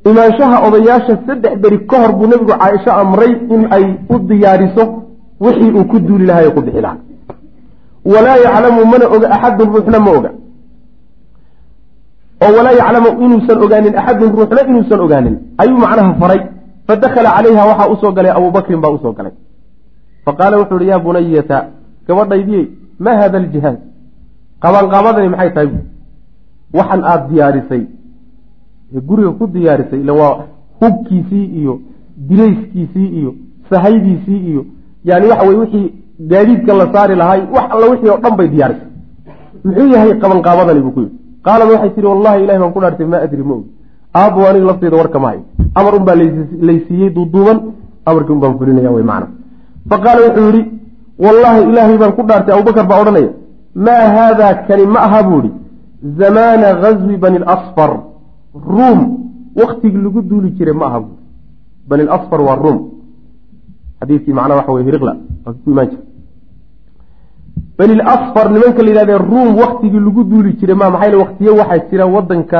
imaanshaha 0.10 0.56
odayaasha 0.68 1.14
saddex 1.28 1.54
beri 1.64 1.78
ka 1.90 1.96
hor 2.02 2.12
buu 2.18 2.28
nebigu 2.32 2.54
caaisho 2.62 2.92
amray 3.02 3.32
in 3.56 3.62
ay 3.76 3.86
u 4.14 4.16
diyaariso 4.30 4.84
wixii 5.44 5.72
uu 5.78 5.86
ku 5.92 5.98
duuli 6.08 6.26
lahay 6.30 6.50
ku 6.56 6.62
bixi 6.66 6.82
lahaa. 6.86 7.00
Walaa 8.14 8.38
yaclamu 8.46 8.82
mana 8.92 9.06
oga 9.16 9.28
axadun 9.36 9.68
ruuxna 9.74 10.00
ma 10.06 10.12
oga. 10.18 10.32
Oo 12.44 12.52
walaa 12.58 12.76
yaclamu 12.82 13.10
inuusan 13.26 13.58
ogaanin 13.66 13.96
axadun 14.02 14.30
ruuxna 14.38 14.62
inuusan 14.70 15.00
ogaanin. 15.06 15.36
Ayuu 15.62 15.78
macnaha 15.84 16.14
faray. 16.22 16.42
Fadakhala 16.88 17.30
calayha 17.36 17.64
waxaa 17.70 17.90
u 17.94 17.96
soo 18.02 18.12
galay 18.18 18.32
abubakrin 18.38 18.80
baa 18.84 18.94
u 18.96 19.00
soo 19.04 19.14
galay. 19.18 19.34
Faqaala 20.26 20.56
wuxuu 20.62 20.80
ihi 20.82 20.90
yaa 20.92 21.00
bunayata 21.06 21.58
gabadhaydiyey 22.08 22.66
maa 23.04 23.18
hada 23.22 23.38
aljihaaz 23.42 23.78
qabanqaabadani 24.64 25.30
maxay 25.34 25.52
tahay 25.56 25.70
waxan 26.74 27.02
aada 27.04 27.28
diyaarisay 27.32 27.84
guriga 29.08 29.32
ku 29.40 29.48
diyaarisay 29.48 30.00
ila 30.00 30.14
waa 30.14 30.36
hubkiisii 30.82 31.46
iyo 31.60 31.80
dirayskiisii 32.30 33.08
iyo 33.20 33.32
sahaydiisii 33.70 34.40
iyo 34.50 34.66
yani 35.04 35.28
waxa 35.28 35.46
weye 35.48 35.60
wixii 35.60 35.94
gaadiidka 36.20 36.74
la 36.74 36.94
saari 36.94 37.16
lahay 37.16 37.42
wax 37.56 37.66
alla 37.74 37.86
wixii 37.92 38.10
oo 38.10 38.18
dhan 38.18 38.36
bay 38.38 38.48
diyaarisay. 38.48 38.88
Muxuu 39.66 39.88
yahay 39.94 40.14
qabanqaabadani 40.22 40.80
buu 40.86 40.92
ku 40.92 41.00
yidhi. 41.00 41.16
Qaalad 41.46 41.70
waxay 41.74 41.90
tihi 41.96 42.08
wallahi 42.08 42.44
ilahi 42.44 42.60
baan 42.60 42.74
ku 42.74 42.80
dhaartay 42.84 43.08
maa 43.14 43.22
adri 43.26 43.44
ma 43.44 43.54
ogi. 43.56 43.70
Aabbo 44.22 44.48
aniga 44.50 44.66
lafteyda 44.66 44.98
warka 44.98 45.20
ma 45.20 45.28
hayo 45.30 45.42
amar 45.76 45.94
un 45.96 46.04
baa 46.08 46.16
laysiiyey 46.68 47.10
duuduuban 47.16 47.58
amarkii 48.06 48.34
un 48.34 48.40
baan 48.40 48.58
fulinaya 48.60 48.92
wey 48.92 49.04
macna. 49.04 49.28
Faqaala 49.90 50.22
wuxuu 50.28 50.46
yidhi 50.48 50.64
wallaahi 51.26 51.62
ilaahay 51.70 51.98
baan 51.98 52.14
ku 52.18 52.24
dhaartay. 52.30 52.54
Abubakar 52.56 52.86
baa 52.92 53.02
odhanaya 53.02 53.30
maa 53.86 54.04
haadaa 54.16 54.54
kani 54.68 54.86
ma 54.94 55.00
aha 55.08 55.24
buu 55.28 55.40
idhi 55.40 55.52
zamaana 56.20 56.74
gaswi 56.82 57.18
bani 57.18 57.40
lasfar 57.40 57.92
ruum 58.54 59.00
waktigii 59.62 60.02
lagu 60.06 60.22
duuli 60.22 60.50
jiray 60.58 60.74
ma 60.74 60.86
aha 60.86 61.00
buui 61.00 61.18
bani 61.90 62.04
lasfar 62.04 62.42
waa 62.48 62.56
ruum 62.64 62.80
xadiikii 64.00 64.34
macnaa 64.34 64.56
waxa 64.60 64.72
weye 64.72 64.86
hiriqla 64.86 65.14
waa 65.46 65.54
ku 65.54 65.70
imaan 65.72 65.88
jira 65.92 66.04
bani 67.78 67.96
lasfar 67.96 68.46
nimanka 68.54 68.82
la 68.84 68.90
yidhahdee 68.92 69.18
ruum 69.32 69.50
waktigii 69.64 70.00
lagu 70.08 70.24
duuli 70.32 70.54
jiray 70.60 70.76
ma 70.76 70.90
maxaa 70.90 71.06
yele 71.08 71.18
waktiye 71.24 71.50
waxaa 71.60 71.86
jira 71.90 72.06
wadanka 72.16 72.60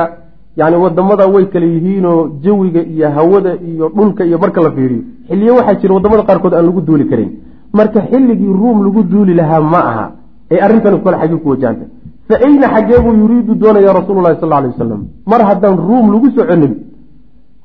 yani 0.56 0.76
waddamada 0.84 1.26
way 1.34 1.44
kala 1.52 1.66
yihiinoo 1.66 2.28
jawiga 2.44 2.82
iyo 2.82 3.10
hawada 3.16 3.52
iyo 3.68 3.88
dhulka 3.96 4.24
iyo 4.24 4.38
marka 4.38 4.60
la 4.62 4.70
fiiriyo 4.70 5.02
xilliye 5.28 5.50
waxaa 5.58 5.74
jira 5.80 5.94
waddamada 5.94 6.22
qaarkood 6.28 6.54
aan 6.54 6.66
lagu 6.66 6.80
duuli 6.80 7.04
karin 7.10 7.30
marka 7.72 8.00
xilligii 8.10 8.52
ruum 8.60 8.78
lagu 8.86 9.02
duuli 9.02 9.34
lahaa 9.34 9.60
ma 9.60 9.80
aha 9.90 10.06
ee 10.50 10.60
arrintan 10.66 10.98
kole 11.04 11.16
xaggii 11.20 11.40
ku 11.42 11.48
wajahanta 11.52 11.86
fa 12.28 12.34
ayna 12.46 12.66
xaggee 12.74 13.00
buu 13.04 13.14
yuriidu 13.22 13.54
doonaya 13.62 13.92
rasuulu 13.98 14.20
lahi 14.26 14.36
sal 14.40 14.52
alay 14.58 14.70
wasalam 14.74 15.02
mar 15.32 15.40
haddaan 15.48 15.76
ruum 15.88 16.06
lagu 16.14 16.28
soconin 16.36 16.72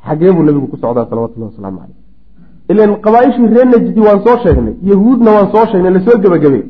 xaggee 0.08 0.32
buu 0.36 0.44
nabigu 0.48 0.68
ku 0.72 0.78
socdaa 0.84 1.06
salawatullahi 1.10 1.52
wasalaamu 1.54 1.80
caleyh 1.82 1.98
ilan 2.72 2.92
qabaaishii 3.06 3.48
reer 3.54 3.68
najdi 3.74 4.02
waan 4.08 4.20
soo 4.26 4.38
sheegnay 4.44 4.76
yahuudna 4.92 5.30
waan 5.36 5.48
soo 5.54 5.66
sheegnay 5.72 5.92
la 5.98 6.02
soo 6.08 6.18
gebagabey 6.24 6.64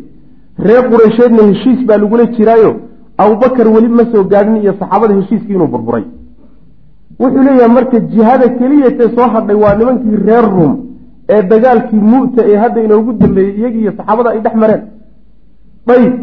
reer 0.67 0.83
qureysheedna 0.91 1.41
heshiis 1.49 1.79
baa 1.87 1.97
lagula 2.03 2.25
jiraayo 2.35 2.71
abubakar 3.23 3.67
weli 3.75 3.89
ma 3.97 4.03
soo 4.11 4.23
gaadhin 4.31 4.55
iyo 4.63 4.73
saxaabada 4.79 5.13
heshiiskii 5.19 5.53
inuu 5.57 5.67
burburay 5.73 6.05
wuxuu 7.21 7.43
leeyahay 7.47 7.71
marka 7.77 7.97
jihada 8.13 8.45
keliyatee 8.59 9.09
soo 9.15 9.27
hadhay 9.33 9.57
waa 9.63 9.75
nimankii 9.79 10.15
reer 10.27 10.45
ruum 10.55 10.73
ee 11.33 11.41
dagaalkii 11.51 12.01
mu'ta 12.13 12.41
ee 12.51 12.57
hadda 12.63 12.79
inoogu 12.87 13.11
dambeeyey 13.21 13.53
iyagii 13.59 13.81
iyo 13.85 13.93
saxaabada 13.97 14.29
ay 14.33 14.39
dhex 14.45 14.55
mareen 14.63 14.83
dayb 15.87 16.13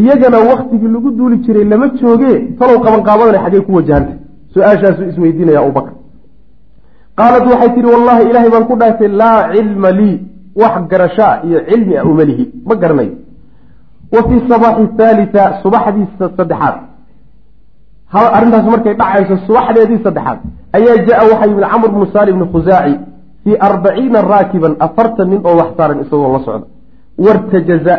iyagana 0.00 0.38
waktigii 0.50 0.88
lagu 0.94 1.10
duuli 1.18 1.36
jiray 1.44 1.64
lama 1.72 1.86
jooge 2.00 2.32
talow 2.58 2.76
qabanqaabadana 2.84 3.38
xaggay 3.44 3.60
ku 3.66 3.72
wajahantay 3.78 4.16
su'aashaasuu 4.54 5.06
isweydiinaya 5.10 5.60
abubakar. 5.62 5.94
Qaalat 7.18 7.44
waxay 7.52 7.70
tihi 7.74 7.86
wallahi 7.94 8.22
ilaahay 8.30 8.50
baan 8.54 8.64
ku 8.70 8.74
dhaartay 8.80 9.08
laa 9.20 9.40
cilma 9.54 9.90
lii 9.98 10.16
wax 10.62 10.74
garashaa 10.90 11.34
iyo 11.46 11.58
cilmi 11.68 11.94
ah 11.98 12.04
umalihi 12.10 12.44
ma 12.68 12.74
garanayo. 12.82 13.14
Wa 14.14 14.20
fii 14.28 14.40
sabaaxi 14.50 14.84
haalita 14.98 15.42
subaxdiisa 15.62 16.24
saddexaad. 16.36 16.76
Arrintaas 18.36 18.66
markay 18.74 18.94
dhacayso 19.00 19.34
subaxdeedii 19.46 20.00
saddexaad 20.06 20.38
ayaa 20.76 20.96
jaa 21.08 21.22
waxaa 21.30 21.46
yimid 21.50 21.64
camr 21.72 21.88
bnu 21.94 22.06
saali 22.14 22.32
bni 22.36 22.46
khusaaci 22.52 22.94
fii 23.44 23.56
arbaciina 23.68 24.18
raakiban 24.32 24.74
afartan 24.86 25.28
nin 25.30 25.40
oo 25.48 25.54
wax 25.60 25.70
saaran 25.78 25.98
isagoo 26.04 26.32
la 26.34 26.40
socda. 26.46 26.66
Wartajaza 27.24 27.94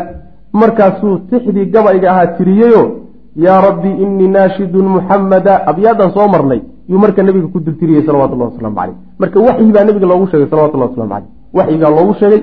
markaasuu 0.61 1.15
tixdii 1.29 1.65
gabayga 1.73 2.07
ahaa 2.13 2.27
tiriyeyo 2.37 2.83
yaa 3.45 3.61
rabbi 3.67 3.89
inii 4.03 4.27
naashidun 4.35 4.87
muxamada 4.95 5.53
abyaadan 5.71 6.09
soo 6.15 6.27
marnay 6.33 6.61
yuu 6.89 6.99
marka 7.03 7.23
nabiga 7.23 7.47
ku 7.53 7.59
dultiriyey 7.65 8.03
salawatullahi 8.07 8.49
wasalaamu 8.51 8.75
caleyh 8.79 8.95
marka 9.21 9.37
waxyi 9.47 9.71
baa 9.75 9.83
nabiga 9.89 10.07
loogu 10.11 10.25
sheegay 10.31 10.49
salawatullahi 10.53 10.89
waslamu 10.91 11.09
caleyh 11.13 11.29
waxyigaa 11.57 11.91
loogu 11.97 12.13
sheegay 12.19 12.41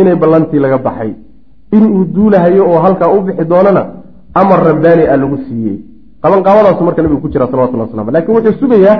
inay 0.00 0.16
ballantii 0.22 0.60
laga 0.64 0.78
baxay. 0.86 1.12
Inuu 1.76 2.04
duulahayo 2.14 2.62
oo 2.70 2.78
halkaa 2.84 3.08
u 3.16 3.20
bixi 3.26 3.44
doonana 3.50 3.82
amar 4.40 4.60
rabbaani 4.68 5.04
a 5.12 5.16
lagu 5.16 5.36
siiyey. 5.46 5.76
Qabanqaabadaasu 6.22 6.82
marka 6.84 7.02
nabigu 7.02 7.20
ku 7.24 7.28
jira 7.32 7.46
salawatullah 7.50 7.86
waslam 7.88 8.10
laakiin 8.14 8.34
wuxuu 8.36 8.58
sugayaa 8.60 8.96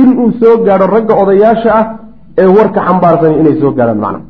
inuu 0.00 0.32
soo 0.40 0.54
gaadho 0.66 0.86
ragga 0.94 1.14
odayaasha 1.22 1.70
ah 1.80 1.84
ee 2.42 2.48
warka 2.58 2.80
xambaarsan 2.86 3.32
inay 3.40 3.54
soo 3.60 3.72
gaadhaan 3.78 4.00
macna 4.04 4.20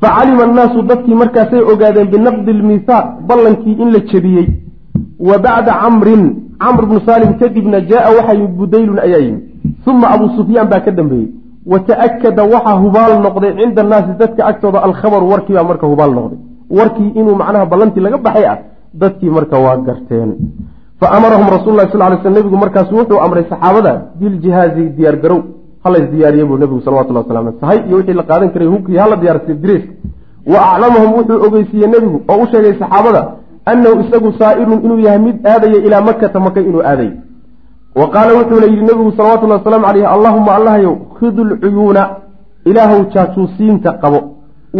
facalima 0.00 0.42
annaasu 0.48 0.82
dadkii 0.82 1.14
markaasay 1.14 1.62
ogaadeen 1.72 2.08
binaqdi 2.14 2.52
lmiihaaq 2.52 3.06
ballankii 3.28 3.76
in 3.82 3.88
la 3.94 4.00
jebiyey 4.10 4.48
wa 5.28 5.38
bacda 5.38 5.72
camrin 5.82 6.24
camr 6.62 6.86
bnu 6.86 7.00
saalim 7.06 7.32
kadibna 7.40 7.80
jaaa 7.80 8.10
waxaa 8.16 8.34
yimid 8.34 8.54
budaylun 8.60 8.98
ayaa 9.06 9.22
yimid 9.26 9.42
uma 9.86 10.06
abuu 10.14 10.30
sufyaan 10.36 10.68
baa 10.68 10.80
ka 10.80 10.90
dambeeyey 10.90 11.28
wa 11.66 11.78
ta'akada 11.88 12.42
waxaa 12.44 12.76
hubaal 12.84 13.12
noqday 13.22 13.52
cinda 13.58 13.82
annaasi 13.82 14.12
dadka 14.18 14.46
agtooda 14.50 14.78
alkhabaru 14.88 15.30
warkii 15.32 15.54
baa 15.58 15.68
marka 15.70 15.86
hubaal 15.86 16.12
noqday 16.18 16.38
warkii 16.78 17.10
inuu 17.20 17.36
macnaha 17.42 17.66
ballantii 17.66 18.00
laga 18.06 18.18
baxay 18.18 18.46
ah 18.52 18.58
dadkii 18.94 19.30
marka 19.30 19.56
waa 19.58 19.76
garteen 19.76 20.30
fa 21.00 21.06
amarahum 21.16 21.48
rasul 21.56 21.74
lah 21.76 21.86
sal 21.92 22.00
lay 22.00 22.18
sl 22.22 22.32
nebigu 22.38 22.56
markaasu 22.56 22.94
wuxuu 23.00 23.20
amray 23.26 23.44
saxaabada 23.50 23.92
biljihaazi 24.20 24.84
diyaargarow 24.96 25.57
halays 25.84 26.06
diyaariye 26.12 26.44
buu 26.44 26.58
nebigu 26.58 26.80
salawatullah 26.80 27.24
waslam 27.26 27.52
sahay 27.60 27.78
iyo 27.88 27.96
wixii 27.96 28.18
la 28.20 28.22
qaadan 28.22 28.50
karay 28.54 28.68
hubkii 28.68 28.96
hala 28.96 29.16
diyaarsiyo 29.16 29.56
diriiska 29.62 29.92
wa 30.52 30.58
aclamahum 30.72 31.10
wuxuu 31.18 31.38
ogeysiiyey 31.46 31.90
nebigu 31.94 32.18
oo 32.28 32.42
u 32.42 32.46
sheegay 32.52 32.74
saxaabada 32.80 33.22
annahu 33.70 34.00
isagu 34.04 34.32
saa'irun 34.40 34.80
inuu 34.84 35.00
yahay 35.06 35.20
mid 35.26 35.46
aadaya 35.52 35.78
ilaa 35.86 36.00
makata 36.00 36.40
maka 36.40 36.60
inuu 36.60 36.82
aaday. 36.90 37.10
Wa 38.00 38.06
qaala 38.14 38.32
wuxuuna 38.38 38.66
yidhi 38.72 38.84
nebigu 38.90 39.12
salawatullahi 39.16 39.60
wasalaamu 39.60 39.86
caleyh 39.86 40.12
allahuma 40.14 40.54
allahyow 40.58 40.94
khidu 41.18 41.44
lcuyuuna 41.50 42.02
ilaahow 42.70 43.00
jaajuusiinta 43.14 43.92
qabo. 44.02 44.20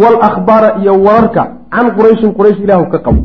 Walakhbaara 0.01 0.69
iyo 0.81 0.93
wararka 1.05 1.43
can 1.73 1.91
qurayshin 1.97 2.33
quraysh 2.37 2.59
ilaahu 2.65 2.85
ka 2.93 2.99
qabo. 3.05 3.21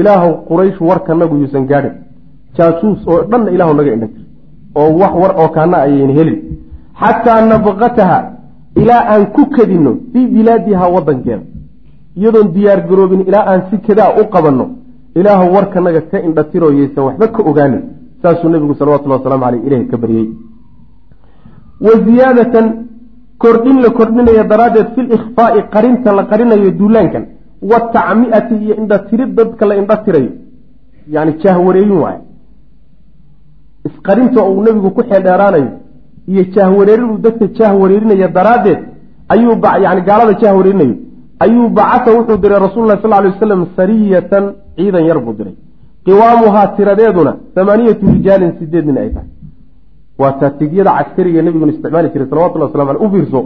Ilaahow 0.00 0.32
quraysh 0.50 0.78
warkanagu 0.80 1.36
yuusan 1.42 1.66
gaadhin. 1.70 1.94
Jaajuus 2.56 3.06
oo 3.06 3.22
dhanna 3.30 3.50
ilaahu 3.50 3.74
naga 3.74 3.92
indhagtir 3.96 4.24
oo 4.74 4.90
wax 5.00 5.12
war 5.22 5.32
oo 5.42 5.48
kaana 5.48 5.76
ayayn 5.86 6.12
helin 6.18 6.38
xataa 7.00 7.40
nabqataha 7.52 8.18
ilaa 8.82 9.02
aan 9.12 9.24
ku 9.36 9.42
kadinno 9.56 9.92
fii 10.12 10.26
bilaadiha 10.34 10.88
wadankeeda 10.96 11.44
iyadoon 12.18 12.52
diyaar 12.54 12.80
garoobin 12.90 13.20
ilaa 13.28 13.44
aan 13.50 13.62
si 13.70 13.76
kadaa 13.86 14.10
u 14.20 14.24
qabanno 14.34 14.66
ilaahu 15.20 15.54
warkanaga 15.56 16.00
ka 16.10 16.18
yaysan 16.78 17.04
waxba 17.06 17.26
ka 17.34 17.42
ogaanin 17.50 17.82
saasuu 18.22 18.50
nebigu 18.52 18.74
salawatullhi 18.74 19.18
waslamu 19.18 19.44
caleyh 19.44 19.66
ilahi 19.66 19.84
ka 19.92 19.96
baryey 20.02 20.28
wa 21.86 21.92
ziyaadatan 22.06 22.66
kordhin 23.42 23.76
la 23.84 23.90
kordhinaya 23.98 24.44
daraaddeed 24.52 24.88
fi 24.94 25.02
likhfaa'i 25.12 25.60
qarinta 25.74 26.16
la 26.18 26.24
qarinayo 26.30 26.70
duulaankan 26.80 27.24
watacmi'ati 27.70 28.54
iyo 28.64 28.74
indhatirid 28.80 29.30
dadka 29.38 29.66
la 29.66 29.74
indha 29.80 29.96
tirayo 30.04 30.32
yani 31.14 31.32
jaahwareerin 31.42 31.98
waayo 32.04 32.22
isqarinta 33.88 34.40
uu 34.50 34.62
nebigu 34.66 34.90
ku 34.96 35.02
xeeldheeraanayo 35.10 35.70
iyo 36.30 36.42
jaahwareerin 36.54 37.10
uu 37.12 37.18
dadka 37.26 37.44
jaahwareerinaya 37.58 38.28
daraaddeed 38.36 38.80
ayuu 39.34 39.54
yani 39.84 40.00
gaalada 40.08 40.32
jaahwareerinayo 40.42 40.94
ayuu 41.44 41.68
bacasa 41.78 42.10
wuxuu 42.16 42.38
diray 42.42 42.60
rasuululahi 42.66 43.02
sal 43.02 43.10
lay 43.10 43.30
wasalam 43.32 43.60
sariyatan 43.78 44.44
ciidan 44.76 45.04
yar 45.10 45.18
buu 45.24 45.34
diray. 45.38 45.54
Qiwaamuhaa 46.06 46.66
tiradeeduna 46.76 47.32
amaaniyatu 47.60 48.04
rijaalin 48.14 48.52
sideed 48.58 48.86
nin 48.88 48.98
ay 49.02 49.10
tahay. 49.14 49.28
Waa 50.20 50.32
taatigyada 50.40 50.90
caskariga 50.98 51.42
nebiguna 51.46 51.72
isticmaali 51.74 52.08
jiray 52.14 52.28
salawatullah 52.30 52.68
waslamu 52.68 52.90
aleh 52.90 53.02
u 53.06 53.10
fiirso. 53.12 53.40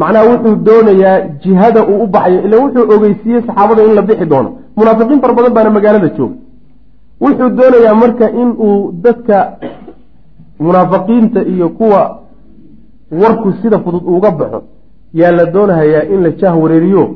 Macnaha 0.00 0.24
wuxuu 0.30 0.54
doonayaa 0.68 1.16
jihada 1.42 1.80
uu 1.90 1.98
u 2.04 2.06
baxayo 2.14 2.38
ila 2.46 2.56
wuxuu 2.62 2.84
ogeysiiyey 2.94 3.42
saxaabada 3.46 3.82
in 3.88 3.94
la 3.98 4.02
bixi 4.08 4.26
doono. 4.32 4.50
Munaafiqiin 4.78 5.20
far 5.22 5.32
badan 5.38 5.52
baana 5.56 5.70
magaalada 5.76 6.08
jooga. 6.16 6.36
Wuxuu 7.24 7.50
doonayaa 7.58 7.94
marka 8.02 8.26
in 8.42 8.48
uu 8.66 8.76
dadka 9.04 9.36
munaafiqiinta 10.58 11.40
iyo 11.42 11.68
kuwa 11.68 12.20
warku 13.10 13.52
sida 13.62 13.78
fudud 13.78 14.02
uga 14.06 14.30
baxo 14.30 14.62
yaa 15.14 15.32
la 15.32 15.44
doonahayaa 15.46 16.04
in 16.14 16.22
la 16.22 16.30
jah 16.30 16.62
wareeriyo 16.62 17.14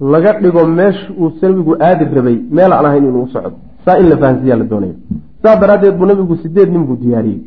laga 0.00 0.32
dhigo 0.40 0.66
meesha 0.66 1.12
uu 1.20 1.32
nabigu 1.42 1.76
aadi 1.80 2.04
rabay 2.04 2.38
meel 2.50 2.72
aan 2.72 2.86
ahayn 2.86 3.04
inuu 3.04 3.28
socdo. 3.32 3.56
Saa 3.84 3.98
in 3.98 4.08
la 4.08 4.16
fahansiiyaa 4.16 4.56
la 4.56 4.64
doonaya. 4.64 4.94
Saa 5.42 5.56
daraaddeed 5.56 5.96
buu 5.98 6.06
nabigu 6.06 6.36
sideed 6.36 6.70
nin 6.70 6.84
buu 6.86 6.96
diyaariyey. 6.96 7.40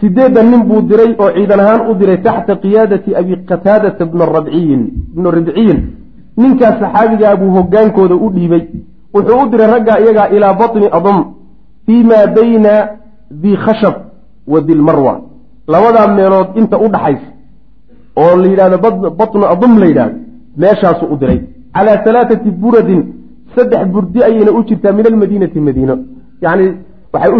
Sideeddan 0.00 0.50
nin 0.50 0.62
buu 0.68 0.82
diray 0.82 1.14
oo 1.18 1.30
ciidan 1.36 1.60
ahaan 1.60 1.90
u 1.90 1.94
diray 1.94 2.22
taxta 2.22 2.56
qiyaadati 2.56 3.14
abi 3.14 3.36
qataadata 3.48 4.04
bna 4.06 4.24
rabciyin 4.26 4.82
bna 5.14 5.30
ribciyin 5.30 5.80
ninkaas 6.36 6.80
saxaabigaa 6.80 7.36
buu 7.36 7.50
hogaankooda 7.56 8.14
u 8.14 8.30
dhiibay. 8.30 8.62
Wuxuu 9.14 9.42
u 9.42 9.48
diray 9.50 9.70
raggaa 9.74 9.98
iyagaa 10.00 10.28
ilaa 10.36 10.54
batni 10.54 10.86
adam 10.92 11.18
fii 11.86 12.04
maa 12.04 12.26
bayna 12.26 12.72
di 13.30 13.56
khashab 13.56 13.94
wa 14.52 14.60
dilmarwa 14.60 15.14
labadaa 15.72 16.06
meelood 16.16 16.48
inta 16.60 16.76
u 16.84 16.88
dhaxaysa 16.94 17.28
oo 18.20 18.36
la 18.42 18.46
yidhahdo 18.52 18.78
batnu 19.20 19.44
adum 19.54 19.78
la 19.78 19.86
yidhahdo 19.86 20.16
meeshaasuu 20.56 21.08
u 21.12 21.16
diray. 21.16 21.40
Calaa 21.74 21.98
halaathati 22.04 22.50
buradin 22.50 23.00
saddex 23.54 23.86
burdi 23.94 24.22
ayayna 24.28 24.50
u 24.58 24.62
jirtaa 24.68 24.92
min 24.92 25.06
almadiinati 25.06 25.60
madiino. 25.60 25.94
Yacni 26.42 26.66
waxay 27.12 27.32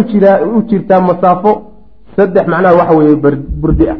u 0.57 0.61
jirtaa 0.69 1.01
masaafo 1.09 1.51
saddex 2.15 2.45
macnaha 2.47 2.75
waxa 2.79 2.97
weeye 2.97 3.15
burdi 3.61 3.89
ah. 3.89 3.97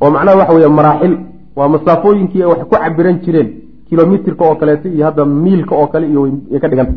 Oo 0.00 0.10
macnaha 0.10 0.36
waxa 0.40 0.54
weeye 0.54 0.68
maraaxil. 0.68 1.14
Waa 1.56 1.68
masaafooyinkii 1.74 2.44
wax 2.50 2.60
ku 2.70 2.74
cabiran 2.82 3.18
jireen 3.24 3.48
kilomitirka 3.88 4.44
oo 4.44 4.54
kaleeto 4.54 4.88
iyo 4.88 5.04
hadda 5.04 5.24
miilka 5.24 5.74
oo 5.74 5.86
kale 5.86 6.06
iyo 6.08 6.60
ka 6.60 6.68
dhiganta 6.68 6.92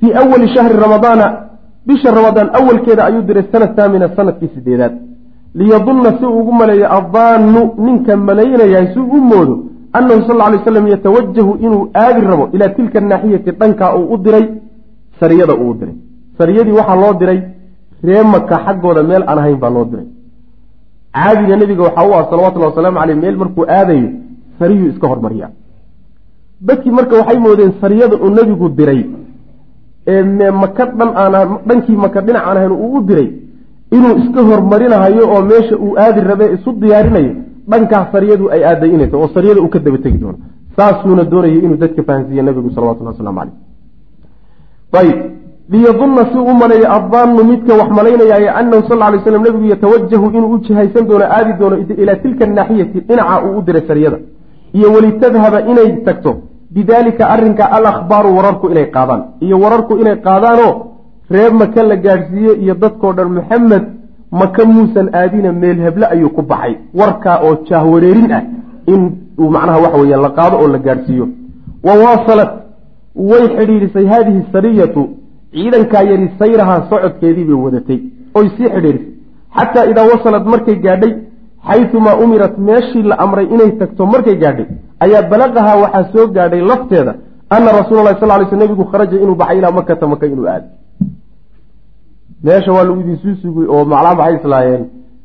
fii 0.00 0.12
awali 0.12 0.48
shahri 0.54 0.76
ramadaana 0.84 1.26
bisha 1.86 2.10
ramadaan 2.18 2.48
awalkeeda 2.58 3.02
ayuu 3.08 3.22
diray 3.28 3.44
sana 3.52 3.66
thaamina 3.76 4.06
sannadkii 4.16 4.50
sideedaad 4.54 4.94
liyadunna 5.60 6.10
si 6.18 6.26
ugu 6.40 6.52
maleeyo 6.60 6.86
addaanu 6.98 7.62
ninka 7.84 8.16
malaynayahay 8.28 8.86
si 8.94 9.00
u 9.16 9.18
moodo 9.30 9.54
annahu 9.98 10.20
sal 10.28 10.38
lay 10.52 10.60
slam 10.64 10.86
yatawajahu 10.94 11.52
inuu 11.66 11.84
aadi 12.04 12.20
rabo 12.30 12.44
ilaa 12.54 12.68
tilka 12.78 12.98
anaaxiyati 13.02 13.50
dhankaa 13.60 13.94
uu 13.98 14.06
u 14.14 14.16
diray 14.24 14.46
sariyada 15.20 15.54
uu 15.62 15.74
diray. 15.80 15.94
Sariyadii 16.38 16.72
waxaa 16.80 16.96
loo 17.02 17.14
diray 17.20 17.40
ree 18.06 18.22
maka 18.22 18.56
xaggooda 18.64 19.02
meel 19.10 19.22
aan 19.26 19.38
ahayn 19.38 19.58
baa 19.62 19.70
loo 19.76 19.84
diray. 19.92 20.06
Caadiga 21.14 21.56
nebiga 21.56 21.82
waxaa 21.88 22.08
u 22.08 22.12
ah 22.18 22.24
salawatullahi 22.30 22.70
wasalaamu 22.72 22.98
caleyh 23.00 23.16
meel 23.22 23.36
markuu 23.42 23.64
aadayo 23.78 24.08
sariyuu 24.58 24.88
iska 24.92 25.06
hormariyaa. 25.12 25.50
Dadkii 26.66 26.90
marka 26.98 27.14
waxay 27.20 27.38
moodeen 27.46 27.72
sariyada 27.80 28.16
uu 28.24 28.30
nebigu 28.38 28.68
diray 28.78 29.00
ee 30.12 30.50
maka 30.62 30.84
dhan 30.98 31.10
dhankii 31.68 31.96
maka 32.04 32.20
dhinac 32.26 32.42
aan 32.48 32.56
ahayn 32.56 32.72
uu 32.72 32.90
u 32.98 33.02
diray 33.08 33.28
inuu 33.96 34.14
iska 34.22 34.40
hormarinahayo 34.50 35.24
oo 35.34 35.42
meesha 35.50 35.76
uu 35.84 35.92
aadi 36.04 36.20
rabe 36.30 36.46
isu 36.56 36.70
diyaarinayo 36.82 37.32
dhankaas 37.70 38.06
sariyadu 38.14 38.44
ay 38.54 38.62
aaday 38.70 38.90
inayta 38.96 39.16
oo 39.22 39.28
sariyada 39.34 39.60
uu 39.64 39.68
ka 39.74 39.78
daba 39.78 39.98
tegi 39.98 40.18
doono. 40.18 40.38
Saasuuna 40.76 41.24
doonayay 41.32 41.58
inuu 41.66 41.76
dadka 41.84 42.02
fahansiiye 42.08 42.42
nabigu 42.42 42.70
salawatullah 42.74 43.12
waslamu 43.14 43.40
caleyh 43.40 43.54
ayb 45.00 45.18
liyadunna 45.72 46.22
si 46.32 46.38
u 46.50 46.54
maleeya 46.62 46.88
addaannu 46.98 47.44
midka 47.50 47.72
wax 47.80 47.88
malaynayaay 47.98 48.48
anahu 48.60 48.82
sal 48.88 49.00
ly 49.12 49.18
slam 49.24 49.42
nabigu 49.46 49.66
yatawajahu 49.72 50.26
inuu 50.36 50.50
u 50.54 50.58
jihaysan 50.66 51.04
doono 51.08 51.24
aadi 51.36 51.52
doono 51.60 51.76
ilaa 52.02 52.18
tilka 52.24 52.44
anaaxiyati 52.44 53.00
dhinaca 53.08 53.36
uu 53.46 53.58
u 53.58 53.62
diray 53.66 53.82
sariyada. 53.90 54.18
Iyo 54.78 54.88
walitadhaba 54.94 55.58
inay 55.70 55.88
tagto 56.06 56.32
bidaalika 56.74 57.28
arrinka 57.34 57.64
alakhbaaru 57.76 58.36
wararku 58.36 58.70
inay 58.70 58.86
qaadaan. 58.96 59.22
Iyo 59.40 59.56
wararku 59.60 59.96
inay 59.98 60.16
qaadaanoo 60.26 60.72
reer 61.30 61.52
maka 61.52 61.82
la 61.82 61.96
gaadhsiiye 61.96 62.52
iyo 62.62 62.74
dadkoo 62.74 63.12
dhan 63.12 63.28
maxamed 63.38 63.84
maka 64.30 64.64
muusan 64.64 65.08
aadina 65.14 65.52
meel 65.52 65.78
heble 65.86 66.06
ayuu 66.06 66.30
ku 66.30 66.42
baxay. 66.42 66.74
Warkaa 66.94 67.38
oo 67.46 67.54
jaahwareerin 67.68 68.32
ah 68.32 68.42
in 68.86 69.02
uu 69.40 69.50
macnaha 69.50 69.78
waxa 69.84 69.98
weeye 70.02 70.16
la 70.16 70.30
qaado 70.38 70.56
oo 70.62 70.68
la 70.68 70.78
gaadhsiiyo 70.78 71.28
wa 71.86 71.94
waasalat 72.04 72.50
way 73.30 73.44
xidhiidhisay 73.56 74.06
haadihi 74.12 74.40
sariyatu 74.52 75.02
ciidankaa 75.52 76.02
yari 76.10 76.30
sayrahaa 76.38 76.80
socodkeedii 76.90 77.44
bay 77.44 77.58
wadatay. 77.64 77.98
Oy 78.34 78.46
sii 78.56 78.68
xidhiidhisay. 78.74 79.12
Xataa 79.56 79.84
idaa 79.90 80.06
wasalad 80.12 80.44
markay 80.52 80.76
gaadhay 80.86 81.12
xaytumaa 81.68 82.16
umirat 82.24 82.58
meeshii 82.58 83.02
la 83.02 83.18
amray 83.24 83.46
inay 83.54 83.70
tagto 83.80 84.06
markay 84.06 84.36
gaadhay 84.42 84.66
ayaa 85.04 85.22
balaqahaa 85.32 85.76
waxaa 85.84 86.04
soo 86.12 86.26
gaadhay 86.36 86.62
lafteeda 86.70 87.12
ana 87.54 87.68
rasuula 87.78 88.02
lahi 88.06 88.20
sal 88.20 88.30
ly 88.40 88.46
sl 88.50 88.58
nebigu 88.62 88.84
kharaja 88.92 89.16
inuu 89.24 89.36
baxay 89.40 89.58
ilaa 89.60 89.74
makata 89.78 90.06
maka 90.12 90.26
inuu 90.26 90.46
aado 90.52 90.68
meesha 92.44 92.70
waa 92.76 92.84
lagu 92.88 93.00
idin 93.04 93.16
suu 93.22 93.34
sugay 93.42 93.66
oo 93.74 93.84
maclaan 93.84 94.18
waxay 94.20 94.36
islaayeen. 94.40 94.84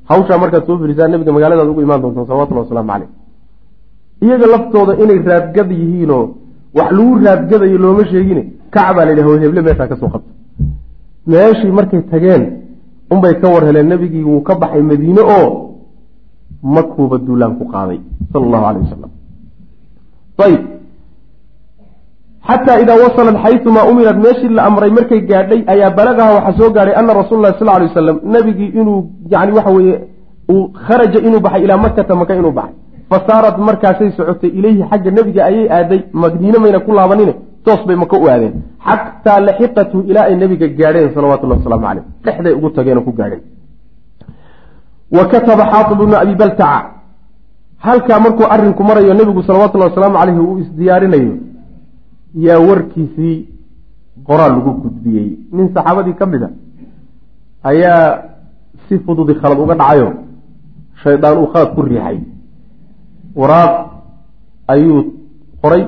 Hawshaa 0.10 0.38
markaad 0.44 0.64
soo 0.68 0.78
firisaan 0.82 1.12
nabiga 1.12 1.32
magaaladaad 1.36 1.70
ugu 1.72 1.82
imaan 1.86 2.02
doontaan 2.04 2.28
salawatullahi 2.30 2.66
wasalaamu 2.66 2.92
caleyh 2.92 3.10
iyaga 4.26 4.46
laftooda 4.54 4.94
inay 5.04 5.20
raadgad 5.32 5.70
yihiinoo 5.82 6.24
wax 6.78 6.90
lagu 6.98 7.14
raadgadayo 7.26 7.78
looma 7.84 8.04
sheegine 8.12 8.44
kac 8.74 8.88
baa 8.96 9.06
la 9.06 9.12
yidhaha 9.14 9.40
heble 9.44 9.62
meeshaa 9.68 9.88
ka 9.92 9.96
soo 10.02 10.10
qabta 10.14 10.32
meeshii 11.32 11.72
markay 11.78 12.02
tageen 12.12 12.44
unbay 13.14 13.34
ka 13.42 13.48
war 13.54 13.64
heleen 13.68 13.88
nebigii 13.92 14.24
wuu 14.30 14.42
ka 14.48 14.54
baxay 14.62 14.84
madiine 14.92 15.22
oo 15.38 15.50
makuuba 16.76 17.18
duulaan 17.28 17.54
ku 17.60 17.66
qaaday 17.74 18.00
sala 18.32 18.46
allahu 18.48 18.66
aleyh 18.70 18.84
wasalam 18.86 19.12
ayb 20.48 20.62
xataa 22.48 22.78
idaa 22.84 22.98
wasalat 23.04 23.38
xaytumaa 23.46 23.86
umirat 23.92 24.18
meeshii 24.26 24.50
la 24.58 24.64
amray 24.70 24.92
markay 24.98 25.22
gaadhay 25.32 25.62
ayaa 25.74 25.90
balagaha 26.00 26.32
waxaa 26.38 26.58
soo 26.60 26.70
gaadhay 26.76 26.96
ana 27.02 27.14
rasuula 27.22 27.42
lahi 27.48 27.60
sal 27.60 27.68
lay 27.68 27.88
wasalam 27.90 28.18
nabigii 28.36 28.70
inuu 28.82 29.00
yani 29.34 29.52
waxa 29.58 29.72
weeye 29.78 29.96
uu 30.54 30.64
kharaja 30.86 31.20
inuu 31.28 31.40
baxay 31.46 31.64
ilaa 31.66 31.78
makata 31.86 32.16
maka 32.22 32.36
inuu 32.42 32.52
baxay. 32.60 32.76
Fa 33.10 33.18
saarat 33.28 33.58
markaasay 33.68 34.12
socotay 34.18 34.50
ileyhi 34.60 34.84
xagga 34.90 35.12
nebiga 35.18 35.42
ayay 35.50 35.66
aaday 35.78 36.02
madiine 36.24 36.58
mayna 36.64 36.80
ku 36.86 36.92
laabanine 36.98 37.34
toos 37.66 37.82
bay 37.88 37.96
maka 38.04 38.16
u 38.24 38.28
aadeen. 38.34 38.54
Xataa 38.88 39.40
laxiqathu 39.48 39.98
ilaa 40.10 40.26
ay 40.30 40.36
nebiga 40.44 40.68
gaadheen 40.80 41.10
salawatullahi 41.16 41.60
wasalaamu 41.62 41.86
caleyh 41.88 42.04
dhexday 42.26 42.54
ugu 42.58 42.70
tageenoo 42.78 43.04
ku 43.08 43.12
gaadheen. 43.20 43.42
Wa 45.18 45.24
kataba 45.32 45.64
xaatib 45.72 45.98
bnu 46.02 46.16
abi 46.24 46.36
baltaca 46.42 46.80
halkaa 47.86 48.20
markuu 48.26 48.46
arrinku 48.54 48.84
marayo 48.90 49.14
nebigu 49.20 49.42
salawatullahi 49.44 49.90
wasalaamu 49.92 50.18
caleyhi 50.20 50.40
uu 50.48 50.58
isdiyaarinayo 50.64 51.34
yaa 52.46 52.60
warkiisii 52.68 53.36
qoraal 54.28 54.52
lagu 54.58 54.72
gudbiyey. 54.84 55.28
Nin 55.56 55.66
saxaabadii 55.76 56.14
ka 56.20 56.26
mid 56.32 56.44
a 56.44 56.50
ayaa 57.70 58.06
si 58.88 59.00
fududi 59.06 59.34
khalad 59.42 59.60
uga 59.64 59.76
dhacayo 59.82 60.08
shaydaan 61.04 61.38
uu 61.42 61.48
khalad 61.54 61.70
ku 61.76 61.82
riixay. 61.82 62.18
Waraaq 63.40 63.74
ayuu 64.74 65.00
qoray 65.62 65.84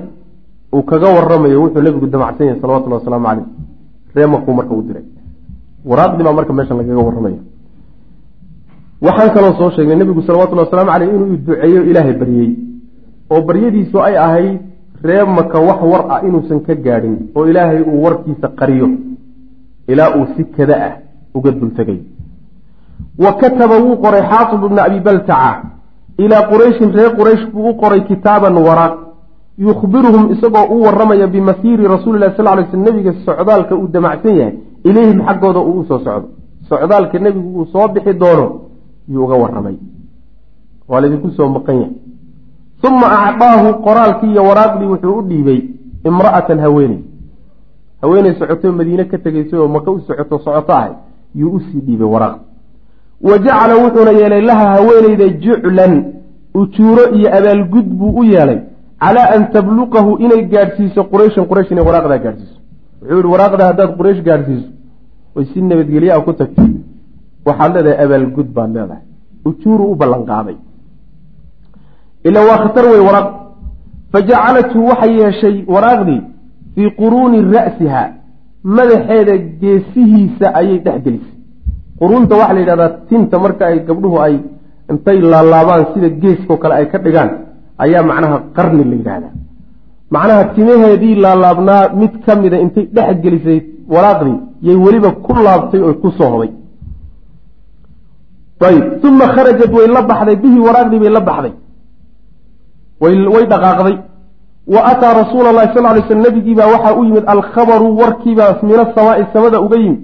uu 0.75 0.83
kaga 0.89 1.07
waramayo 1.15 1.57
wuxuu 1.63 1.81
nebigu 1.85 2.07
damacsan 2.13 2.45
yahay 2.47 2.59
salawatullahi 2.61 3.01
wasalaamu 3.01 3.25
caleyh 3.27 3.45
ree 4.15 4.27
makuu 4.33 4.53
marka 4.59 4.73
u 4.73 4.81
diray. 4.87 5.05
Waraaqdii 5.89 6.23
baa 6.27 6.33
marka 6.39 6.53
meeshan 6.57 6.77
lagaga 6.77 7.01
warramaya 7.07 7.39
waxaan 9.05 9.33
kaloo 9.35 9.53
soo 9.59 9.69
sheegnay 9.75 9.97
nebigu 9.97 10.21
salawatullahi 10.21 10.67
wasalaamu 10.67 10.91
caleyh 10.91 11.09
inuu 11.15 11.37
duceeyo 11.37 11.81
ilaahay 11.89 12.13
baryey 12.21 12.49
oo 13.31 13.41
baryadiisu 13.47 13.97
ay 14.07 14.15
ahayd 14.25 14.59
ree 15.03 15.23
maka 15.37 15.59
wax 15.59 15.79
war 15.91 16.03
ah 16.13 16.19
inuusan 16.27 16.59
ka 16.67 16.75
gaadhin 16.85 17.15
oo 17.35 17.45
ilaahay 17.51 17.81
uu 17.81 18.03
warkiisa 18.05 18.47
qariyo 18.59 18.87
ilaa 19.87 20.09
uu 20.17 20.25
si 20.35 20.43
kada 20.57 20.75
ah 20.87 20.93
uga 21.35 21.51
dultegay. 21.51 21.99
Wa 23.23 23.33
kataba 23.41 23.77
wuu 23.83 23.97
qoray 24.03 24.21
xaatib 24.31 24.63
ibna 24.65 24.83
abi 24.87 24.99
baltaca 24.99 25.61
ilaa 26.17 26.47
qurayshin 26.51 26.91
reer 26.97 27.11
quraysh 27.19 27.45
buu 27.53 27.69
u 27.69 27.73
qoray 27.81 28.01
kitaaban 28.09 28.57
waraaq 28.67 28.95
yukhbiruhum 29.57 30.31
isagoo 30.33 30.65
u 30.75 30.81
waramaya 30.85 31.27
bimasiiri 31.27 31.87
rasuulilahi 31.95 32.35
sal 32.37 32.47
ly 32.59 32.65
sl 32.71 32.77
nebiga 32.87 33.13
socdaalka 33.25 33.75
uu 33.75 33.87
damacsan 33.87 34.35
yahay 34.37 34.53
ilayhim 34.83 35.19
xaggooda 35.27 35.59
uu 35.59 35.79
u 35.79 35.85
soo 35.89 35.99
socdo. 35.99 36.27
Socdaalka 36.69 37.19
nebigu 37.19 37.49
uu 37.59 37.65
soo 37.73 37.87
bixi 37.87 38.13
doono 38.13 38.45
yuu 39.09 39.23
uga 39.25 39.35
waramay 39.35 39.75
waa 40.89 41.01
laydinku 41.01 41.31
soo 41.31 41.49
maqan 41.49 41.75
yahay. 41.75 41.91
Uma 42.87 43.07
acdaahu 43.27 43.69
qoraalkii 43.83 44.31
iyo 44.31 44.43
waraaqdii 44.43 44.85
wuxuu 44.93 45.17
u 45.19 45.21
dhiibay 45.29 45.59
imra'atan 46.09 46.59
haweeney. 46.59 46.99
Haweeney 48.01 48.33
socoto 48.39 48.71
madiine 48.71 49.03
ka 49.05 49.17
tegaysay 49.17 49.59
oo 49.59 49.67
maka 49.67 49.91
u 49.91 49.99
socoto 50.07 50.39
socoto 50.39 50.73
ahay 50.73 50.91
yuu 51.35 51.51
u 51.55 51.59
sii 51.59 51.79
dhiibay 51.87 52.07
waraaq. 52.07 52.35
Wa 53.21 53.37
jacala 53.37 53.75
wuxuuna 53.83 54.11
yeelay 54.11 54.41
laha 54.41 54.65
haweeneyda 54.75 55.27
juclan 55.29 55.93
ujuuro 56.53 57.03
iyo 57.15 57.29
abaalgud 57.37 57.85
buu 57.85 58.19
u 58.19 58.23
yeelay 58.23 58.59
calaa 58.99 59.29
an 59.35 59.47
tabluqahu 59.53 60.17
inay 60.19 60.41
gaadhsiiso 60.51 61.03
qurayshan 61.11 61.45
quraysh 61.49 61.71
inay 61.71 61.85
waraaqdaa 61.85 62.17
gaadhsiiso. 62.25 62.57
Wuxuu 63.01 63.17
yihi 63.17 63.27
waraaqda 63.33 63.65
haddaad 63.69 63.91
quraysh 63.97 64.21
gaadhsiiso 64.27 64.67
oy 65.35 65.45
si 65.45 65.61
nabadgelya 65.61 66.15
a 66.17 66.21
ku 66.21 66.33
tagtay 66.33 66.67
waxaad 67.47 67.71
leedahay 67.75 67.97
abaalgud 68.05 68.49
baad 68.57 68.69
leedahay. 68.75 69.03
Ujuuru 69.49 69.83
u 69.91 69.95
ballan 70.01 70.23
qaaday 70.31 70.57
ila 72.27 72.39
waa 72.47 72.57
khatar 72.63 72.85
wey 72.91 73.01
waraaq 73.07 73.27
fajacalathu 74.13 74.77
waxay 74.89 75.11
yeeshay 75.21 75.55
waraaqdii 75.73 76.21
fii 76.75 76.89
quruuni 76.99 77.39
ra'siha 77.55 78.03
madaxeeda 78.77 79.33
geesihiisa 79.61 80.45
ayay 80.59 80.77
dhex 80.85 80.97
gelisay. 81.05 81.33
Quruunta 81.99 82.33
waxaa 82.41 82.53
la 82.55 82.59
yidhahdaa 82.63 82.91
tinta 83.09 83.35
marka 83.43 83.63
ay 83.71 83.77
gabdhuhu 83.87 84.17
ay 84.25 84.35
intay 84.91 85.17
laalaabaan 85.31 85.83
sida 85.93 86.09
geeskao 86.21 86.57
kale 86.61 86.73
ay 86.79 86.85
ka 86.91 86.97
dhigaan 87.05 87.29
ayaa 87.83 88.03
macnaha 88.09 88.37
qarni 88.55 88.83
la 88.91 88.95
yidhaahdaa. 88.99 89.33
Macnaha 90.15 90.43
timaheedii 90.55 91.15
laalaabnaa 91.25 91.83
mid 92.01 92.13
ka 92.25 92.31
mida 92.41 92.57
intay 92.65 92.85
dhex 92.95 93.15
gelisay 93.23 93.59
waraaqdii 93.93 94.37
yay 94.67 94.77
weliba 94.85 95.09
ku 95.25 95.31
laabtay 95.45 95.81
oo 95.87 95.93
ku 96.01 96.09
soo 96.17 96.29
hoday 96.33 96.51
ayb 98.69 99.05
uma 99.07 99.25
kharajat 99.35 99.71
way 99.77 99.87
la 99.87 100.01
baxday 100.01 100.35
bihi 100.35 100.59
waraaqdii 100.59 100.99
bay 100.99 101.09
la 101.09 101.21
baxday 101.29 101.53
way 103.01 103.45
dhaqaaqday 103.53 103.97
wa 104.73 104.81
ataa 104.91 105.13
rasuula 105.21 105.49
allahi 105.49 105.73
sal 105.75 105.83
lay 105.83 106.03
sl 106.07 106.21
nabigiibaa 106.27 106.67
waxaa 106.73 106.95
u 106.99 107.03
yimid 107.03 107.23
alkhabaru 107.35 107.97
warkiibaa 107.97 108.57
min 108.63 108.79
asamaai 108.79 109.25
samada 109.33 109.61
uga 109.61 109.77
yimid 109.77 110.01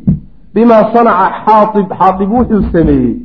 bimaa 0.53 0.83
sanaca 0.93 1.25
xaaib 1.45 1.87
xaaib 1.99 2.31
wuxuu 2.31 2.63
sameeyey 2.73 3.15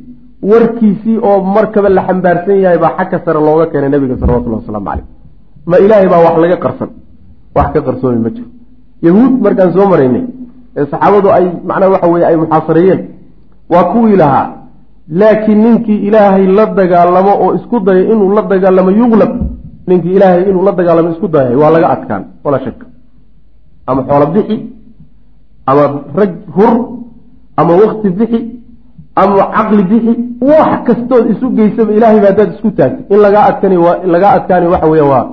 warkiisii 0.51 1.17
oo 1.17 1.41
markaba 1.55 1.89
la 1.89 2.01
xambaarsan 2.07 2.57
yahay 2.63 2.77
baa 2.77 2.93
xagka 2.97 3.19
sare 3.25 3.39
looga 3.47 3.65
keenay 3.71 3.89
nabiga 3.89 4.15
salawatullah 4.21 4.59
wasalaamu 4.61 4.85
caleyh 4.89 5.05
ma 5.65 5.77
ilaahay 5.85 6.07
baa 6.13 6.21
wax 6.27 6.35
laga 6.43 6.57
qarsan 6.65 6.89
wax 7.55 7.67
ka 7.73 7.81
qarsoomi 7.87 8.19
ma 8.25 8.29
jiro 8.29 8.47
yahuud 9.07 9.33
markaan 9.45 9.73
soo 9.73 9.87
maraynay 9.93 10.23
ee 10.77 10.85
saxaabadu 10.91 11.27
ay 11.37 11.45
macnaha 11.69 11.91
waxa 11.95 12.07
weye 12.13 12.25
ay 12.25 12.35
muxaasareeyeen 12.43 13.01
waa 13.73 13.83
kuwii 13.93 14.15
lahaa 14.21 14.47
laakiin 15.09 15.59
ninkii 15.63 15.99
ilaahay 16.07 16.45
la 16.57 16.65
dagaalamo 16.65 17.33
oo 17.43 17.55
isku 17.57 17.79
dayo 17.79 18.03
inuu 18.13 18.29
la 18.37 18.41
dagaalamo 18.41 18.91
yuqlab 18.91 19.31
ninkii 19.87 20.13
ilaahay 20.17 20.43
inuu 20.49 20.63
la 20.67 20.71
dagaalamo 20.71 21.09
isku 21.11 21.27
dayay 21.27 21.55
waa 21.61 21.71
laga 21.75 21.87
adkaan 21.95 22.23
walaa 22.43 22.59
shaka 22.65 22.85
ama 23.87 24.01
xoolo 24.07 24.25
bixi 24.35 24.57
ama 25.69 25.83
rag 26.19 26.31
hur 26.55 26.73
ama 27.57 27.73
wakti 27.81 28.09
bixi 28.19 28.39
ama 29.15 29.43
caqli 29.55 29.83
bixi 29.91 30.13
wax 30.49 30.71
kastood 30.87 31.25
isu 31.33 31.45
geysaba 31.57 31.91
ilahay 31.97 32.19
ba 32.23 32.27
haddaad 32.31 32.49
isku 32.55 32.69
taagtay. 32.77 33.05
In 33.13 33.19
lagaa 33.25 33.43
adkan 33.49 33.71
lagaa 34.13 34.31
adkaani 34.37 34.67
waxa 34.73 34.87
weya 34.93 35.05
waa 35.11 35.25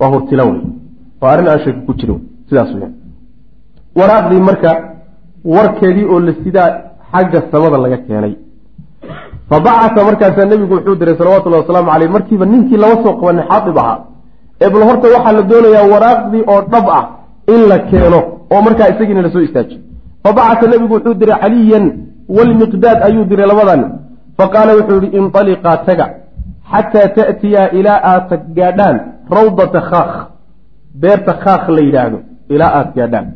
waa 0.00 0.10
hurtila 0.12 0.44
wey. 0.50 0.60
Waa 1.20 1.30
arrin 1.32 1.48
aan 1.48 1.60
shaki 1.64 1.80
ku 1.86 1.92
jirin 1.98 2.20
sidaas 2.48 2.70
weya 2.74 2.88
waraaqdii 3.98 4.40
marka 4.48 4.70
warkeedii 5.54 6.06
oo 6.12 6.20
la 6.26 6.32
sidaa 6.44 6.68
xagga 7.12 7.40
samada 7.52 7.76
laga 7.84 7.98
keenay 8.06 8.34
fa 9.50 9.60
bacata 9.60 10.04
markaasaa 10.08 10.44
nebigu 10.52 10.74
wuxuu 10.74 10.96
diray 11.00 11.16
salawatullahi 11.20 11.62
wasalaamu 11.62 11.90
caleyh 11.92 12.10
markiiba 12.16 12.46
ninkii 12.46 12.76
laba 12.84 12.96
soo 13.04 13.14
qabanay 13.20 13.46
xaadib 13.50 13.78
ahaa 13.82 13.98
ebl 14.66 14.82
horta 14.88 15.06
waxaa 15.14 15.32
la 15.38 15.42
doonayaa 15.50 15.86
waraaqdii 15.92 16.44
oo 16.52 16.60
dhab 16.72 16.86
ah 16.98 17.04
in 17.54 17.60
la 17.70 17.78
keeno 17.90 18.20
oo 18.52 18.62
markaa 18.66 18.88
isagiina 18.92 19.22
la 19.26 19.30
soo 19.34 19.44
istaajiyo 19.48 19.80
fa 20.22 20.32
bacata 20.38 20.70
nebigu 20.72 20.94
wuxuu 20.94 21.14
diray 21.14 21.38
caliyan 21.42 21.84
walmiqdaad 22.36 22.98
ayuu 23.08 23.24
diray 23.30 23.46
labadan 23.52 23.82
fa 24.38 24.48
qaala 24.54 24.76
wuxuu 24.78 24.98
yihi 25.02 25.16
inaliqaa 25.18 25.76
taga 25.88 26.06
xataa 26.72 27.08
ta'tiyaa 27.18 27.68
ilaa 27.78 28.00
aad 28.12 28.30
gaadhaan 28.58 28.96
rawdata 29.38 29.80
khaakh 29.90 30.16
beerta 31.02 31.32
khaakh 31.44 31.64
la 31.76 31.80
yidhaahdo 31.86 32.18
ilaa 32.54 32.72
aad 32.78 32.88
gaadhaan 32.98 33.26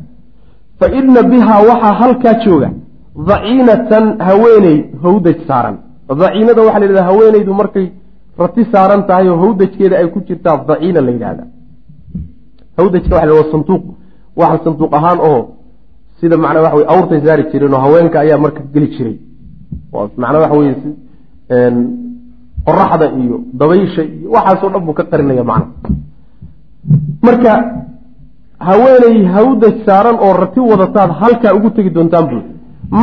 fa 0.79 0.87
ina 0.99 1.23
bihaa 1.31 1.61
waxaa 1.69 1.93
halkaa 2.01 2.35
jooga 2.45 2.69
daciinatan 3.29 4.05
haweeney 4.27 4.77
hawdaj 5.03 5.37
saaran 5.49 5.77
daciinada 6.09 6.61
waxaa 6.61 6.79
la 6.79 6.85
yidhahda 6.85 7.03
haweeneydu 7.09 7.53
markay 7.53 7.87
rati 8.37 8.61
saaran 8.71 9.01
tahay 9.07 9.27
oo 9.29 9.37
hawdajkeeda 9.43 9.95
ay 9.97 10.07
ku 10.13 10.19
jirtaa 10.27 10.57
daciina 10.69 11.01
la 11.01 11.11
yidhahda. 11.11 11.43
Hawdajka 12.77 13.15
waxa 13.15 13.27
la 13.39 13.43
sanduuq. 13.51 13.83
Waxa 14.35 14.63
sanduuq 14.65 14.93
ahaan 14.93 15.19
oo 15.29 15.39
sida 16.19 16.37
macnaa 16.37 16.63
waxa 16.65 16.77
wey 16.77 16.87
awrtay 16.93 17.19
saari 17.25 17.43
jireen 17.51 17.73
oo 17.73 17.81
haweenka 17.85 18.19
ayaa 18.19 18.37
marka 18.37 18.61
geli 18.73 18.87
jiray. 18.95 19.17
Macnaa 20.21 20.41
waxa 20.43 20.57
weye 20.59 20.75
qoraxda 22.67 23.05
iyo 23.21 23.37
dabaysha 23.59 24.03
iyo 24.03 24.27
waxaasoo 24.35 24.69
dhan 24.73 24.81
buu 24.85 24.93
ka 24.99 25.03
qarinaya 25.11 25.43
macna 25.43 25.67
marka 27.27 27.51
haweeney 28.67 29.17
hawdaj 29.35 29.75
saaran 29.87 30.17
oo 30.25 30.33
rati 30.43 30.59
wadataad 30.59 31.11
halkaa 31.21 31.53
ugu 31.57 31.69
tegi 31.75 31.89
doontaan 31.95 32.25
buu 32.31 32.41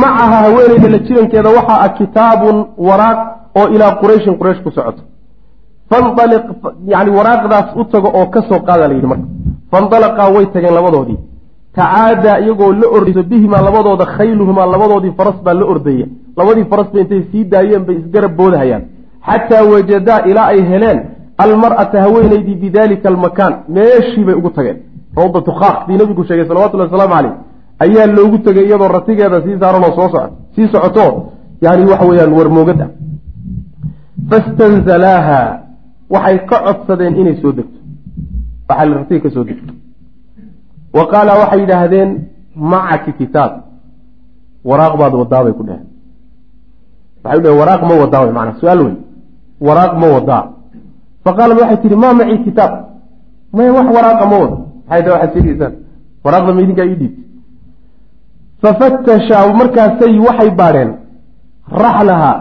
macaha 0.01 0.37
haweeneyda 0.45 0.89
la 0.93 0.99
jirankeeda 1.07 1.49
waxaa 1.57 1.79
ah 1.85 1.89
kitaabun 1.99 2.57
waraaq 2.87 3.19
oo 3.59 3.67
ilaa 3.75 3.91
qurayshin 4.01 4.37
quraysh 4.39 4.61
ku 4.65 4.71
socoto. 4.71 5.01
Fanaliq 5.89 6.45
yani 6.93 7.09
waraaqdaas 7.17 7.67
u 7.75 7.83
tago 7.93 8.09
oo 8.19 8.25
ka 8.33 8.41
soo 8.49 8.59
qaada 8.67 8.87
la 8.87 8.93
yidhi 8.93 9.07
marka. 9.07 9.27
Fandalaqaa 9.71 10.29
way 10.35 10.45
tageen 10.53 10.73
labadoodii. 10.79 11.19
Tacaadaa 11.75 12.37
iyagoo 12.39 12.71
la 12.81 12.87
ordayso 12.95 13.23
bihimaa 13.31 13.61
labadooda 13.67 14.05
khayluhumaa 14.15 14.65
labadoodii 14.73 15.13
faras 15.17 15.37
baa 15.45 15.53
la 15.53 15.65
ordaya 15.73 16.05
labadii 16.37 16.65
faras 16.71 16.87
ba 16.93 16.99
intay 16.99 17.21
sii 17.31 17.43
daayeen 17.51 17.83
bay 17.87 17.95
isgarab 18.01 18.33
boodahayaan. 18.39 18.83
Xataa 19.27 19.63
wajadaa 19.71 20.19
ilaa 20.29 20.47
ay 20.53 20.61
heleen 20.71 20.99
almar'ata 21.37 22.01
haweenaydii 22.05 22.55
bidalika 22.63 23.09
almakaan 23.09 23.53
meeshii 23.75 24.25
bay 24.27 24.35
ugu 24.35 24.49
tageen. 24.49 24.77
Rawdatu 25.17 25.51
khaaq 25.61 25.77
dii 25.87 25.97
nabigu 25.97 26.23
sheegay 26.27 26.47
salawatullahi 26.47 26.89
wasalaamu 26.91 27.15
caleyh 27.15 27.33
ayaa 27.83 28.07
loogu 28.17 28.37
tegay 28.45 28.65
iyadoo 28.67 28.87
ratigeeda 28.97 29.37
sii 29.45 29.59
saaranoo 29.61 29.91
soo 29.97 30.09
soco 30.13 30.29
sii 30.55 30.67
socoto 30.73 31.05
yani 31.65 31.85
waxa 31.91 32.05
weeyaan 32.09 32.33
warmoogad 32.39 32.79
ah 32.85 32.89
fastanzalaaha 34.29 35.39
waxay 36.13 36.37
ka 36.49 36.57
codsadeen 36.65 37.15
inay 37.21 37.35
soo 37.41 37.51
degto. 37.57 37.79
Waxaa 38.69 38.85
la 38.85 38.93
ratiga 38.97 39.19
ka 39.25 39.29
soo 39.35 39.43
degto. 39.43 39.73
Wa 40.93 41.03
qaala 41.11 41.31
waxay 41.41 41.59
yidhaahdeen 41.63 42.09
macaki 42.55 43.11
kitaab. 43.19 43.51
Waraaq 44.69 44.93
baad 44.99 45.13
wadaa 45.21 45.43
bay 45.43 45.53
ku 45.53 45.63
dheheen 45.67 45.87
waxay 47.23 47.37
u 47.39 47.41
dheheen 47.43 47.59
waraaq 47.61 47.81
ma 47.89 47.93
wadaa 48.03 48.21
way 48.23 48.31
maanaa 48.37 48.59
su'aal 48.61 48.79
wey 48.85 48.95
waraaq 49.67 49.93
ma 50.01 50.07
wadaa 50.15 50.43
fa 51.23 51.31
qaalat 51.37 51.55
waxay 51.61 51.77
tihi 51.83 51.95
maa 51.95 52.13
macii 52.19 52.43
kitaab. 52.47 52.71
Maya 53.53 53.71
wax 53.77 53.87
waraaqa 53.97 54.25
ma 54.31 54.37
wado. 54.43 54.57
Maxay 54.87 55.01
tahay 55.03 55.13
waxaad 55.15 55.31
sheegaysaan 55.33 55.73
waraaqda 56.25 56.51
ma 56.55 56.61
idinkaa 56.61 56.85
ii 56.91 56.95
dhiibtay 57.01 57.23
fafatashaa 58.63 59.47
markaasay 59.61 60.13
waxay 60.27 60.49
baadheen 60.61 60.91
raxlahaa 61.83 62.35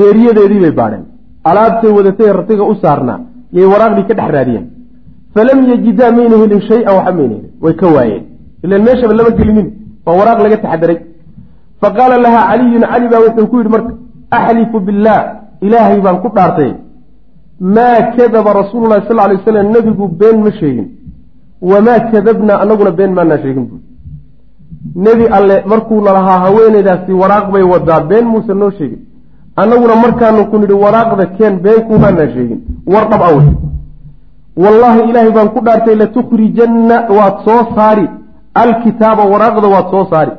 reeriyadeedii 0.00 0.60
bay 0.64 0.74
baadheen 0.80 1.04
alaabtay 1.50 1.92
wadatay 1.98 2.30
ratiga 2.40 2.64
u 2.72 2.74
saarnaa 2.84 3.18
yay 3.56 3.66
waraaqdii 3.72 4.06
ka 4.08 4.14
dhex 4.18 4.30
raadiyeen 4.36 4.66
falam 5.34 5.58
yajidaa 5.70 6.10
mayna 6.18 6.36
helin 6.42 6.60
shay-an 6.70 6.94
waxa 6.98 7.12
mayna 7.18 7.34
helin 7.36 7.50
way 7.64 7.74
ka 7.80 7.86
waayeen 7.96 8.24
ilan 8.64 8.82
meeshaba 8.86 9.14
lama 9.18 9.30
gelinin 9.38 9.68
waa 10.06 10.16
waraaq 10.20 10.38
laga 10.44 10.56
taxadaray 10.64 10.98
fa 11.80 11.88
qaala 11.98 12.16
lahaa 12.26 12.44
caliyun 12.50 12.84
cali 12.92 13.06
baa 13.12 13.22
wuxuu 13.26 13.46
ku 13.50 13.56
yidhi 13.60 13.72
marka 13.76 13.92
axlifu 14.38 14.80
billaah 14.86 15.20
ilaahay 15.66 15.98
baan 16.06 16.18
ku 16.24 16.28
dhaartay 16.36 16.70
maa 17.76 17.96
kadaba 18.16 18.50
rasuulu 18.60 18.86
lahi 18.92 19.06
sal 19.08 19.18
lay 19.22 19.36
waslam 19.40 19.66
nebigu 19.74 20.06
been 20.20 20.38
ma 20.44 20.50
sheegin 20.60 20.86
wamaa 21.70 22.00
kadabnaa 22.12 22.60
anaguna 22.64 22.90
been 23.00 23.12
maanaa 23.18 23.42
sheegin 23.44 23.66
buui 23.70 23.82
nebi 24.94 25.26
alle 25.26 25.62
markuuna 25.66 26.12
lahaa 26.12 26.38
haweeneydaasi 26.44 27.12
waraaq 27.12 27.50
bay 27.52 27.62
wadaa 27.62 28.00
been 28.00 28.24
muuse 28.24 28.54
noo 28.54 28.70
sheegin. 28.70 28.98
Annaguna 29.56 29.94
markaanu 29.96 30.46
ku 30.50 30.58
nidhi 30.58 30.72
waraaqda 30.84 31.26
keen 31.36 31.54
been 31.64 31.80
kumaanaa 31.88 32.28
sheegin. 32.34 32.60
War 32.86 33.08
dhab 33.10 33.22
awey 33.22 33.48
wallaahi 34.56 35.00
ilaahay 35.10 35.32
baan 35.36 35.48
ku 35.54 35.60
dhaartay 35.66 35.94
latukhrijanna 36.02 36.96
waad 37.16 37.36
soo 37.46 37.62
saari. 37.76 38.06
Alkitaaba 38.62 39.24
waraaqda 39.32 39.66
waad 39.74 39.86
soo 39.90 40.04
saari. 40.10 40.32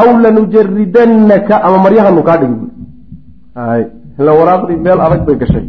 Aw 0.00 0.08
lanujaridannaka 0.22 1.62
ama 1.64 1.78
maryahanu 1.84 2.22
kaa 2.22 2.36
dhigi 2.42 2.66
hay 3.54 3.82
ila 4.20 4.32
waraaqdii 4.40 4.76
meel 4.86 5.00
adag 5.06 5.24
bay 5.26 5.36
gashay. 5.42 5.66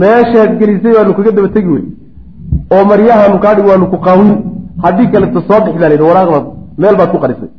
Meeshaad 0.00 0.58
gelisay 0.60 0.92
waanu 0.96 1.14
kaga 1.16 1.30
daba 1.32 1.48
tegi 1.48 1.68
wey 1.74 1.84
oo 2.74 2.84
maryahanu 2.84 3.38
kaa 3.44 3.54
dhigi 3.56 3.68
waanu 3.70 3.86
ku 3.92 3.98
qaawin. 4.06 4.36
Haddii 4.84 5.08
kaleto 5.12 5.40
soo 5.48 5.60
bixi 5.64 5.78
baa 5.78 5.88
la 5.88 5.94
yidhi 5.96 6.08
waraaqdaad 6.10 6.46
meel 6.80 6.96
baad 7.00 7.10
ku 7.14 7.18
qarisay 7.24 7.50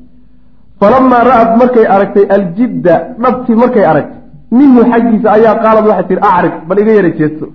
falamaa 0.80 1.24
ra'ad 1.32 1.49
markay 1.61 1.86
aragtay 1.95 2.26
aljidda 2.36 2.95
dhabtii 3.24 3.55
markay 3.63 3.86
aragtay 3.91 4.20
minhu 4.59 4.82
xaggiisa 4.91 5.28
ayaa 5.38 5.55
qaalad 5.63 5.86
waxay 5.91 6.05
tihi 6.09 6.20
acrif 6.32 6.53
bal 6.67 6.78
iga 6.82 6.91
yara 6.97 7.11
jeesto. 7.20 7.45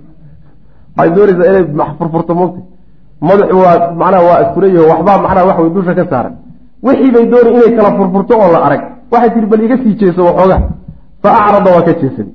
Waxay 0.97 1.11
doonaysaa 1.15 1.49
inay 1.51 1.65
furfurto 1.99 2.33
mogta 2.41 2.61
madaxu 3.27 3.55
waa 3.63 3.77
macnaha 4.01 4.23
waa 4.29 4.39
iskuleeyaho 4.43 4.85
waxbaa 4.91 5.17
macnaha 5.25 5.45
wax 5.49 5.57
way 5.63 5.69
dusha 5.75 5.93
ka 5.99 6.03
saaran. 6.11 6.33
Wixii 6.85 7.11
bay 7.15 7.25
doonay 7.31 7.53
inay 7.57 7.71
kala 7.77 7.89
furfurto 7.97 8.33
oo 8.43 8.49
la 8.53 8.59
arag. 8.67 8.81
Waxay 9.11 9.29
tihi 9.33 9.45
bal 9.51 9.61
iga 9.65 9.75
sii 9.83 9.95
jeeso 10.01 10.21
waxooga. 10.27 10.57
Fa 11.23 11.29
acrada 11.39 11.69
waa 11.75 11.83
ka 11.87 11.93
jeesaday 12.01 12.33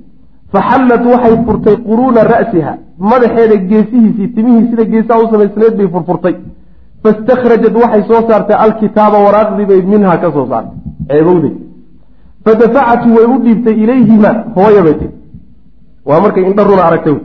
faxallat 0.53 1.03
waxay 1.13 1.35
furtay 1.45 1.75
quruuna 1.87 2.21
ra'siha. 2.33 2.73
Madaxeeda 3.11 3.55
geesihiisii 3.69 4.27
timihii 4.35 4.67
sida 4.69 4.83
geesaha 4.93 5.19
u 5.23 5.27
samaysneed 5.31 5.73
bay 5.79 5.87
furfurtay 5.95 6.35
fastakhrajat 7.03 7.75
waxay 7.83 8.03
soo 8.09 8.21
saartay 8.29 8.57
alkitaaba 8.65 9.17
waraaqdii 9.25 9.67
bay 9.71 9.81
minhaa 9.93 10.17
ka 10.23 10.29
soo 10.35 10.45
saartay 10.51 10.77
ceebowday 11.09 11.53
fadafacatu 12.45 13.07
way 13.15 13.25
u 13.33 13.37
dhiibtay 13.45 13.75
ilayhima 13.83 14.31
hooya 14.57 14.81
bay 14.87 14.95
tiri 15.01 15.13
waa 16.09 16.19
markay 16.25 16.43
indha 16.49 16.63
runa 16.69 16.83
aragtay 16.89 17.15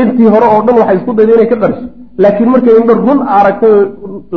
intii 0.00 0.28
hore 0.34 0.46
oo 0.54 0.60
dhan 0.66 0.76
waxay 0.80 0.96
isku 1.00 1.12
dayday 1.18 1.34
inay 1.36 1.48
ka 1.52 1.56
qariso 1.62 1.86
laakiin 2.22 2.50
markay 2.54 2.74
indha 2.80 2.94
run 3.06 3.20
aragtay 3.38 3.74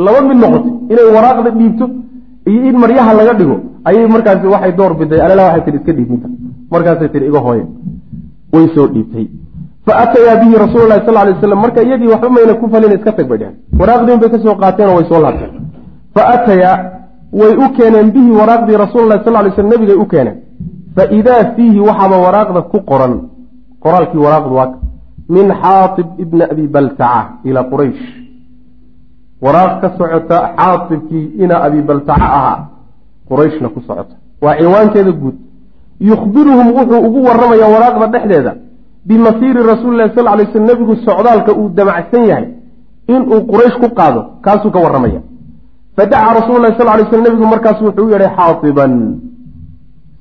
laba 0.06 0.20
mid 0.28 0.38
noqotay 0.44 0.72
inay 0.92 1.08
waraaqda 1.16 1.50
dhiibto 1.60 1.86
iyo 2.50 2.60
in 2.70 2.76
maryaha 2.82 3.12
laga 3.20 3.32
dhigo 3.40 3.56
ayay 3.88 4.06
markaasi 4.14 4.46
waxay 4.54 4.72
door 4.78 4.92
biday 5.00 5.20
alala 5.26 5.42
waxay 5.48 5.62
tihi 5.66 5.78
iska 5.80 5.92
dhiibinta 5.98 6.28
markaasay 6.74 7.08
tihi 7.14 7.26
iga 7.30 7.40
hooya 7.46 7.66
way 8.54 8.66
soo 8.74 8.86
dhiibtay 8.94 9.26
faatayaa 9.86 10.36
bihi 10.42 10.54
rasuulu 10.64 10.88
lahi 10.88 11.06
sal 11.06 11.14
lay 11.14 11.34
slam 11.40 11.60
marka 11.64 11.80
iyadii 11.82 12.08
waxba 12.12 12.28
mayna 12.30 12.54
ku 12.54 12.66
falin 12.72 12.92
iska 12.98 13.12
tag 13.12 13.28
bay 13.28 13.38
dheheen 13.38 13.56
waraaqdiin 13.80 14.18
bay 14.20 14.30
ka 14.30 14.38
soo 14.38 14.54
qaateen 14.62 14.88
oo 14.88 14.96
way 14.98 15.06
soo 15.10 15.20
laabteen 15.24 15.52
faatayaa 16.14 16.76
way 17.40 17.52
u 17.64 17.68
keeneen 17.76 18.10
bihi 18.16 18.30
waraaqdii 18.40 18.76
rasuulu 18.84 19.08
lahi 19.08 19.24
sal 19.24 19.32
lay 19.44 19.52
slm 19.56 19.68
nabigay 19.74 19.96
u 20.04 20.06
keeneen 20.12 20.36
faidaa 20.96 21.42
fiihi 21.56 21.80
waxaaba 21.88 22.16
waraaqda 22.26 22.60
ku 22.72 22.78
qoran 22.90 23.14
qoraalkii 23.84 24.22
waraaqdu 24.26 24.54
waa 24.58 24.68
min 25.28 25.46
xaatib 25.62 26.06
ibni 26.18 26.42
abi 26.52 26.68
baltaca 26.68 27.22
ilaa 27.44 27.64
quraysh 27.72 28.04
waraaq 29.44 29.72
ka 29.80 29.88
socota 29.98 30.36
xaatibkii 30.56 31.24
ina 31.44 31.56
abi 31.66 31.82
baltaca 31.82 32.26
ahaa 32.38 32.58
qurayshna 33.28 33.68
ku 33.68 33.80
socota 33.86 34.14
waa 34.42 34.56
ciwaankeeda 34.58 35.12
guud 35.12 35.36
yukhbiruhum 36.10 36.66
wuxuu 36.76 37.00
ugu 37.06 37.20
waramayaa 37.28 37.70
waraaqda 37.74 38.06
dhexdeeda 38.14 38.52
bimasiiri 39.08 39.60
rasuuli 39.72 39.96
lahi 40.00 40.14
sal 40.16 40.26
lay 40.38 40.46
slm 40.52 40.64
nebigu 40.70 40.94
socdaalka 41.06 41.52
uu 41.60 41.68
damacsan 41.78 42.24
yahay 42.30 42.46
inuu 43.14 43.40
quraysh 43.50 43.76
ku 43.82 43.88
qaado 43.98 44.20
kaasuu 44.44 44.70
ka 44.74 44.78
warramaya. 44.84 45.20
Fadacaa 45.96 46.34
rasulu 46.38 46.58
lahi 46.64 46.74
sal 46.78 46.86
lay 46.98 47.06
slm 47.10 47.22
nebigu 47.26 47.46
markaasu 47.52 47.80
wuxuu 47.86 48.06
u 48.06 48.10
yeedhay 48.12 48.32
xaatiban 48.38 48.92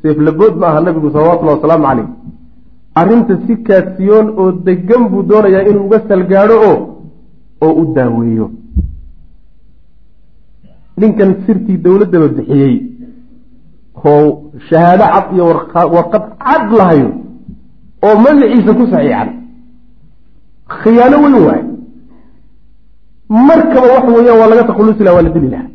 seeflabood 0.01 0.53
ma 0.61 0.65
aha 0.71 0.79
nebigu 0.87 1.07
salawatullahi 1.15 1.57
wasalaamu 1.57 1.85
caleyh 1.89 2.07
arrinta 3.01 3.33
si 3.45 3.53
kaasiyoon 3.67 4.27
oo 4.41 4.51
degan 4.67 5.03
buu 5.11 5.23
doonayaa 5.29 5.63
inuu 5.69 5.85
uga 5.87 5.99
salgaadho 6.09 6.55
oo 6.69 6.77
oo 7.65 7.73
u 7.81 7.83
daaweeyo. 7.95 8.47
Ninkan 11.01 11.31
sirtii 11.45 11.77
dowladdaba 11.85 12.27
bixiyey 12.37 12.75
oo 14.11 14.25
shahaado 14.69 15.05
cad 15.13 15.25
iyo 15.35 15.43
warqad 15.95 16.23
cad 16.45 16.65
lahayo 16.79 17.09
oo 18.05 18.15
magaciisa 18.25 18.71
ku 18.79 18.83
saxiixan. 18.93 19.29
Khiyaano 20.81 21.17
weyn 21.23 21.35
waaye 21.47 21.63
markaba 23.47 23.87
waxa 23.95 24.11
weeyaan 24.15 24.39
waa 24.41 24.49
laga 24.51 24.63
takhallusi 24.69 25.03
laha 25.05 25.15
waa 25.17 25.25
la 25.27 25.29
dili 25.35 25.49
lahaa. 25.53 25.69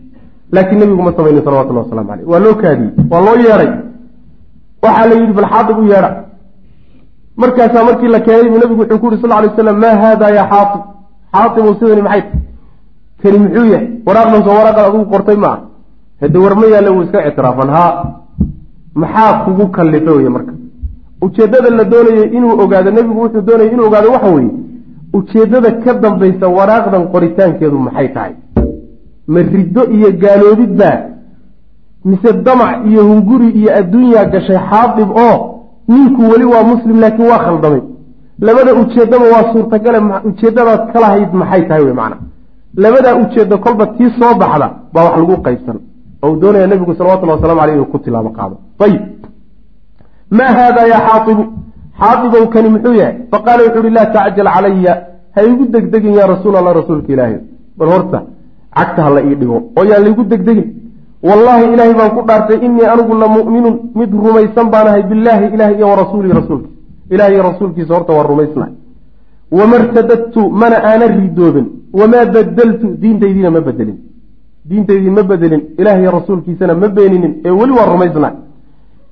Laakiin 0.54 0.78
nebigu 0.80 1.02
ma 1.06 1.12
samaynin 1.16 1.42
salawatullahi 1.46 1.84
waslamu 1.86 2.08
caleyh 2.10 2.26
waa 2.32 2.40
loo 2.44 2.54
kaadiyey 2.62 2.90
waa 3.12 3.22
loo 3.26 3.36
yeedhay 3.44 3.70
waxaa 4.84 5.06
la 5.10 5.14
yidhi 5.20 5.32
bal 5.38 5.48
xaadib 5.52 5.78
u 5.78 5.84
yeedha. 5.92 6.10
Markaasaa 7.40 7.84
markii 7.88 8.08
la 8.14 8.20
keenay 8.26 8.48
buu 8.52 8.58
nabigu 8.62 8.80
wuxuu 8.82 8.98
ku 9.00 9.06
yuri 9.06 9.18
sal 9.22 9.30
lay 9.42 9.50
slam 9.56 9.76
maa 9.82 9.96
haada 10.02 10.26
ya 10.38 10.44
xaaib 10.50 10.70
xaaibu 11.32 11.70
sidani 11.78 12.02
maxay? 12.06 12.22
Kani 13.22 13.38
muxuu 13.44 13.66
yahay? 13.72 13.86
Waraaqdan 14.06 14.40
soo 14.46 14.54
waraaqan 14.58 14.84
adugu 14.88 15.04
qortay 15.12 15.36
ma 15.44 15.48
ah 15.54 15.58
hade 16.20 16.38
warma 16.44 16.66
yaalla 16.72 16.90
wuu 16.94 17.02
iska 17.06 17.18
ictiraafan. 17.28 17.68
Haa 17.76 17.92
maxaa 19.02 19.32
kugu 19.44 19.64
kallifay 19.76 20.14
wey 20.18 20.28
marka 20.36 20.49
ujeeddada 21.26 21.70
la 21.78 21.84
doonayay 21.92 22.28
inuu 22.36 22.54
ogaado 22.62 22.90
nebigu 22.90 23.20
wuxuu 23.24 23.40
doonayay 23.48 23.72
inuu 23.74 23.86
ogaado 23.90 24.08
waxa 24.14 24.30
weeye 24.36 24.50
ujeeddada 25.18 25.70
ka 25.84 25.92
dambaysa 26.02 26.46
waraaqdan 26.58 27.02
qoritaankeedu 27.12 27.78
maxay 27.86 28.08
tahay? 28.14 28.32
Ma 29.32 29.40
riddo 29.42 29.82
iyo 29.96 30.08
gaaloobid 30.22 30.72
baa 30.80 30.98
mise 32.04 32.30
damac 32.46 32.86
iyo 32.90 33.02
hunguri 33.08 33.48
iyo 33.60 33.70
adduunyaa 33.78 34.24
gashay 34.32 34.58
xaadib 34.70 35.10
oo 35.26 35.36
ninku 35.88 36.22
weli 36.30 36.44
waa 36.44 36.62
muslim 36.72 36.96
laakiin 37.00 37.28
waa 37.32 37.38
khaldamay. 37.46 37.82
Labada 38.46 38.74
ujeeddaba 38.80 39.24
waa 39.34 39.52
suurtagale 39.52 39.98
ujeeddadaad 40.28 40.82
kalahayd 40.92 41.30
maxay 41.40 41.62
tahay 41.68 41.84
wey 41.84 41.92
macana 42.00 42.16
labadaa 42.82 43.14
ujeeddo 43.22 43.58
kolba 43.64 43.86
tii 43.96 44.10
soo 44.18 44.34
baxda 44.40 44.66
baa 44.94 45.04
wax 45.04 45.16
lagu 45.18 45.36
qaybsan. 45.46 45.76
Oo 46.22 46.30
uu 46.32 46.36
doonaya 46.42 46.66
nebigu 46.66 46.94
salawatullhi 46.94 47.34
wasalamu 47.36 47.60
aleyh 47.60 47.74
inuu 47.76 47.84
ku 47.92 47.98
tilaabo 47.98 48.30
qaado. 48.38 48.56
Ayib 48.84 49.00
maa 50.38 50.52
haada 50.58 50.82
yaa 50.92 51.02
xaaibu 51.08 51.44
xaaibow 52.00 52.44
kani 52.54 52.68
muxuu 52.74 52.94
yahay 53.00 53.14
faqaala 53.32 53.62
wuxu 53.66 53.78
uhi 53.82 53.90
laa 53.98 54.06
tacjal 54.16 54.48
calaya. 54.54 54.94
Ha 55.34 55.40
igu 55.50 55.64
degdegin 55.74 56.14
yaa 56.18 56.26
rasuul 56.34 56.56
allah 56.60 56.72
rasuulka 56.80 57.12
ilaahay. 57.14 57.38
Bal 57.78 57.88
horta 57.94 58.18
cagta 58.76 59.00
ha 59.04 59.10
la 59.16 59.20
ii 59.28 59.34
dhigo 59.40 59.56
oo 59.78 59.84
yaan 59.90 60.02
laigu 60.06 60.22
degdegin. 60.32 60.66
Wallaahi 61.28 61.64
ilaahay 61.74 61.94
baan 62.00 62.10
ku 62.16 62.20
dhaartay 62.28 62.58
inii 62.66 62.86
anigu 62.92 63.14
la 63.22 63.28
mu'minun 63.36 63.74
mid 64.00 64.10
rumaysan 64.24 64.66
baanahay 64.74 65.02
billaahi 65.10 65.46
ilahi 65.54 65.74
iyo 65.78 65.86
warasuulihi 65.92 66.34
rasuulka 66.40 66.68
ilahi 67.14 67.32
iyo 67.34 67.42
rasuulkiisa 67.50 67.92
horta 67.96 68.12
waa 68.16 68.26
rumaysnahay 68.32 68.72
wama 69.58 69.76
rtadadtu 69.82 70.40
mana 70.60 70.76
aana 70.90 71.06
ridoobin 71.18 71.66
wamaa 72.00 72.24
badaltu 72.34 72.86
diintaydiina 73.02 73.50
ma 73.56 73.60
bedelin. 73.68 73.98
Diintaydii 74.68 75.10
ma 75.18 75.22
bedelin. 75.30 75.62
Ilaah 75.80 75.96
iyo 76.02 76.10
rasuulkiisana 76.18 76.74
ma 76.82 76.88
beeninin. 76.96 77.32
Ee 77.46 77.50
weli 77.60 77.72
waa 77.78 77.86
rumaysnahay 77.94 78.34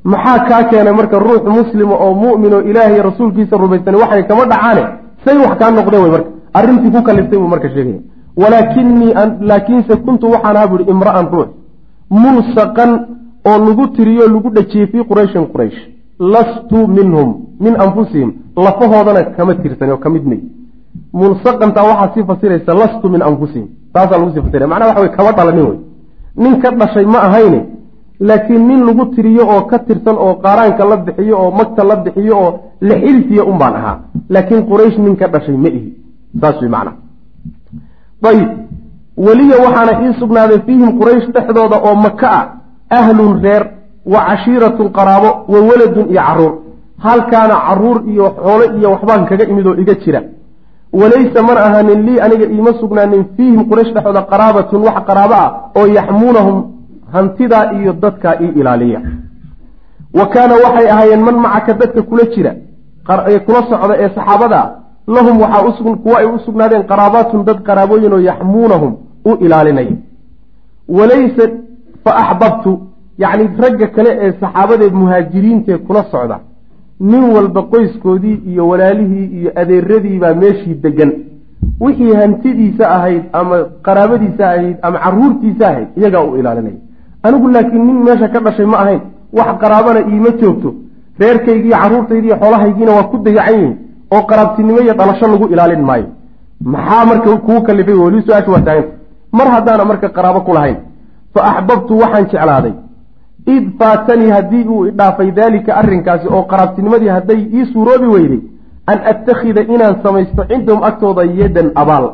maxaa 0.05 0.39
kaa 0.49 0.63
keenay 0.71 0.93
marka 0.93 1.19
ruux 1.19 1.43
muslima 1.45 1.95
oo 1.95 2.15
mu'min 2.15 2.53
oo 2.55 2.61
ilaah 2.61 2.91
iyo 2.93 3.03
rasuulkiisa 3.03 3.57
rumaysan 3.57 3.95
waxay 3.95 4.23
kama 4.27 4.45
dhacaane? 4.47 4.83
Say 5.25 5.37
wax 5.37 5.59
kaa 5.59 5.71
noqdeen 5.71 6.03
wey 6.03 6.11
marka. 6.11 6.31
Arrintii 6.55 6.91
ku 6.91 7.03
kaliftay 7.03 7.39
buu 7.39 7.49
marka 7.49 7.69
sheegaya. 7.69 8.01
Walaakinii 8.37 9.15
laakiinse 9.41 9.97
kuntu 9.97 10.31
waxaan 10.31 10.57
ahaa 10.57 10.67
buuhi 10.69 10.85
imra'an 10.91 11.27
ruux 11.33 11.49
mulsaqan 12.11 12.91
oo 13.45 13.59
lagu 13.67 13.87
tiriyo 13.97 14.29
lagu 14.29 14.51
dhajiyey 14.51 14.87
fii 14.87 15.05
qurayshin 15.11 15.47
quraysh. 15.53 15.79
Lastu 16.21 16.87
minhum 16.89 17.29
min 17.61 17.75
anfusihim. 17.81 18.33
Lafahoodana 18.57 19.23
kama 19.37 19.55
tirsan 19.55 19.91
oo 19.91 19.97
ka 19.99 20.09
mid. 20.11 20.25
May 20.25 20.41
mulsaqantaa 21.13 21.85
waxaa 21.91 22.11
sii 22.15 22.25
fasiraysa 22.25 22.75
lastu 22.75 23.09
min 23.11 23.23
anfusihim. 23.23 23.67
Taasaa 23.93 24.19
lagu 24.19 24.31
sii 24.35 24.43
fasiraya. 24.43 24.69
Macnaha 24.69 24.91
waxa 24.91 25.01
wey 25.03 25.11
kama 25.17 25.33
dhalanin 25.33 25.67
wey 25.71 25.79
nin 26.37 26.61
ka 26.63 26.71
dhashay 26.71 27.05
ma 27.05 27.19
ahayne 27.29 27.61
laakiin 28.21 28.67
nin 28.69 28.87
lagu 28.87 29.05
tiriyo 29.15 29.45
oo 29.49 29.63
ka 29.71 29.79
tirsan 29.79 30.17
oo 30.19 30.35
qaaraanka 30.43 30.85
la 30.85 30.97
bixiyo 30.97 31.37
oo 31.43 31.51
magta 31.51 31.85
la 31.85 31.97
bixiyo 31.97 32.35
oo 32.39 32.51
la 32.81 32.95
xilfiya 32.95 33.45
un 33.45 33.59
baan 33.59 33.75
ahaa. 33.77 33.99
Laakiin 34.31 34.63
quraysh 34.71 34.99
nin 34.99 35.17
ka 35.17 35.27
dhashay 35.29 35.57
ma 35.57 35.69
ihi. 35.69 35.93
Saas 36.41 36.61
wey 36.61 36.69
macnaha 36.69 36.97
ayib. 38.31 38.49
Weliya 39.17 39.57
waxaana 39.65 39.93
ii 40.05 40.13
sugnaaday 40.21 40.59
fiihim 40.67 40.99
quraysh 40.99 41.27
dhexdooda 41.35 41.77
oo 41.89 41.95
maka 41.95 42.29
ah 42.39 42.45
ahlun 42.99 43.43
reer 43.43 43.65
wa 44.13 44.21
cashiiratun 44.29 44.89
qaraabo 44.97 45.31
wa 45.53 45.59
waladun 45.69 46.07
iyo 46.11 46.21
carruur. 46.27 46.53
Halkaana 47.05 47.55
carruur 47.67 47.99
iyo 48.13 48.27
xoolo 48.43 48.65
iyo 48.79 48.91
waxbaan 48.95 49.27
kaga 49.29 49.45
imid 49.45 49.67
oo 49.67 49.75
iga 49.83 49.95
jira. 50.05 50.21
Walaysa 50.93 51.43
mana 51.43 51.61
ahaanin 51.67 52.01
lii 52.07 52.21
aniga 52.21 52.47
iima 52.55 52.73
sugnaanin 52.81 53.25
fiihim 53.37 53.63
quraysh 53.71 53.93
dhexdooda 53.95 54.23
qaraabatun 54.31 54.81
wax 54.87 54.97
qaraabo 55.09 55.35
ah 55.35 55.49
oo 55.79 55.87
yaxmuunahum 55.87 56.57
hantidaa 57.13 57.73
iyo 57.73 57.93
dadkaa 57.93 58.35
ii 58.41 58.53
ilaaliya. 58.61 59.01
Wa 60.15 60.27
kaana 60.27 60.55
waxay 60.55 60.91
ahaayeen 60.91 61.21
man 61.21 61.37
macaka 61.37 61.73
dadka 61.75 62.03
kula 62.03 62.25
jira 62.35 62.55
kula 63.47 63.61
socda 63.71 63.95
ee 63.99 64.09
saxaabada 64.15 64.59
ah 64.63 64.71
lahum 65.07 65.41
waxaa 65.41 65.95
kuwa 66.03 66.19
ay 66.19 66.27
u 66.27 66.39
sugnaadeen 66.39 66.83
qaraabaatun 66.83 67.45
dad 67.45 67.63
qaraabooyin 67.63 68.13
oo 68.13 68.19
yaxmuunahum 68.19 68.97
u 69.25 69.35
ilaalinaya 69.45 69.97
walaysa 70.89 71.49
fa 72.05 72.17
axbabtu 72.23 72.81
yacni 73.19 73.49
ragga 73.59 73.87
kale 73.87 74.11
ee 74.21 74.33
saxaabadee 74.41 74.91
muhaajiriintee 74.91 75.79
kula 75.79 76.05
socda 76.11 76.41
nin 77.01 77.25
walba 77.35 77.63
qoyskoodii 77.63 78.41
iyo 78.51 78.69
walaalihii 78.69 79.27
iyo 79.39 79.51
adeeradiibaa 79.61 80.35
meeshii 80.35 80.75
degan 80.75 81.13
wixii 81.81 82.15
hantidiisa 82.21 82.91
ahayd 82.97 83.23
ama 83.33 83.57
qaraabadiisa 83.83 84.51
ahayd 84.51 84.77
ama 84.83 84.99
caruurtiisa 84.99 85.69
ahayd 85.69 85.89
iyagaa 85.97 86.25
u 86.25 86.37
ilaalinaya 86.37 86.88
anigu 87.23 87.49
laakiin 87.55 87.85
nin 87.87 87.99
meesha 88.05 88.29
ka 88.29 88.41
dhashay 88.41 88.67
ma 88.67 88.77
ahayn. 88.83 89.01
Wax 89.33 89.49
qaraabana 89.63 90.01
iima 90.13 90.31
joogto. 90.41 90.75
Reerkaygiiyo 91.21 91.77
carruurtaydiiyo 91.83 92.37
xoolahaygiina 92.43 92.93
waa 92.97 93.03
ku 93.11 93.17
dayacan 93.25 93.55
yihiin 93.55 93.75
oo 94.15 94.23
qaraabtinimo 94.31 94.81
iyo 94.81 94.95
dhalasho 94.99 95.27
lagu 95.33 95.47
ilaalin 95.53 95.83
maayo. 95.89 96.07
Maxaa 96.65 97.05
marka 97.07 97.37
kuu 97.47 97.61
kalifay? 97.67 97.95
Weli 97.95 98.23
su'aasha 98.27 98.51
waa 98.51 98.61
taaganta 98.67 98.93
mar 99.33 99.47
haddaana 99.55 99.85
marka 99.85 100.09
qaraabo 100.17 100.41
ku 100.47 100.53
lahayn 100.55 100.77
fa 101.35 101.41
axbabtu 101.51 101.99
waxaan 102.03 102.27
jeclaaday. 102.33 102.73
Id 103.55 103.65
faatanii 103.79 104.31
haddii 104.37 104.65
uu 104.69 104.87
idhaafay 104.87 105.31
daalika 105.31 105.75
arrinkaasi 105.81 106.27
oo 106.29 106.43
qaraabtinimadii 106.43 107.09
hadday 107.17 107.41
ii 107.59 107.67
suuroobi 107.73 108.07
weyday 108.15 108.41
an 108.87 108.99
attakhida 109.11 109.63
inaan 109.75 109.97
samaysto 110.03 110.43
cindahum 110.51 110.83
agtooda 110.89 111.23
yadan 111.41 111.71
abaal 111.75 112.05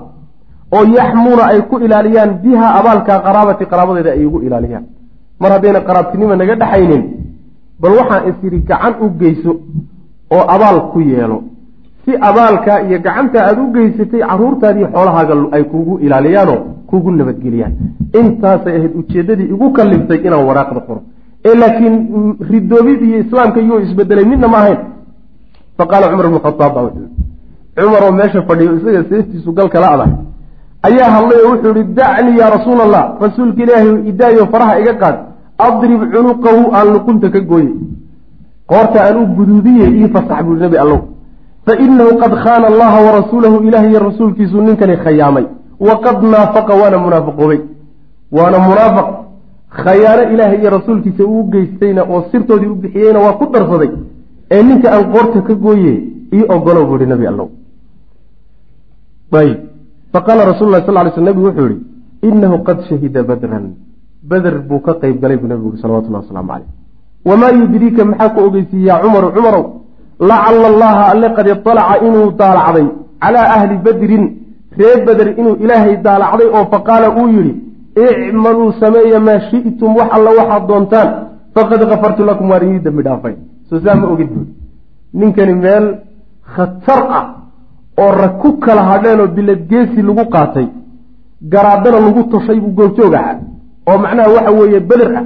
oo 0.76 0.84
yaxmuuna 0.98 1.44
ay 1.52 1.60
ku 1.70 1.74
ilaaliyaan 1.86 2.30
biha 2.44 2.66
abaalka 2.78 3.14
qaraabati 3.26 3.64
qaraabadeeda 3.72 4.10
ay 4.16 4.22
igu 4.26 4.38
ilaaliyaan. 4.46 4.84
Mar 5.40 5.50
haddayna 5.54 5.80
qaraabtinimo 5.88 6.34
naga 6.40 6.54
dhexaynin 6.62 7.02
bal 7.82 7.92
waxaan 8.00 8.22
is 8.30 8.36
yidhi 8.44 8.58
gacan 8.70 8.94
u 9.04 9.06
geyso 9.20 9.52
oo 10.36 10.44
abaal 10.54 10.78
ku 10.92 10.98
yeelo. 11.00 11.38
Si 12.04 12.12
abaalkaa 12.28 12.78
iyo 12.86 12.98
gacantaa 13.06 13.42
aada 13.48 13.60
u 13.62 13.72
geysatay 13.76 14.20
carruurtaadii 14.28 14.86
xoolahaaga 14.94 15.34
ay 15.56 15.62
kugu 15.72 15.98
ilaaliyaanoo 16.04 16.58
kugu 16.90 17.10
nabadgeliyaan. 17.10 17.72
Intaasay 18.20 18.74
ahayd 18.78 18.92
ujeeddadii 19.00 19.48
igu 19.54 19.66
kaliftay 19.76 20.18
inaan 20.26 20.44
waraaqda 20.48 20.80
qoro. 20.88 21.00
Ee 21.48 21.54
laakiin 21.60 21.94
ridoobid 22.50 23.00
iyo 23.08 23.18
islaamka 23.24 23.60
iyuu 23.60 23.78
isbedelay 23.86 24.24
midna 24.32 24.48
ma 24.52 24.58
ahayn. 24.62 24.78
Fa 25.76 25.84
qaala 25.90 26.06
cumar 26.10 26.26
bnu 26.30 26.40
khataab 26.46 26.72
baa 26.76 26.84
wuxuu 26.86 27.08
cumar 27.76 28.02
oo 28.06 28.12
meesha 28.18 28.40
fadhiyo 28.48 28.70
isaga 28.78 29.02
seeftiisu 29.10 29.50
galka 29.58 29.78
la 29.84 29.88
adag 29.94 30.10
ayaa 30.89 31.11
hadlay 31.16 31.39
oo 31.45 31.51
wuxuu 31.53 31.74
ihi 31.78 31.85
dacnii 31.99 32.39
yaa 32.41 32.51
rasuula 32.57 32.82
allah 32.87 33.05
rasuulka 33.24 33.62
ilaahay 33.64 34.09
idaayo 34.11 34.47
faraha 34.53 34.80
iga 34.80 34.95
qaad. 35.03 35.16
Adrib 35.66 36.01
cunuqahu 36.12 36.62
aan 36.76 36.89
luqunta 36.95 37.28
ka 37.35 37.41
gooye. 37.41 37.72
Qoorta 38.70 38.99
aan 39.07 39.16
u 39.22 39.26
guduudiye 39.37 39.87
ii 40.01 40.09
fasax 40.14 40.41
buui 40.47 40.59
nabi 40.64 40.76
allow. 40.85 41.01
Fa 41.66 41.72
inahu 41.85 42.18
qad 42.22 42.32
khaana 42.45 42.66
allaha 42.72 42.99
warasuulahu 43.07 43.57
ilaah 43.68 43.85
iyo 43.91 43.99
rasuulkiisuu 44.09 44.61
ninkani 44.66 44.97
khayaamay. 45.05 45.45
Waqad 45.80 46.18
naafaqa 46.32 46.72
waana 46.80 46.99
munaafiqoobay. 47.05 47.61
Waana 48.37 48.59
munaafiq 48.68 49.09
khayaano 49.85 50.22
ilaahay 50.32 50.59
iyo 50.61 50.70
rasuulkiisa 50.70 51.22
uu 51.24 51.45
geystayna 51.53 52.03
oo 52.03 52.20
sirtoodii 52.32 52.70
u 52.74 52.74
bixiyeyna 52.82 53.18
waa 53.24 53.32
ku 53.39 53.45
darsaday. 53.53 53.91
Ee 54.51 54.62
ninka 54.62 54.89
aan 54.95 55.05
qoorta 55.12 55.39
ka 55.49 55.55
gooye 55.55 55.95
ii 56.37 56.45
ogolow 56.55 56.85
buu 56.87 56.97
ihi 56.97 57.07
nabi 57.07 57.26
allow 57.26 57.49
faqaala 60.14 60.42
rasul 60.52 60.68
lah 60.70 60.80
sal 60.86 60.94
ly 61.06 61.10
sl 61.14 61.26
nabigu 61.28 61.46
wuxuu 61.48 61.68
yihi 61.72 61.82
inahu 62.28 62.56
qad 62.66 62.78
shahida 62.88 63.20
badran. 63.28 63.66
Beder 64.30 64.56
buu 64.68 64.80
ka 64.86 64.92
qeyb 65.02 65.16
galay 65.22 65.36
buu 65.36 65.48
nabigu 65.52 65.76
salawatullah 65.82 66.22
wasalaamu 66.24 66.50
caleyh 66.52 66.70
wamaa 67.28 67.52
yudriika 67.60 68.04
maxaa 68.10 68.28
ku 68.34 68.40
ogeysiiye 68.46 68.94
cumaru 69.02 69.28
cumarow 69.36 69.64
lacala 70.30 70.66
allaha 70.72 71.02
alle 71.12 71.28
qad 71.36 71.46
iطalaca 71.54 71.94
inuu 72.06 72.28
daalacday 72.40 72.86
calaa 73.22 73.46
ahli 73.56 73.74
badrin. 73.86 74.24
Reer 74.78 74.98
beder 75.06 75.28
inuu 75.40 75.56
ilaahay 75.64 75.94
daalacday 76.06 76.48
oo 76.56 76.64
faqaala 76.72 77.08
uu 77.20 77.28
yidhi 77.36 77.52
icmaluu 78.06 78.72
sameeya 78.82 79.20
maa 79.20 79.40
shi'tum 79.50 79.90
wax 79.98 80.08
alla 80.16 80.30
waxaad 80.38 80.64
doontaan 80.70 81.08
faqad 81.54 81.80
kafartu 81.90 82.22
lakum 82.30 82.46
waan 82.50 82.62
idii 82.68 82.84
dembi 82.86 83.02
dhaafay. 83.06 83.34
Soo 83.68 83.80
saa 83.84 83.94
ma 83.94 84.06
ogid 84.14 84.30
buui 84.34 84.48
ninkani 85.18 85.54
meel 85.54 85.86
khatar 86.54 87.02
ah 87.18 87.24
oo 88.03 88.11
rag 88.20 88.34
ku 88.42 88.49
kala 88.64 88.82
hadheen 88.90 89.20
oo 89.20 89.28
biladgeesi 89.36 90.03
lagu 90.09 90.24
qaatay 90.34 90.68
garaadana 91.53 92.01
lagu 92.07 92.22
toshay 92.32 92.59
buu 92.61 92.74
goobjoog 92.78 93.14
ahaa. 93.14 93.38
oo 93.88 93.99
macnaha 93.99 94.28
waxa 94.36 94.51
weeye 94.59 94.80
beder 94.80 95.12
ah. 95.20 95.24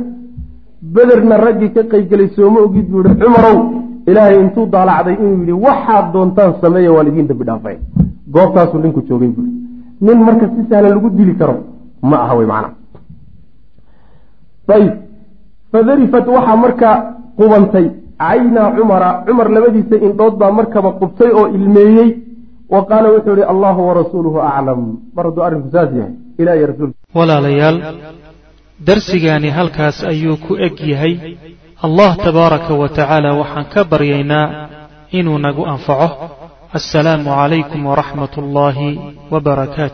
Bederna 0.94 1.36
raggii 1.36 1.72
ka 1.74 1.82
qeybgelay 1.90 2.28
sooma 2.36 2.60
ogid 2.60 2.86
buu 2.90 3.02
yihi 3.04 3.16
cumarow 3.20 3.58
ilaahay 4.06 4.40
intuu 4.40 4.66
daalacday 4.74 5.14
inuu 5.14 5.38
yidhi 5.40 5.52
waxaad 5.66 6.06
doontaan 6.12 6.52
sameeya 6.60 6.92
waan 6.92 7.08
idiin 7.10 7.26
dambi 7.30 7.44
dhaafay 7.48 7.76
goobtaasuu 8.34 8.80
ninku 8.82 9.00
joogay 9.08 9.28
buui 9.36 9.50
nin 10.00 10.18
marka 10.26 10.46
si 10.54 10.60
sahlan 10.70 10.92
lagu 10.96 11.10
dili 11.18 11.34
karo 11.40 11.54
ma 12.10 12.16
aha 12.24 12.34
wey 12.38 12.46
macana 12.46 12.74
ayib 14.76 14.94
fadarifat 15.72 16.26
waxaa 16.36 16.56
marka 16.64 16.88
qubantay. 17.38 17.88
Caynaa 18.18 18.72
cumara 18.76 19.08
cumar 19.26 19.48
labadiisa 19.56 19.96
indhood 20.06 20.34
baa 20.40 20.50
markaba 20.50 20.90
qubtay 21.00 21.30
oo 21.38 21.46
ilmeeyey 21.56 22.10
wa 22.74 22.80
qaala 22.90 23.08
wuxuu 23.14 23.34
ihi 23.38 23.44
allahu 23.52 23.80
warasuuluhu 23.88 24.38
aclam 24.50 24.80
mar 25.16 25.24
hadduu 25.28 25.42
arrinku 25.48 25.68
saas 25.74 25.90
yahay 25.98 26.12
ilah 26.40 26.54
iyo 26.58 26.66
rasuul 26.70 26.90
walaalayaal 27.18 27.76
darsigaani 28.88 29.48
halkaas 29.58 29.98
ayuu 30.12 30.36
ku 30.46 30.52
eg 30.66 30.76
yahay 30.92 31.14
allah 31.86 32.10
tabaaraka 32.24 32.72
wa 32.80 32.88
tacaala 32.96 33.30
waxaan 33.40 33.66
ka 33.74 33.80
baryaynaa 33.92 34.46
inuu 35.18 35.38
nagu 35.46 35.62
anfaco. 35.72 36.08
Assalaamu 36.78 37.30
calaykum 37.38 37.80
waraxmat 37.90 38.32
ullaahi 38.42 38.88
wbarakaatu 39.32 39.80